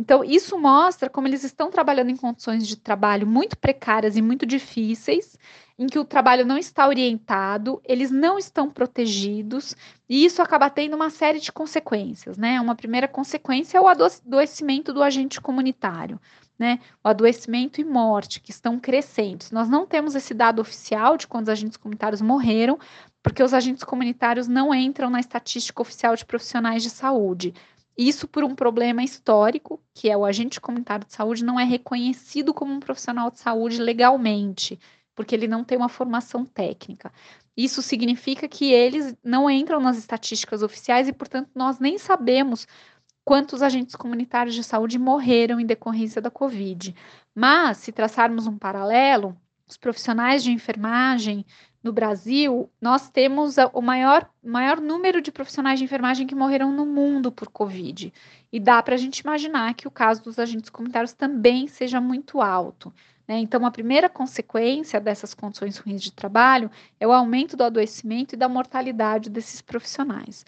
Então, 0.00 0.22
isso 0.22 0.56
mostra 0.56 1.10
como 1.10 1.26
eles 1.26 1.42
estão 1.42 1.70
trabalhando 1.70 2.10
em 2.10 2.16
condições 2.16 2.68
de 2.68 2.76
trabalho 2.76 3.26
muito 3.26 3.58
precárias 3.58 4.16
e 4.16 4.22
muito 4.22 4.46
difíceis, 4.46 5.36
em 5.76 5.88
que 5.88 5.98
o 5.98 6.04
trabalho 6.04 6.46
não 6.46 6.56
está 6.56 6.86
orientado, 6.86 7.82
eles 7.84 8.08
não 8.08 8.38
estão 8.38 8.70
protegidos, 8.70 9.74
e 10.08 10.24
isso 10.24 10.40
acaba 10.40 10.70
tendo 10.70 10.94
uma 10.94 11.10
série 11.10 11.40
de 11.40 11.50
consequências, 11.50 12.38
né? 12.38 12.60
Uma 12.60 12.76
primeira 12.76 13.08
consequência 13.08 13.76
é 13.76 13.80
o 13.80 13.88
adoecimento 13.88 14.92
do 14.92 15.02
agente 15.02 15.40
comunitário, 15.40 16.20
né? 16.56 16.78
O 17.02 17.08
adoecimento 17.08 17.80
e 17.80 17.84
morte, 17.84 18.40
que 18.40 18.52
estão 18.52 18.78
crescentes. 18.78 19.50
Nós 19.50 19.68
não 19.68 19.84
temos 19.84 20.14
esse 20.14 20.32
dado 20.32 20.60
oficial 20.60 21.16
de 21.16 21.26
quantos 21.26 21.48
agentes 21.48 21.76
comunitários 21.76 22.22
morreram, 22.22 22.78
porque 23.20 23.42
os 23.42 23.52
agentes 23.52 23.82
comunitários 23.82 24.46
não 24.46 24.72
entram 24.72 25.10
na 25.10 25.18
estatística 25.18 25.82
oficial 25.82 26.14
de 26.14 26.24
profissionais 26.24 26.84
de 26.84 26.90
saúde. 26.90 27.52
Isso 27.98 28.28
por 28.28 28.44
um 28.44 28.54
problema 28.54 29.02
histórico, 29.02 29.82
que 29.92 30.08
é 30.08 30.16
o 30.16 30.24
agente 30.24 30.60
comunitário 30.60 31.04
de 31.04 31.12
saúde 31.12 31.44
não 31.44 31.58
é 31.58 31.64
reconhecido 31.64 32.54
como 32.54 32.72
um 32.72 32.78
profissional 32.78 33.28
de 33.28 33.40
saúde 33.40 33.82
legalmente, 33.82 34.78
porque 35.16 35.34
ele 35.34 35.48
não 35.48 35.64
tem 35.64 35.76
uma 35.76 35.88
formação 35.88 36.44
técnica. 36.44 37.12
Isso 37.56 37.82
significa 37.82 38.46
que 38.46 38.72
eles 38.72 39.16
não 39.24 39.50
entram 39.50 39.80
nas 39.80 39.98
estatísticas 39.98 40.62
oficiais 40.62 41.08
e, 41.08 41.12
portanto, 41.12 41.50
nós 41.56 41.80
nem 41.80 41.98
sabemos 41.98 42.68
quantos 43.24 43.62
agentes 43.62 43.96
comunitários 43.96 44.54
de 44.54 44.62
saúde 44.62 44.96
morreram 44.96 45.58
em 45.58 45.66
decorrência 45.66 46.22
da 46.22 46.30
Covid. 46.30 46.94
Mas, 47.34 47.78
se 47.78 47.90
traçarmos 47.90 48.46
um 48.46 48.56
paralelo, 48.56 49.36
os 49.68 49.76
profissionais 49.76 50.44
de 50.44 50.52
enfermagem 50.52 51.44
no 51.82 51.92
Brasil, 51.92 52.68
nós 52.80 53.08
temos 53.08 53.56
o 53.72 53.80
maior, 53.80 54.28
maior 54.42 54.80
número 54.80 55.22
de 55.22 55.30
profissionais 55.30 55.78
de 55.78 55.84
enfermagem 55.84 56.26
que 56.26 56.34
morreram 56.34 56.72
no 56.72 56.84
mundo 56.84 57.30
por 57.30 57.48
Covid. 57.48 58.12
E 58.52 58.58
dá 58.58 58.82
para 58.82 58.94
a 58.94 58.98
gente 58.98 59.20
imaginar 59.20 59.74
que 59.74 59.86
o 59.86 59.90
caso 59.90 60.22
dos 60.22 60.38
agentes 60.38 60.70
comunitários 60.70 61.12
também 61.12 61.68
seja 61.68 62.00
muito 62.00 62.40
alto. 62.40 62.92
Né? 63.28 63.38
Então, 63.38 63.64
a 63.64 63.70
primeira 63.70 64.08
consequência 64.08 64.98
dessas 65.00 65.34
condições 65.34 65.78
ruins 65.78 66.02
de 66.02 66.10
trabalho 66.10 66.70
é 66.98 67.06
o 67.06 67.12
aumento 67.12 67.56
do 67.56 67.62
adoecimento 67.62 68.34
e 68.34 68.38
da 68.38 68.48
mortalidade 68.48 69.30
desses 69.30 69.60
profissionais. 69.60 70.44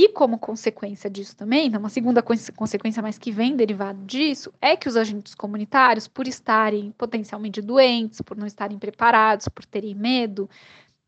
E 0.00 0.10
como 0.10 0.38
consequência 0.38 1.10
disso 1.10 1.34
também, 1.34 1.66
então 1.66 1.80
uma 1.80 1.88
segunda 1.88 2.22
consequência 2.22 3.02
mais 3.02 3.18
que 3.18 3.32
vem 3.32 3.56
derivado 3.56 4.00
disso, 4.04 4.54
é 4.60 4.76
que 4.76 4.88
os 4.88 4.96
agentes 4.96 5.34
comunitários, 5.34 6.06
por 6.06 6.28
estarem 6.28 6.92
potencialmente 6.96 7.60
doentes, 7.60 8.20
por 8.20 8.36
não 8.36 8.46
estarem 8.46 8.78
preparados, 8.78 9.48
por 9.48 9.64
terem 9.64 9.96
medo, 9.96 10.48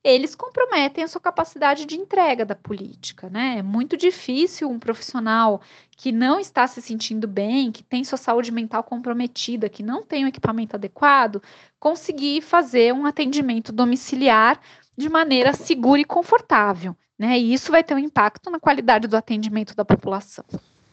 eles 0.02 0.34
comprometem 0.34 1.04
a 1.04 1.06
sua 1.06 1.20
capacidade 1.20 1.86
de 1.86 1.94
entrega 1.94 2.44
da 2.44 2.56
política, 2.56 3.30
né? 3.30 3.58
É 3.58 3.62
muito 3.62 3.96
difícil 3.96 4.68
um 4.68 4.80
profissional 4.80 5.62
que 5.96 6.10
não 6.10 6.40
está 6.40 6.66
se 6.66 6.82
sentindo 6.82 7.28
bem, 7.28 7.70
que 7.70 7.84
tem 7.84 8.02
sua 8.02 8.18
saúde 8.18 8.50
mental 8.50 8.82
comprometida, 8.82 9.68
que 9.68 9.84
não 9.84 10.04
tem 10.04 10.24
o 10.24 10.28
equipamento 10.28 10.74
adequado, 10.74 11.40
conseguir 11.78 12.40
fazer 12.40 12.92
um 12.92 13.06
atendimento 13.06 13.70
domiciliar 13.70 14.60
de 14.98 15.08
maneira 15.08 15.52
segura 15.52 16.00
e 16.00 16.04
confortável. 16.04 16.96
Né? 17.20 17.38
E 17.38 17.52
isso 17.52 17.70
vai 17.70 17.84
ter 17.84 17.92
um 17.92 17.98
impacto 17.98 18.50
na 18.50 18.58
qualidade 18.58 19.06
do 19.06 19.14
atendimento 19.14 19.76
da 19.76 19.84
população. 19.84 20.42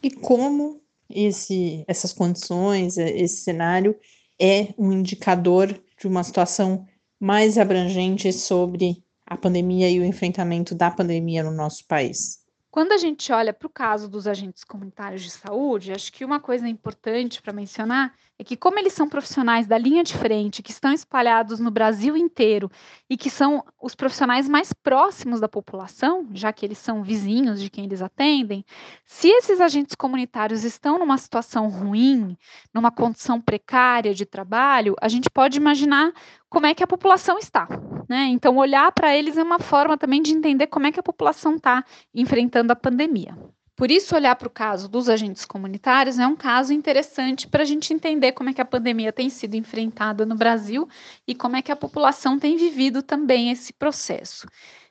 E 0.04 0.12
como 0.12 0.82
esse, 1.10 1.86
essas 1.88 2.12
condições, 2.12 2.98
é, 2.98 3.18
esse 3.18 3.44
cenário 3.44 3.96
é 4.38 4.74
um 4.78 4.92
indicador 4.92 5.68
de 5.98 6.06
uma 6.06 6.22
situação 6.26 6.86
mais 7.18 7.58
abrangente 7.58 8.34
sobre 8.34 9.02
a 9.26 9.38
pandemia 9.38 9.90
e 9.90 10.02
o 10.02 10.04
enfrentamento 10.04 10.76
da 10.76 10.92
pandemia 10.92 11.44
no 11.44 11.52
nosso 11.52 11.88
país? 11.88 12.40
Quando 12.78 12.92
a 12.92 12.98
gente 12.98 13.34
olha 13.34 13.52
para 13.52 13.66
o 13.66 13.72
caso 13.72 14.08
dos 14.08 14.28
agentes 14.28 14.64
comunitários 14.64 15.24
de 15.24 15.32
saúde, 15.32 15.92
acho 15.92 16.14
que 16.14 16.24
uma 16.24 16.40
coisa 16.40 16.70
importante 16.70 17.42
para 17.42 17.52
mencionar 17.52 18.14
é 18.38 18.44
que, 18.44 18.56
como 18.56 18.78
eles 18.78 18.94
são 18.94 19.10
profissionais 19.10 19.66
da 19.66 19.80
linha 19.80 20.04
de 20.04 20.16
frente, 20.16 20.62
que 20.62 20.70
estão 20.70 20.94
espalhados 20.94 21.60
no 21.60 21.72
Brasil 21.72 22.16
inteiro 22.16 22.70
e 23.10 23.18
que 23.18 23.32
são 23.32 23.66
os 23.82 23.96
profissionais 23.96 24.48
mais 24.48 24.72
próximos 24.72 25.40
da 25.40 25.50
população, 25.50 26.30
já 26.34 26.54
que 26.54 26.64
eles 26.64 26.78
são 26.78 27.02
vizinhos 27.02 27.60
de 27.60 27.68
quem 27.68 27.86
eles 27.86 28.00
atendem, 28.00 28.64
se 29.08 29.28
esses 29.28 29.60
agentes 29.60 29.96
comunitários 29.96 30.64
estão 30.64 31.00
numa 31.00 31.18
situação 31.18 31.70
ruim, 31.70 32.38
numa 32.72 32.92
condição 32.92 33.42
precária 33.42 34.14
de 34.14 34.24
trabalho, 34.24 34.96
a 35.02 35.08
gente 35.08 35.32
pode 35.32 35.58
imaginar 35.58 36.14
como 36.50 36.66
é 36.66 36.74
que 36.74 36.84
a 36.84 36.88
população 36.88 37.38
está. 37.38 37.68
Né? 38.08 38.28
Então, 38.30 38.58
olhar 38.58 38.92
para 38.92 39.16
eles 39.16 39.38
é 39.38 39.44
uma 39.44 39.60
forma 39.60 39.98
também 39.98 40.22
de 40.22 40.32
entender 40.32 40.68
como 40.68 40.88
é 40.88 40.92
que 40.92 41.00
a 41.00 41.04
população 41.04 41.56
está 41.56 41.84
enfrentando 42.14 42.72
a 42.72 42.76
pandemia. 42.76 43.38
Por 43.76 43.92
isso, 43.92 44.16
olhar 44.16 44.36
para 44.36 44.48
o 44.48 44.52
caso 44.52 44.88
dos 44.88 45.08
agentes 45.08 45.46
comunitários 45.46 46.18
é 46.18 46.26
um 46.26 46.36
caso 46.36 46.74
interessante 46.74 47.48
para 47.48 47.62
a 47.62 47.66
gente 47.66 47.94
entender 47.94 48.32
como 48.32 48.50
é 48.50 48.54
que 48.54 48.62
a 48.62 48.66
pandemia 48.66 49.14
tem 49.14 49.30
sido 49.30 49.54
enfrentada 49.54 50.26
no 50.26 50.36
Brasil 50.36 50.90
e 51.28 51.36
como 51.36 51.58
é 51.58 51.62
que 51.62 51.72
a 51.72 51.76
população 51.76 52.40
tem 52.40 52.58
vivido 52.58 53.04
também 53.04 53.52
esse 53.52 53.72
processo. 53.72 54.48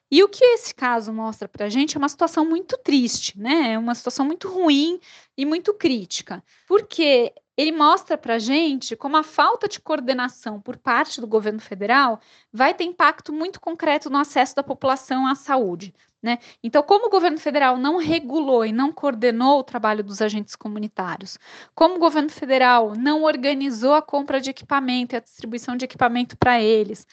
E 0.09 0.23
o 0.23 0.29
que 0.29 0.45
esse 0.45 0.73
caso 0.73 1.13
mostra 1.13 1.49
para 1.49 1.67
a 1.67 1.69
gente 1.69 1.97
é 1.97 1.99
uma 1.99 2.09
situação 2.09 2.49
muito 2.49 2.79
triste, 2.79 3.37
né? 3.37 3.73
É 3.73 3.79
uma 3.79 3.95
situação 3.95 4.25
muito 4.25 4.49
ruim 4.49 5.01
e 5.37 5.45
muito 5.45 5.75
crítica, 5.75 6.41
porque 6.69 7.33
ele 7.57 7.73
mostra 7.73 8.19
para 8.19 8.35
a 8.35 8.39
gente 8.39 8.95
como 8.95 9.17
a 9.17 9.23
falta 9.23 9.67
de 9.67 9.81
coordenação 9.81 10.61
por 10.61 10.77
parte 10.77 11.21
do 11.21 11.27
governo 11.27 11.61
federal 11.61 12.21
vai 12.53 12.75
ter 12.75 12.85
impacto 12.85 13.33
muito 13.33 13.61
concreto 13.61 14.11
no 14.11 14.19
acesso 14.19 14.55
da 14.55 14.63
população 14.63 15.27
à 15.27 15.35
saúde. 15.35 15.95
Né? 16.23 16.39
Então, 16.63 16.83
como 16.83 17.07
o 17.07 17.11
governo 17.11 17.39
federal 17.39 17.77
não 17.77 17.99
regulou 17.99 18.65
e 18.65 18.73
não 18.73 18.93
coordenou 18.93 19.61
o 19.61 19.65
trabalho 19.65 20.03
dos 20.03 20.21
agentes 20.21 20.57
comunitários, 20.57 21.39
como 21.75 21.97
o 21.97 22.01
governo 22.01 22.31
federal 22.31 22.95
não 22.97 23.23
organizou 23.23 23.95
a 23.95 24.03
compra 24.03 24.41
de 24.41 24.51
equipamento 24.51 25.15
e 25.15 25.19
a 25.19 25.21
distribuição 25.21 25.77
de 25.77 25.85
equipamento 25.85 26.37
para 26.37 26.61
eles, 26.61 27.07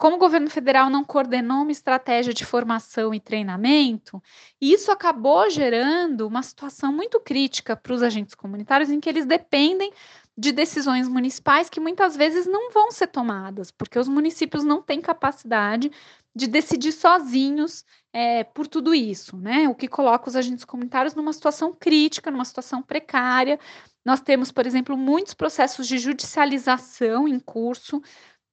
como 0.00 0.16
o 0.16 0.18
governo 0.18 0.48
federal 0.48 0.88
não 0.88 1.04
coordenou 1.04 1.58
uma 1.58 1.70
estratégia 1.70 2.32
de 2.32 2.42
formação 2.42 3.12
e 3.12 3.20
treinamento, 3.20 4.20
isso 4.58 4.90
acabou 4.90 5.50
gerando 5.50 6.26
uma 6.26 6.42
situação 6.42 6.90
muito 6.90 7.20
crítica 7.20 7.76
para 7.76 7.92
os 7.92 8.02
agentes 8.02 8.34
comunitários, 8.34 8.90
em 8.90 8.98
que 8.98 9.10
eles 9.10 9.26
dependem 9.26 9.92
de 10.38 10.52
decisões 10.52 11.06
municipais 11.06 11.68
que 11.68 11.78
muitas 11.78 12.16
vezes 12.16 12.46
não 12.46 12.70
vão 12.72 12.90
ser 12.90 13.08
tomadas, 13.08 13.70
porque 13.70 13.98
os 13.98 14.08
municípios 14.08 14.64
não 14.64 14.80
têm 14.80 15.02
capacidade 15.02 15.92
de 16.34 16.46
decidir 16.46 16.92
sozinhos 16.92 17.84
é, 18.10 18.42
por 18.42 18.66
tudo 18.66 18.94
isso, 18.94 19.36
né? 19.36 19.68
O 19.68 19.74
que 19.74 19.86
coloca 19.86 20.30
os 20.30 20.34
agentes 20.34 20.64
comunitários 20.64 21.14
numa 21.14 21.34
situação 21.34 21.74
crítica, 21.78 22.30
numa 22.30 22.46
situação 22.46 22.82
precária. 22.82 23.60
Nós 24.02 24.22
temos, 24.22 24.50
por 24.50 24.66
exemplo, 24.66 24.96
muitos 24.96 25.34
processos 25.34 25.86
de 25.86 25.98
judicialização 25.98 27.28
em 27.28 27.38
curso, 27.38 28.00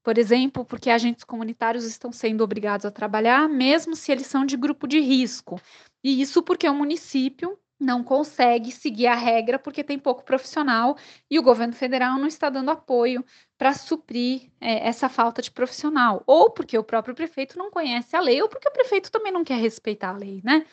por 0.08 0.18
exemplo, 0.18 0.64
porque 0.64 0.90
agentes 0.90 1.26
comunitários 1.26 1.84
estão 1.84 2.14
sendo 2.14 2.42
obrigados 2.42 2.86
a 2.86 2.92
trabalhar, 2.92 3.50
mesmo 3.50 3.94
se 3.94 4.10
eles 4.10 4.26
são 4.26 4.46
de 4.46 4.56
grupo 4.56 4.88
de 4.88 5.02
risco. 5.02 5.60
E 6.02 6.22
isso 6.22 6.42
porque 6.42 6.66
o 6.70 6.74
município 6.74 7.60
não 7.78 8.02
consegue 8.06 8.72
seguir 8.72 9.08
a 9.08 9.16
regra 9.16 9.60
porque 9.60 9.84
tem 9.84 10.00
pouco 10.00 10.24
profissional 10.24 10.96
e 11.30 11.38
o 11.38 11.44
governo 11.44 11.74
federal 11.74 12.18
não 12.18 12.26
está 12.26 12.50
dando 12.50 12.72
apoio 12.72 13.22
para 13.58 13.74
suprir 13.74 14.50
é, 14.62 14.88
essa 14.88 15.10
falta 15.10 15.42
de 15.42 15.52
profissional, 15.52 16.24
ou 16.26 16.52
porque 16.52 16.78
o 16.78 16.86
próprio 16.86 17.14
prefeito 17.14 17.58
não 17.58 17.70
conhece 17.70 18.16
a 18.16 18.22
lei, 18.22 18.42
ou 18.42 18.48
porque 18.48 18.70
o 18.70 18.72
prefeito 18.72 19.12
também 19.12 19.34
não 19.34 19.44
quer 19.44 19.60
respeitar 19.60 20.12
a 20.12 20.18
lei, 20.18 20.40
né? 20.42 20.66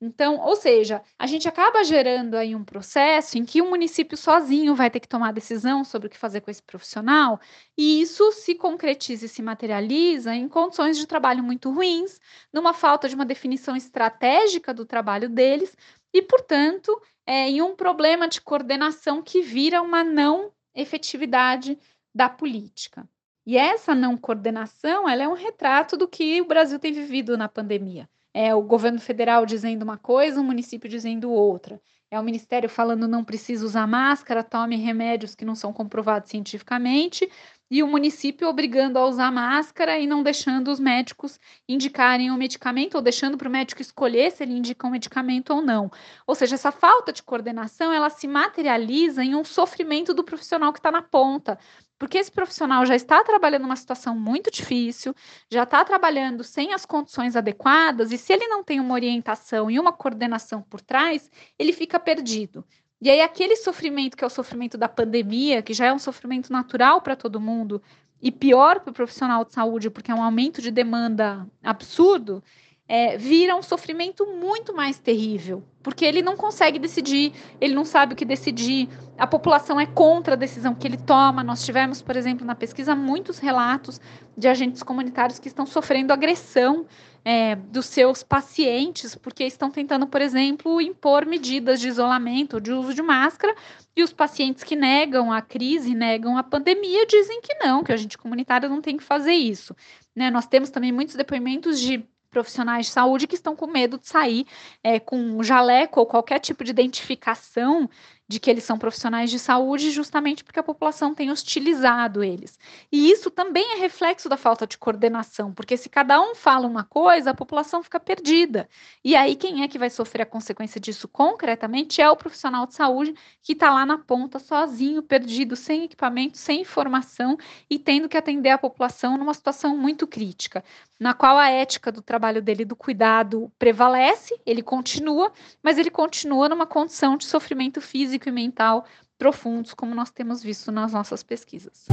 Então, 0.00 0.38
ou 0.40 0.54
seja, 0.56 1.02
a 1.18 1.26
gente 1.26 1.48
acaba 1.48 1.82
gerando 1.82 2.34
aí 2.34 2.54
um 2.54 2.64
processo 2.64 3.38
em 3.38 3.46
que 3.46 3.62
o 3.62 3.70
município 3.70 4.16
sozinho 4.16 4.74
vai 4.74 4.90
ter 4.90 5.00
que 5.00 5.08
tomar 5.08 5.32
decisão 5.32 5.84
sobre 5.84 6.08
o 6.08 6.10
que 6.10 6.18
fazer 6.18 6.42
com 6.42 6.50
esse 6.50 6.62
profissional, 6.62 7.40
e 7.76 8.02
isso 8.02 8.30
se 8.32 8.54
concretiza 8.54 9.24
e 9.24 9.28
se 9.28 9.40
materializa 9.42 10.34
em 10.34 10.48
condições 10.48 10.98
de 10.98 11.06
trabalho 11.06 11.42
muito 11.42 11.70
ruins, 11.70 12.20
numa 12.52 12.74
falta 12.74 13.08
de 13.08 13.14
uma 13.14 13.24
definição 13.24 13.74
estratégica 13.74 14.74
do 14.74 14.84
trabalho 14.84 15.30
deles, 15.30 15.74
e, 16.12 16.20
portanto, 16.20 17.00
é, 17.26 17.48
em 17.48 17.62
um 17.62 17.74
problema 17.74 18.28
de 18.28 18.40
coordenação 18.40 19.22
que 19.22 19.40
vira 19.40 19.80
uma 19.80 20.04
não 20.04 20.52
efetividade 20.74 21.78
da 22.14 22.28
política. 22.28 23.08
E 23.46 23.56
essa 23.56 23.94
não 23.94 24.16
coordenação, 24.16 25.08
ela 25.08 25.22
é 25.22 25.28
um 25.28 25.34
retrato 25.34 25.96
do 25.96 26.06
que 26.08 26.40
o 26.42 26.46
Brasil 26.46 26.78
tem 26.78 26.92
vivido 26.92 27.36
na 27.38 27.48
pandemia. 27.48 28.08
É 28.38 28.54
o 28.54 28.60
governo 28.62 29.00
federal 29.00 29.46
dizendo 29.46 29.82
uma 29.82 29.96
coisa, 29.96 30.38
o 30.38 30.44
município 30.44 30.90
dizendo 30.90 31.30
outra. 31.30 31.80
É 32.10 32.20
o 32.20 32.22
ministério 32.22 32.68
falando 32.68 33.08
não 33.08 33.24
precisa 33.24 33.64
usar 33.64 33.86
máscara, 33.86 34.44
tome 34.44 34.76
remédios 34.76 35.34
que 35.34 35.42
não 35.42 35.54
são 35.54 35.72
comprovados 35.72 36.28
cientificamente, 36.28 37.26
e 37.70 37.82
o 37.82 37.86
município 37.88 38.48
obrigando 38.48 38.98
a 38.98 39.06
usar 39.06 39.30
máscara 39.32 39.98
e 39.98 40.06
não 40.06 40.22
deixando 40.22 40.70
os 40.70 40.78
médicos 40.78 41.38
indicarem 41.68 42.30
o 42.30 42.36
medicamento, 42.36 42.94
ou 42.94 43.02
deixando 43.02 43.36
para 43.36 43.48
o 43.48 43.50
médico 43.50 43.82
escolher 43.82 44.30
se 44.30 44.42
ele 44.42 44.54
indica 44.54 44.86
um 44.86 44.90
medicamento 44.90 45.52
ou 45.52 45.60
não. 45.60 45.90
Ou 46.26 46.34
seja, 46.34 46.54
essa 46.54 46.70
falta 46.70 47.12
de 47.12 47.22
coordenação 47.22 47.92
ela 47.92 48.10
se 48.10 48.28
materializa 48.28 49.24
em 49.24 49.34
um 49.34 49.44
sofrimento 49.44 50.14
do 50.14 50.24
profissional 50.24 50.72
que 50.72 50.78
está 50.78 50.92
na 50.92 51.02
ponta. 51.02 51.58
Porque 51.98 52.18
esse 52.18 52.30
profissional 52.30 52.84
já 52.84 52.94
está 52.94 53.24
trabalhando 53.24 53.62
numa 53.62 53.76
situação 53.76 54.14
muito 54.14 54.50
difícil, 54.50 55.14
já 55.50 55.62
está 55.62 55.82
trabalhando 55.84 56.44
sem 56.44 56.72
as 56.74 56.84
condições 56.84 57.36
adequadas, 57.36 58.12
e 58.12 58.18
se 58.18 58.32
ele 58.32 58.46
não 58.48 58.62
tem 58.62 58.80
uma 58.80 58.94
orientação 58.94 59.70
e 59.70 59.80
uma 59.80 59.92
coordenação 59.92 60.62
por 60.62 60.80
trás, 60.82 61.30
ele 61.58 61.72
fica 61.72 61.98
perdido. 61.98 62.64
E 63.00 63.10
aí, 63.10 63.20
aquele 63.20 63.56
sofrimento 63.56 64.16
que 64.16 64.24
é 64.24 64.26
o 64.26 64.30
sofrimento 64.30 64.78
da 64.78 64.88
pandemia, 64.88 65.62
que 65.62 65.74
já 65.74 65.86
é 65.86 65.92
um 65.92 65.98
sofrimento 65.98 66.50
natural 66.50 67.02
para 67.02 67.14
todo 67.14 67.40
mundo, 67.40 67.82
e 68.22 68.32
pior 68.32 68.80
para 68.80 68.90
o 68.90 68.94
profissional 68.94 69.44
de 69.44 69.52
saúde, 69.52 69.90
porque 69.90 70.10
é 70.10 70.14
um 70.14 70.22
aumento 70.22 70.62
de 70.62 70.70
demanda 70.70 71.46
absurdo, 71.62 72.42
é, 72.88 73.16
vira 73.16 73.56
um 73.56 73.62
sofrimento 73.62 74.26
muito 74.26 74.72
mais 74.72 74.98
terrível, 74.98 75.62
porque 75.82 76.04
ele 76.04 76.22
não 76.22 76.36
consegue 76.36 76.78
decidir, 76.78 77.32
ele 77.60 77.74
não 77.74 77.84
sabe 77.84 78.12
o 78.12 78.16
que 78.16 78.24
decidir, 78.24 78.88
a 79.18 79.26
população 79.26 79.80
é 79.80 79.86
contra 79.86 80.34
a 80.34 80.36
decisão 80.36 80.74
que 80.74 80.86
ele 80.86 80.96
toma. 80.96 81.42
Nós 81.42 81.64
tivemos, 81.64 82.00
por 82.00 82.16
exemplo, 82.16 82.46
na 82.46 82.54
pesquisa, 82.54 82.94
muitos 82.94 83.38
relatos 83.38 84.00
de 84.36 84.46
agentes 84.46 84.82
comunitários 84.82 85.38
que 85.38 85.48
estão 85.48 85.66
sofrendo 85.66 86.12
agressão 86.12 86.86
é, 87.24 87.56
dos 87.56 87.86
seus 87.86 88.22
pacientes, 88.22 89.16
porque 89.16 89.42
estão 89.42 89.68
tentando, 89.68 90.06
por 90.06 90.20
exemplo, 90.20 90.80
impor 90.80 91.26
medidas 91.26 91.80
de 91.80 91.88
isolamento, 91.88 92.60
de 92.60 92.72
uso 92.72 92.94
de 92.94 93.02
máscara, 93.02 93.52
e 93.96 94.02
os 94.04 94.12
pacientes 94.12 94.62
que 94.62 94.76
negam 94.76 95.32
a 95.32 95.42
crise, 95.42 95.92
negam 95.92 96.38
a 96.38 96.42
pandemia, 96.44 97.04
dizem 97.04 97.40
que 97.40 97.54
não, 97.54 97.82
que 97.82 97.90
a 97.90 97.96
gente 97.96 98.16
comunitária 98.16 98.68
não 98.68 98.80
tem 98.80 98.96
que 98.96 99.02
fazer 99.02 99.32
isso. 99.32 99.74
Né? 100.14 100.30
Nós 100.30 100.46
temos 100.46 100.70
também 100.70 100.92
muitos 100.92 101.16
depoimentos 101.16 101.80
de 101.80 102.06
profissionais 102.36 102.84
de 102.84 102.92
saúde 102.92 103.26
que 103.26 103.34
estão 103.34 103.56
com 103.56 103.66
medo 103.66 103.96
de 103.96 104.06
sair 104.06 104.46
é, 104.84 105.00
com 105.00 105.16
um 105.16 105.42
jaleco 105.42 106.00
ou 106.00 106.04
qualquer 106.04 106.38
tipo 106.38 106.62
de 106.62 106.70
identificação 106.70 107.88
de 108.28 108.40
que 108.40 108.50
eles 108.50 108.64
são 108.64 108.76
profissionais 108.76 109.30
de 109.30 109.38
saúde, 109.38 109.90
justamente 109.90 110.42
porque 110.42 110.58
a 110.58 110.62
população 110.62 111.14
tem 111.14 111.30
hostilizado 111.30 112.24
eles. 112.24 112.58
E 112.90 113.10
isso 113.10 113.30
também 113.30 113.74
é 113.74 113.78
reflexo 113.78 114.28
da 114.28 114.36
falta 114.36 114.66
de 114.66 114.76
coordenação, 114.76 115.52
porque 115.52 115.76
se 115.76 115.88
cada 115.88 116.20
um 116.20 116.34
fala 116.34 116.66
uma 116.66 116.82
coisa, 116.82 117.30
a 117.30 117.34
população 117.34 117.82
fica 117.82 118.00
perdida. 118.00 118.68
E 119.04 119.14
aí, 119.14 119.36
quem 119.36 119.62
é 119.62 119.68
que 119.68 119.78
vai 119.78 119.90
sofrer 119.90 120.22
a 120.22 120.26
consequência 120.26 120.80
disso 120.80 121.06
concretamente 121.06 122.02
é 122.02 122.10
o 122.10 122.16
profissional 122.16 122.66
de 122.66 122.74
saúde 122.74 123.14
que 123.42 123.52
está 123.52 123.72
lá 123.72 123.86
na 123.86 123.98
ponta, 123.98 124.38
sozinho, 124.40 125.02
perdido, 125.02 125.54
sem 125.54 125.84
equipamento, 125.84 126.36
sem 126.36 126.62
informação 126.62 127.38
e 127.70 127.78
tendo 127.78 128.08
que 128.08 128.16
atender 128.16 128.50
a 128.50 128.58
população 128.58 129.16
numa 129.16 129.34
situação 129.34 129.76
muito 129.76 130.06
crítica, 130.06 130.64
na 130.98 131.12
qual 131.12 131.36
a 131.36 131.50
ética 131.50 131.92
do 131.92 132.00
trabalho 132.00 132.40
dele, 132.40 132.64
do 132.64 132.74
cuidado, 132.74 133.50
prevalece, 133.58 134.34
ele 134.46 134.62
continua, 134.62 135.30
mas 135.62 135.78
ele 135.78 135.90
continua 135.90 136.48
numa 136.48 136.66
condição 136.66 137.16
de 137.16 137.26
sofrimento 137.26 137.80
físico 137.80 138.28
e 138.28 138.32
mental 138.32 138.84
profundos, 139.18 139.74
como 139.74 139.94
nós 139.94 140.10
temos 140.10 140.42
visto 140.42 140.72
nas 140.72 140.92
nossas 140.92 141.22
pesquisas. 141.22 141.86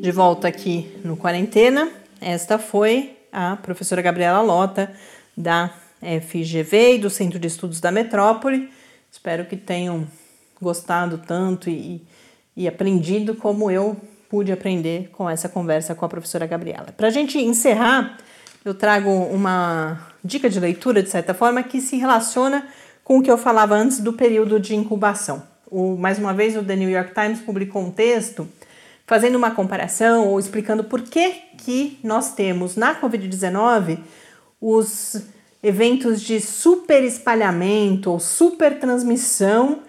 De 0.00 0.10
volta 0.10 0.48
aqui 0.48 1.00
no 1.04 1.16
Quarentena, 1.16 1.90
esta 2.20 2.58
foi 2.58 3.16
a 3.30 3.56
professora 3.56 4.02
Gabriela 4.02 4.42
Lota, 4.42 4.94
da 5.36 5.72
FGV 6.00 6.96
e 6.96 6.98
do 6.98 7.08
Centro 7.08 7.38
de 7.38 7.46
Estudos 7.46 7.80
da 7.80 7.90
Metrópole. 7.90 8.70
Espero 9.10 9.46
que 9.46 9.56
tenham 9.56 10.06
gostado 10.60 11.18
tanto 11.18 11.70
e, 11.70 12.02
e 12.56 12.68
aprendido 12.68 13.34
como 13.34 13.70
eu 13.70 13.96
pude 14.32 14.50
aprender 14.50 15.10
com 15.12 15.28
essa 15.28 15.46
conversa 15.46 15.94
com 15.94 16.06
a 16.06 16.08
professora 16.08 16.46
Gabriela. 16.46 16.86
Para 16.96 17.08
a 17.08 17.10
gente 17.10 17.38
encerrar, 17.38 18.16
eu 18.64 18.72
trago 18.72 19.10
uma 19.10 20.08
dica 20.24 20.48
de 20.48 20.58
leitura, 20.58 21.02
de 21.02 21.10
certa 21.10 21.34
forma, 21.34 21.62
que 21.62 21.82
se 21.82 21.96
relaciona 21.96 22.66
com 23.04 23.18
o 23.18 23.22
que 23.22 23.30
eu 23.30 23.36
falava 23.36 23.74
antes 23.74 24.00
do 24.00 24.14
período 24.14 24.58
de 24.58 24.74
incubação. 24.74 25.42
O, 25.70 25.98
mais 25.98 26.18
uma 26.18 26.32
vez, 26.32 26.56
o 26.56 26.64
The 26.64 26.76
New 26.76 26.88
York 26.88 27.12
Times 27.12 27.40
publicou 27.40 27.82
um 27.82 27.90
texto 27.90 28.48
fazendo 29.06 29.36
uma 29.36 29.50
comparação 29.50 30.26
ou 30.28 30.40
explicando 30.40 30.82
por 30.82 31.02
que, 31.02 31.34
que 31.58 31.98
nós 32.02 32.34
temos 32.34 32.74
na 32.74 32.98
Covid-19 32.98 33.98
os 34.58 35.14
eventos 35.62 36.22
de 36.22 36.40
super 36.40 37.04
espalhamento 37.04 38.10
ou 38.10 38.18
super 38.18 38.80
transmissão 38.80 39.80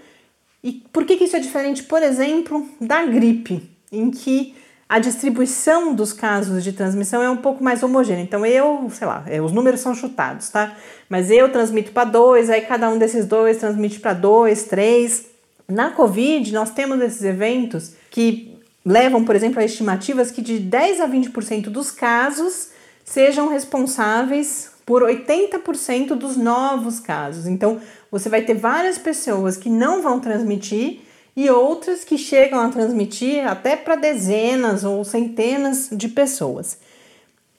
e 0.62 0.84
por 0.92 1.06
que, 1.06 1.16
que 1.16 1.24
isso 1.24 1.38
é 1.38 1.40
diferente, 1.40 1.84
por 1.84 2.04
exemplo, 2.04 2.68
da 2.82 3.06
gripe, 3.06 3.73
em 3.94 4.10
que 4.12 4.56
a 4.90 5.00
distribuição 5.00 5.96
dos 5.96 6.12
casos 6.12 6.64
de 6.64 6.74
transmissão 6.74 7.24
é 7.24 7.30
um 7.30 7.38
pouco 7.38 7.64
mais 7.64 7.82
homogênea. 7.82 8.22
Então 8.22 8.46
eu, 8.46 8.90
sei 8.92 9.08
lá, 9.08 9.24
é, 9.28 9.42
os 9.42 9.52
números 9.52 9.80
são 9.80 9.96
chutados, 9.96 10.50
tá? 10.50 10.76
Mas 11.10 11.32
eu 11.32 11.52
transmito 11.52 11.92
para 11.92 12.04
dois, 12.04 12.50
aí 12.50 12.62
cada 12.62 12.90
um 12.90 12.98
desses 12.98 13.26
dois 13.26 13.58
transmite 13.58 14.00
para 14.00 14.14
dois, 14.14 14.64
três. 14.64 15.26
Na 15.68 15.92
Covid, 15.92 16.54
nós 16.54 16.70
temos 16.72 17.02
esses 17.02 17.24
eventos 17.24 17.94
que 18.12 18.56
levam, 18.86 19.24
por 19.24 19.36
exemplo, 19.36 19.60
a 19.60 19.66
estimativas 19.66 20.30
que 20.30 20.42
de 20.42 20.60
10 20.60 21.00
a 21.00 21.08
20% 21.08 21.70
dos 21.70 21.90
casos 21.90 22.70
sejam 23.06 23.48
responsáveis 23.48 24.72
por 24.86 25.02
80% 25.02 26.10
dos 26.10 26.36
novos 26.36 27.00
casos. 27.00 27.48
Então, 27.48 27.80
você 28.12 28.28
vai 28.30 28.42
ter 28.42 28.54
várias 28.54 28.98
pessoas 28.98 29.56
que 29.56 29.70
não 29.70 30.02
vão 30.02 30.20
transmitir 30.20 31.02
e 31.36 31.50
outras 31.50 32.04
que 32.04 32.18
chegam 32.18 32.60
a 32.60 32.70
transmitir 32.70 33.48
até 33.48 33.76
para 33.76 33.96
dezenas 33.96 34.84
ou 34.84 35.04
centenas 35.04 35.90
de 35.92 36.08
pessoas. 36.08 36.78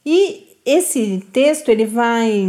E 0.06 0.58
esse 0.64 1.26
texto 1.32 1.68
ele 1.68 1.84
vai 1.84 2.46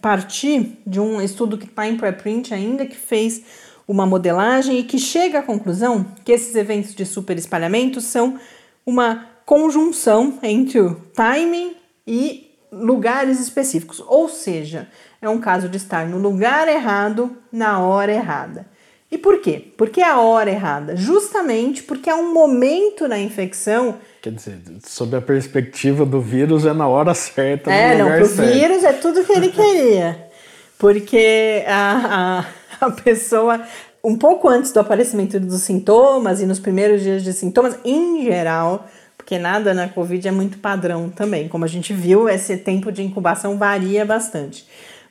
partir 0.00 0.78
de 0.86 1.00
um 1.00 1.20
estudo 1.20 1.58
que 1.58 1.66
está 1.66 1.86
em 1.86 1.96
preprint 1.96 2.54
ainda, 2.54 2.86
que 2.86 2.96
fez 2.96 3.42
uma 3.86 4.06
modelagem 4.06 4.78
e 4.78 4.84
que 4.84 4.98
chega 4.98 5.40
à 5.40 5.42
conclusão 5.42 6.06
que 6.24 6.32
esses 6.32 6.54
eventos 6.54 6.94
de 6.94 7.04
superespalhamento 7.04 8.00
são 8.00 8.38
uma 8.86 9.26
conjunção 9.44 10.38
entre 10.42 10.80
o 10.80 10.94
timing 11.14 11.74
e 12.06 12.54
lugares 12.70 13.40
específicos. 13.40 14.00
Ou 14.06 14.28
seja, 14.28 14.88
é 15.20 15.28
um 15.28 15.40
caso 15.40 15.68
de 15.68 15.78
estar 15.78 16.06
no 16.06 16.18
lugar 16.18 16.68
errado 16.68 17.36
na 17.50 17.80
hora 17.80 18.12
errada. 18.12 18.66
E 19.10 19.16
por 19.16 19.40
quê? 19.40 19.72
Porque 19.76 20.00
é 20.02 20.06
a 20.06 20.20
hora 20.20 20.50
errada? 20.50 20.94
Justamente 20.94 21.82
porque 21.82 22.10
é 22.10 22.14
um 22.14 22.32
momento 22.32 23.08
na 23.08 23.18
infecção. 23.18 23.96
Quer 24.20 24.32
dizer, 24.32 24.58
sob 24.86 25.16
a 25.16 25.20
perspectiva 25.20 26.04
do 26.04 26.20
vírus, 26.20 26.66
é 26.66 26.74
na 26.74 26.86
hora 26.86 27.14
certa. 27.14 27.72
É, 27.72 27.96
não, 27.96 28.06
para 28.06 28.22
o 28.22 28.28
vírus 28.28 28.84
é 28.84 28.92
tudo 28.92 29.24
que 29.24 29.32
ele 29.32 29.48
queria. 29.48 30.28
Porque 30.78 31.64
a, 31.66 32.44
a, 32.80 32.86
a 32.86 32.90
pessoa, 32.90 33.60
um 34.04 34.16
pouco 34.16 34.46
antes 34.46 34.72
do 34.72 34.80
aparecimento 34.80 35.40
dos 35.40 35.62
sintomas 35.62 36.42
e 36.42 36.46
nos 36.46 36.58
primeiros 36.58 37.02
dias 37.02 37.24
de 37.24 37.32
sintomas, 37.32 37.78
em 37.86 38.24
geral, 38.24 38.86
porque 39.16 39.38
nada 39.38 39.72
na 39.72 39.88
Covid 39.88 40.28
é 40.28 40.30
muito 40.30 40.58
padrão 40.58 41.08
também. 41.08 41.48
Como 41.48 41.64
a 41.64 41.68
gente 41.68 41.94
viu, 41.94 42.28
esse 42.28 42.58
tempo 42.58 42.92
de 42.92 43.02
incubação 43.02 43.56
varia 43.56 44.04
bastante. 44.04 44.66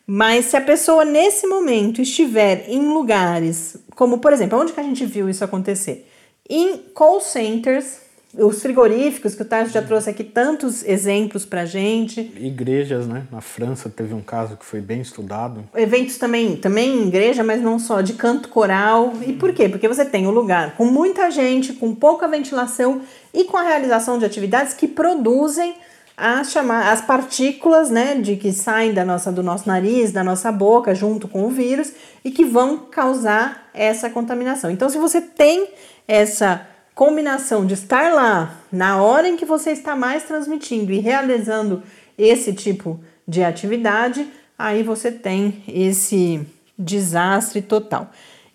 Mas 0.09 0.45
se 0.45 0.55
a 0.55 0.61
pessoa 0.61 1.03
nesse 1.03 1.45
momento 1.45 2.01
estiver 2.01 2.63
em 2.69 2.79
lugares, 2.93 3.75
como 3.93 4.19
por 4.19 4.31
exemplo, 4.31 4.57
onde 4.57 4.71
que 4.71 4.79
a 4.79 4.83
gente 4.83 5.05
viu 5.05 5.29
isso 5.29 5.43
acontecer? 5.43 6.09
Em 6.49 6.77
call 6.93 7.19
centers, 7.19 7.97
os 8.33 8.61
frigoríficos, 8.61 9.35
que 9.35 9.41
o 9.41 9.45
Tarso 9.45 9.73
já 9.73 9.81
trouxe 9.81 10.09
aqui 10.09 10.23
tantos 10.23 10.81
exemplos 10.85 11.45
pra 11.45 11.65
gente. 11.65 12.21
Igrejas, 12.37 13.05
né? 13.05 13.27
Na 13.29 13.41
França 13.41 13.89
teve 13.89 14.13
um 14.13 14.21
caso 14.21 14.55
que 14.55 14.63
foi 14.63 14.79
bem 14.79 15.01
estudado. 15.01 15.67
Eventos 15.75 16.17
também, 16.17 16.55
também 16.55 16.99
em 16.99 17.07
igreja, 17.07 17.43
mas 17.43 17.61
não 17.61 17.77
só, 17.77 17.99
de 17.99 18.13
canto 18.13 18.47
coral. 18.47 19.13
E 19.25 19.33
por 19.33 19.51
quê? 19.53 19.67
Porque 19.67 19.89
você 19.89 20.05
tem 20.05 20.25
um 20.25 20.31
lugar 20.31 20.75
com 20.77 20.85
muita 20.85 21.29
gente, 21.31 21.73
com 21.73 21.93
pouca 21.93 22.29
ventilação 22.29 23.01
e 23.33 23.43
com 23.43 23.57
a 23.57 23.63
realização 23.63 24.17
de 24.17 24.23
atividades 24.23 24.73
que 24.73 24.87
produzem 24.87 25.75
as, 26.17 26.51
chamar, 26.51 26.91
as 26.91 27.01
partículas 27.01 27.91
né, 27.91 28.15
de 28.15 28.35
que 28.35 28.51
saem 28.51 28.91
da 28.91 29.05
nossa, 29.05 29.31
do 29.31 29.43
nosso 29.43 29.67
nariz, 29.67 30.11
da 30.11 30.23
nossa 30.23 30.51
boca, 30.51 30.95
junto 30.95 31.27
com 31.27 31.45
o 31.45 31.49
vírus, 31.49 31.93
e 32.25 32.31
que 32.31 32.43
vão 32.43 32.77
causar 32.77 33.69
essa 33.71 34.09
contaminação. 34.09 34.71
Então, 34.71 34.89
se 34.89 34.97
você 34.97 35.21
tem 35.21 35.69
essa 36.07 36.67
combinação 36.95 37.63
de 37.67 37.75
estar 37.75 38.11
lá 38.11 38.55
na 38.71 38.99
hora 38.99 39.27
em 39.27 39.37
que 39.37 39.45
você 39.45 39.69
está 39.69 39.95
mais 39.95 40.23
transmitindo 40.23 40.91
e 40.91 40.97
realizando 40.97 41.83
esse 42.17 42.51
tipo 42.51 42.99
de 43.27 43.43
atividade, 43.43 44.27
aí 44.57 44.81
você 44.81 45.11
tem 45.11 45.63
esse 45.67 46.41
desastre 46.75 47.61
total. 47.61 48.09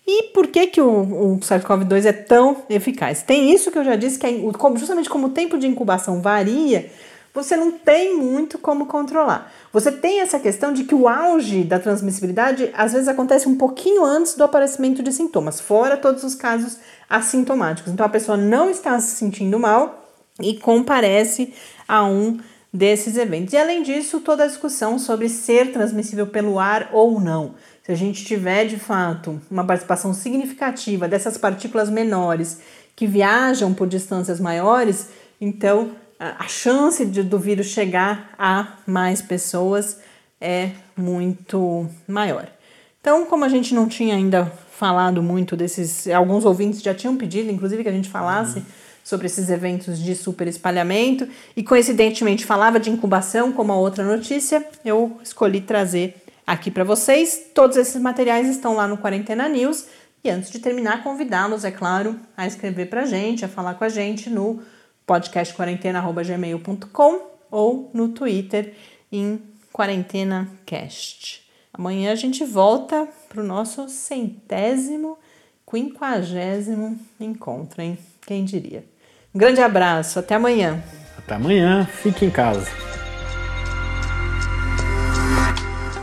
E 0.04 0.24
por 0.34 0.48
que, 0.48 0.66
que 0.66 0.80
o, 0.80 1.34
o 1.34 1.38
SARS-CoV-2 1.38 2.06
é 2.06 2.12
tão 2.12 2.64
eficaz? 2.68 3.22
Tem 3.22 3.52
isso 3.52 3.70
que 3.70 3.78
eu 3.78 3.84
já 3.84 3.94
disse, 3.94 4.18
que 4.18 4.26
é, 4.26 4.32
justamente 4.76 5.08
como 5.08 5.28
o 5.28 5.30
tempo 5.30 5.56
de 5.56 5.68
incubação 5.68 6.20
varia, 6.20 6.90
você 7.34 7.56
não 7.56 7.72
tem 7.72 8.16
muito 8.16 8.58
como 8.58 8.86
controlar. 8.86 9.50
Você 9.72 9.90
tem 9.90 10.20
essa 10.20 10.38
questão 10.38 10.72
de 10.72 10.84
que 10.84 10.94
o 10.94 11.08
auge 11.08 11.64
da 11.64 11.78
transmissibilidade 11.78 12.70
às 12.74 12.92
vezes 12.92 13.08
acontece 13.08 13.48
um 13.48 13.56
pouquinho 13.56 14.04
antes 14.04 14.34
do 14.34 14.44
aparecimento 14.44 15.02
de 15.02 15.12
sintomas, 15.12 15.60
fora 15.60 15.96
todos 15.96 16.22
os 16.24 16.34
casos 16.34 16.78
assintomáticos. 17.08 17.92
Então 17.92 18.04
a 18.04 18.10
pessoa 18.10 18.36
não 18.36 18.68
está 18.68 18.98
se 19.00 19.16
sentindo 19.16 19.58
mal 19.58 20.08
e 20.40 20.58
comparece 20.58 21.54
a 21.88 22.04
um 22.04 22.38
desses 22.72 23.16
eventos. 23.16 23.52
E 23.52 23.56
além 23.56 23.82
disso, 23.82 24.20
toda 24.20 24.44
a 24.44 24.46
discussão 24.46 24.98
sobre 24.98 25.28
ser 25.28 25.72
transmissível 25.72 26.26
pelo 26.26 26.58
ar 26.58 26.90
ou 26.92 27.20
não. 27.20 27.54
Se 27.82 27.92
a 27.92 27.94
gente 27.94 28.24
tiver 28.24 28.66
de 28.66 28.78
fato 28.78 29.40
uma 29.50 29.64
participação 29.64 30.14
significativa 30.14 31.08
dessas 31.08 31.36
partículas 31.36 31.90
menores 31.90 32.60
que 32.94 33.06
viajam 33.06 33.74
por 33.74 33.88
distâncias 33.88 34.38
maiores, 34.38 35.08
então 35.40 35.90
a 36.38 36.46
chance 36.46 37.04
de, 37.04 37.22
do 37.22 37.38
vírus 37.38 37.66
chegar 37.66 38.32
a 38.38 38.74
mais 38.86 39.20
pessoas 39.20 39.98
é 40.40 40.70
muito 40.96 41.88
maior. 42.06 42.48
Então, 43.00 43.26
como 43.26 43.44
a 43.44 43.48
gente 43.48 43.74
não 43.74 43.88
tinha 43.88 44.14
ainda 44.14 44.46
falado 44.70 45.22
muito 45.22 45.56
desses, 45.56 46.06
alguns 46.08 46.44
ouvintes 46.44 46.80
já 46.80 46.94
tinham 46.94 47.16
pedido, 47.16 47.50
inclusive, 47.50 47.82
que 47.82 47.88
a 47.88 47.92
gente 47.92 48.08
falasse 48.08 48.60
uhum. 48.60 48.64
sobre 49.02 49.26
esses 49.26 49.50
eventos 49.50 49.98
de 49.98 50.14
super 50.14 50.46
espalhamento, 50.46 51.26
e 51.56 51.62
coincidentemente 51.64 52.46
falava 52.46 52.78
de 52.78 52.90
incubação 52.90 53.50
como 53.52 53.72
a 53.72 53.76
outra 53.76 54.04
notícia, 54.04 54.64
eu 54.84 55.18
escolhi 55.22 55.60
trazer 55.60 56.14
aqui 56.46 56.70
para 56.70 56.84
vocês. 56.84 57.46
Todos 57.52 57.76
esses 57.76 58.00
materiais 58.00 58.48
estão 58.48 58.74
lá 58.74 58.86
no 58.86 58.98
Quarentena 58.98 59.48
News. 59.48 59.86
E 60.22 60.30
antes 60.30 60.52
de 60.52 60.60
terminar, 60.60 61.02
convidá-los, 61.02 61.64
é 61.64 61.72
claro, 61.72 62.16
a 62.36 62.46
escrever 62.46 62.86
para 62.86 63.02
a 63.02 63.06
gente, 63.06 63.44
a 63.44 63.48
falar 63.48 63.74
com 63.74 63.82
a 63.82 63.88
gente 63.88 64.30
no 64.30 64.62
podcastquarentena.gmail.com 65.06 67.20
ou 67.50 67.90
no 67.92 68.08
Twitter 68.08 68.74
em 69.10 69.42
QuarentenaCast. 69.72 71.42
Amanhã 71.72 72.12
a 72.12 72.16
gente 72.16 72.44
volta 72.44 73.08
para 73.28 73.40
o 73.40 73.46
nosso 73.46 73.88
centésimo, 73.88 75.18
quinquagésimo 75.70 76.98
encontro, 77.18 77.80
hein? 77.80 77.98
Quem 78.26 78.44
diria? 78.44 78.84
Um 79.34 79.38
grande 79.38 79.62
abraço, 79.62 80.18
até 80.18 80.34
amanhã. 80.34 80.82
Até 81.16 81.34
amanhã, 81.34 81.86
fique 81.86 82.26
em 82.26 82.30
casa. 82.30 82.91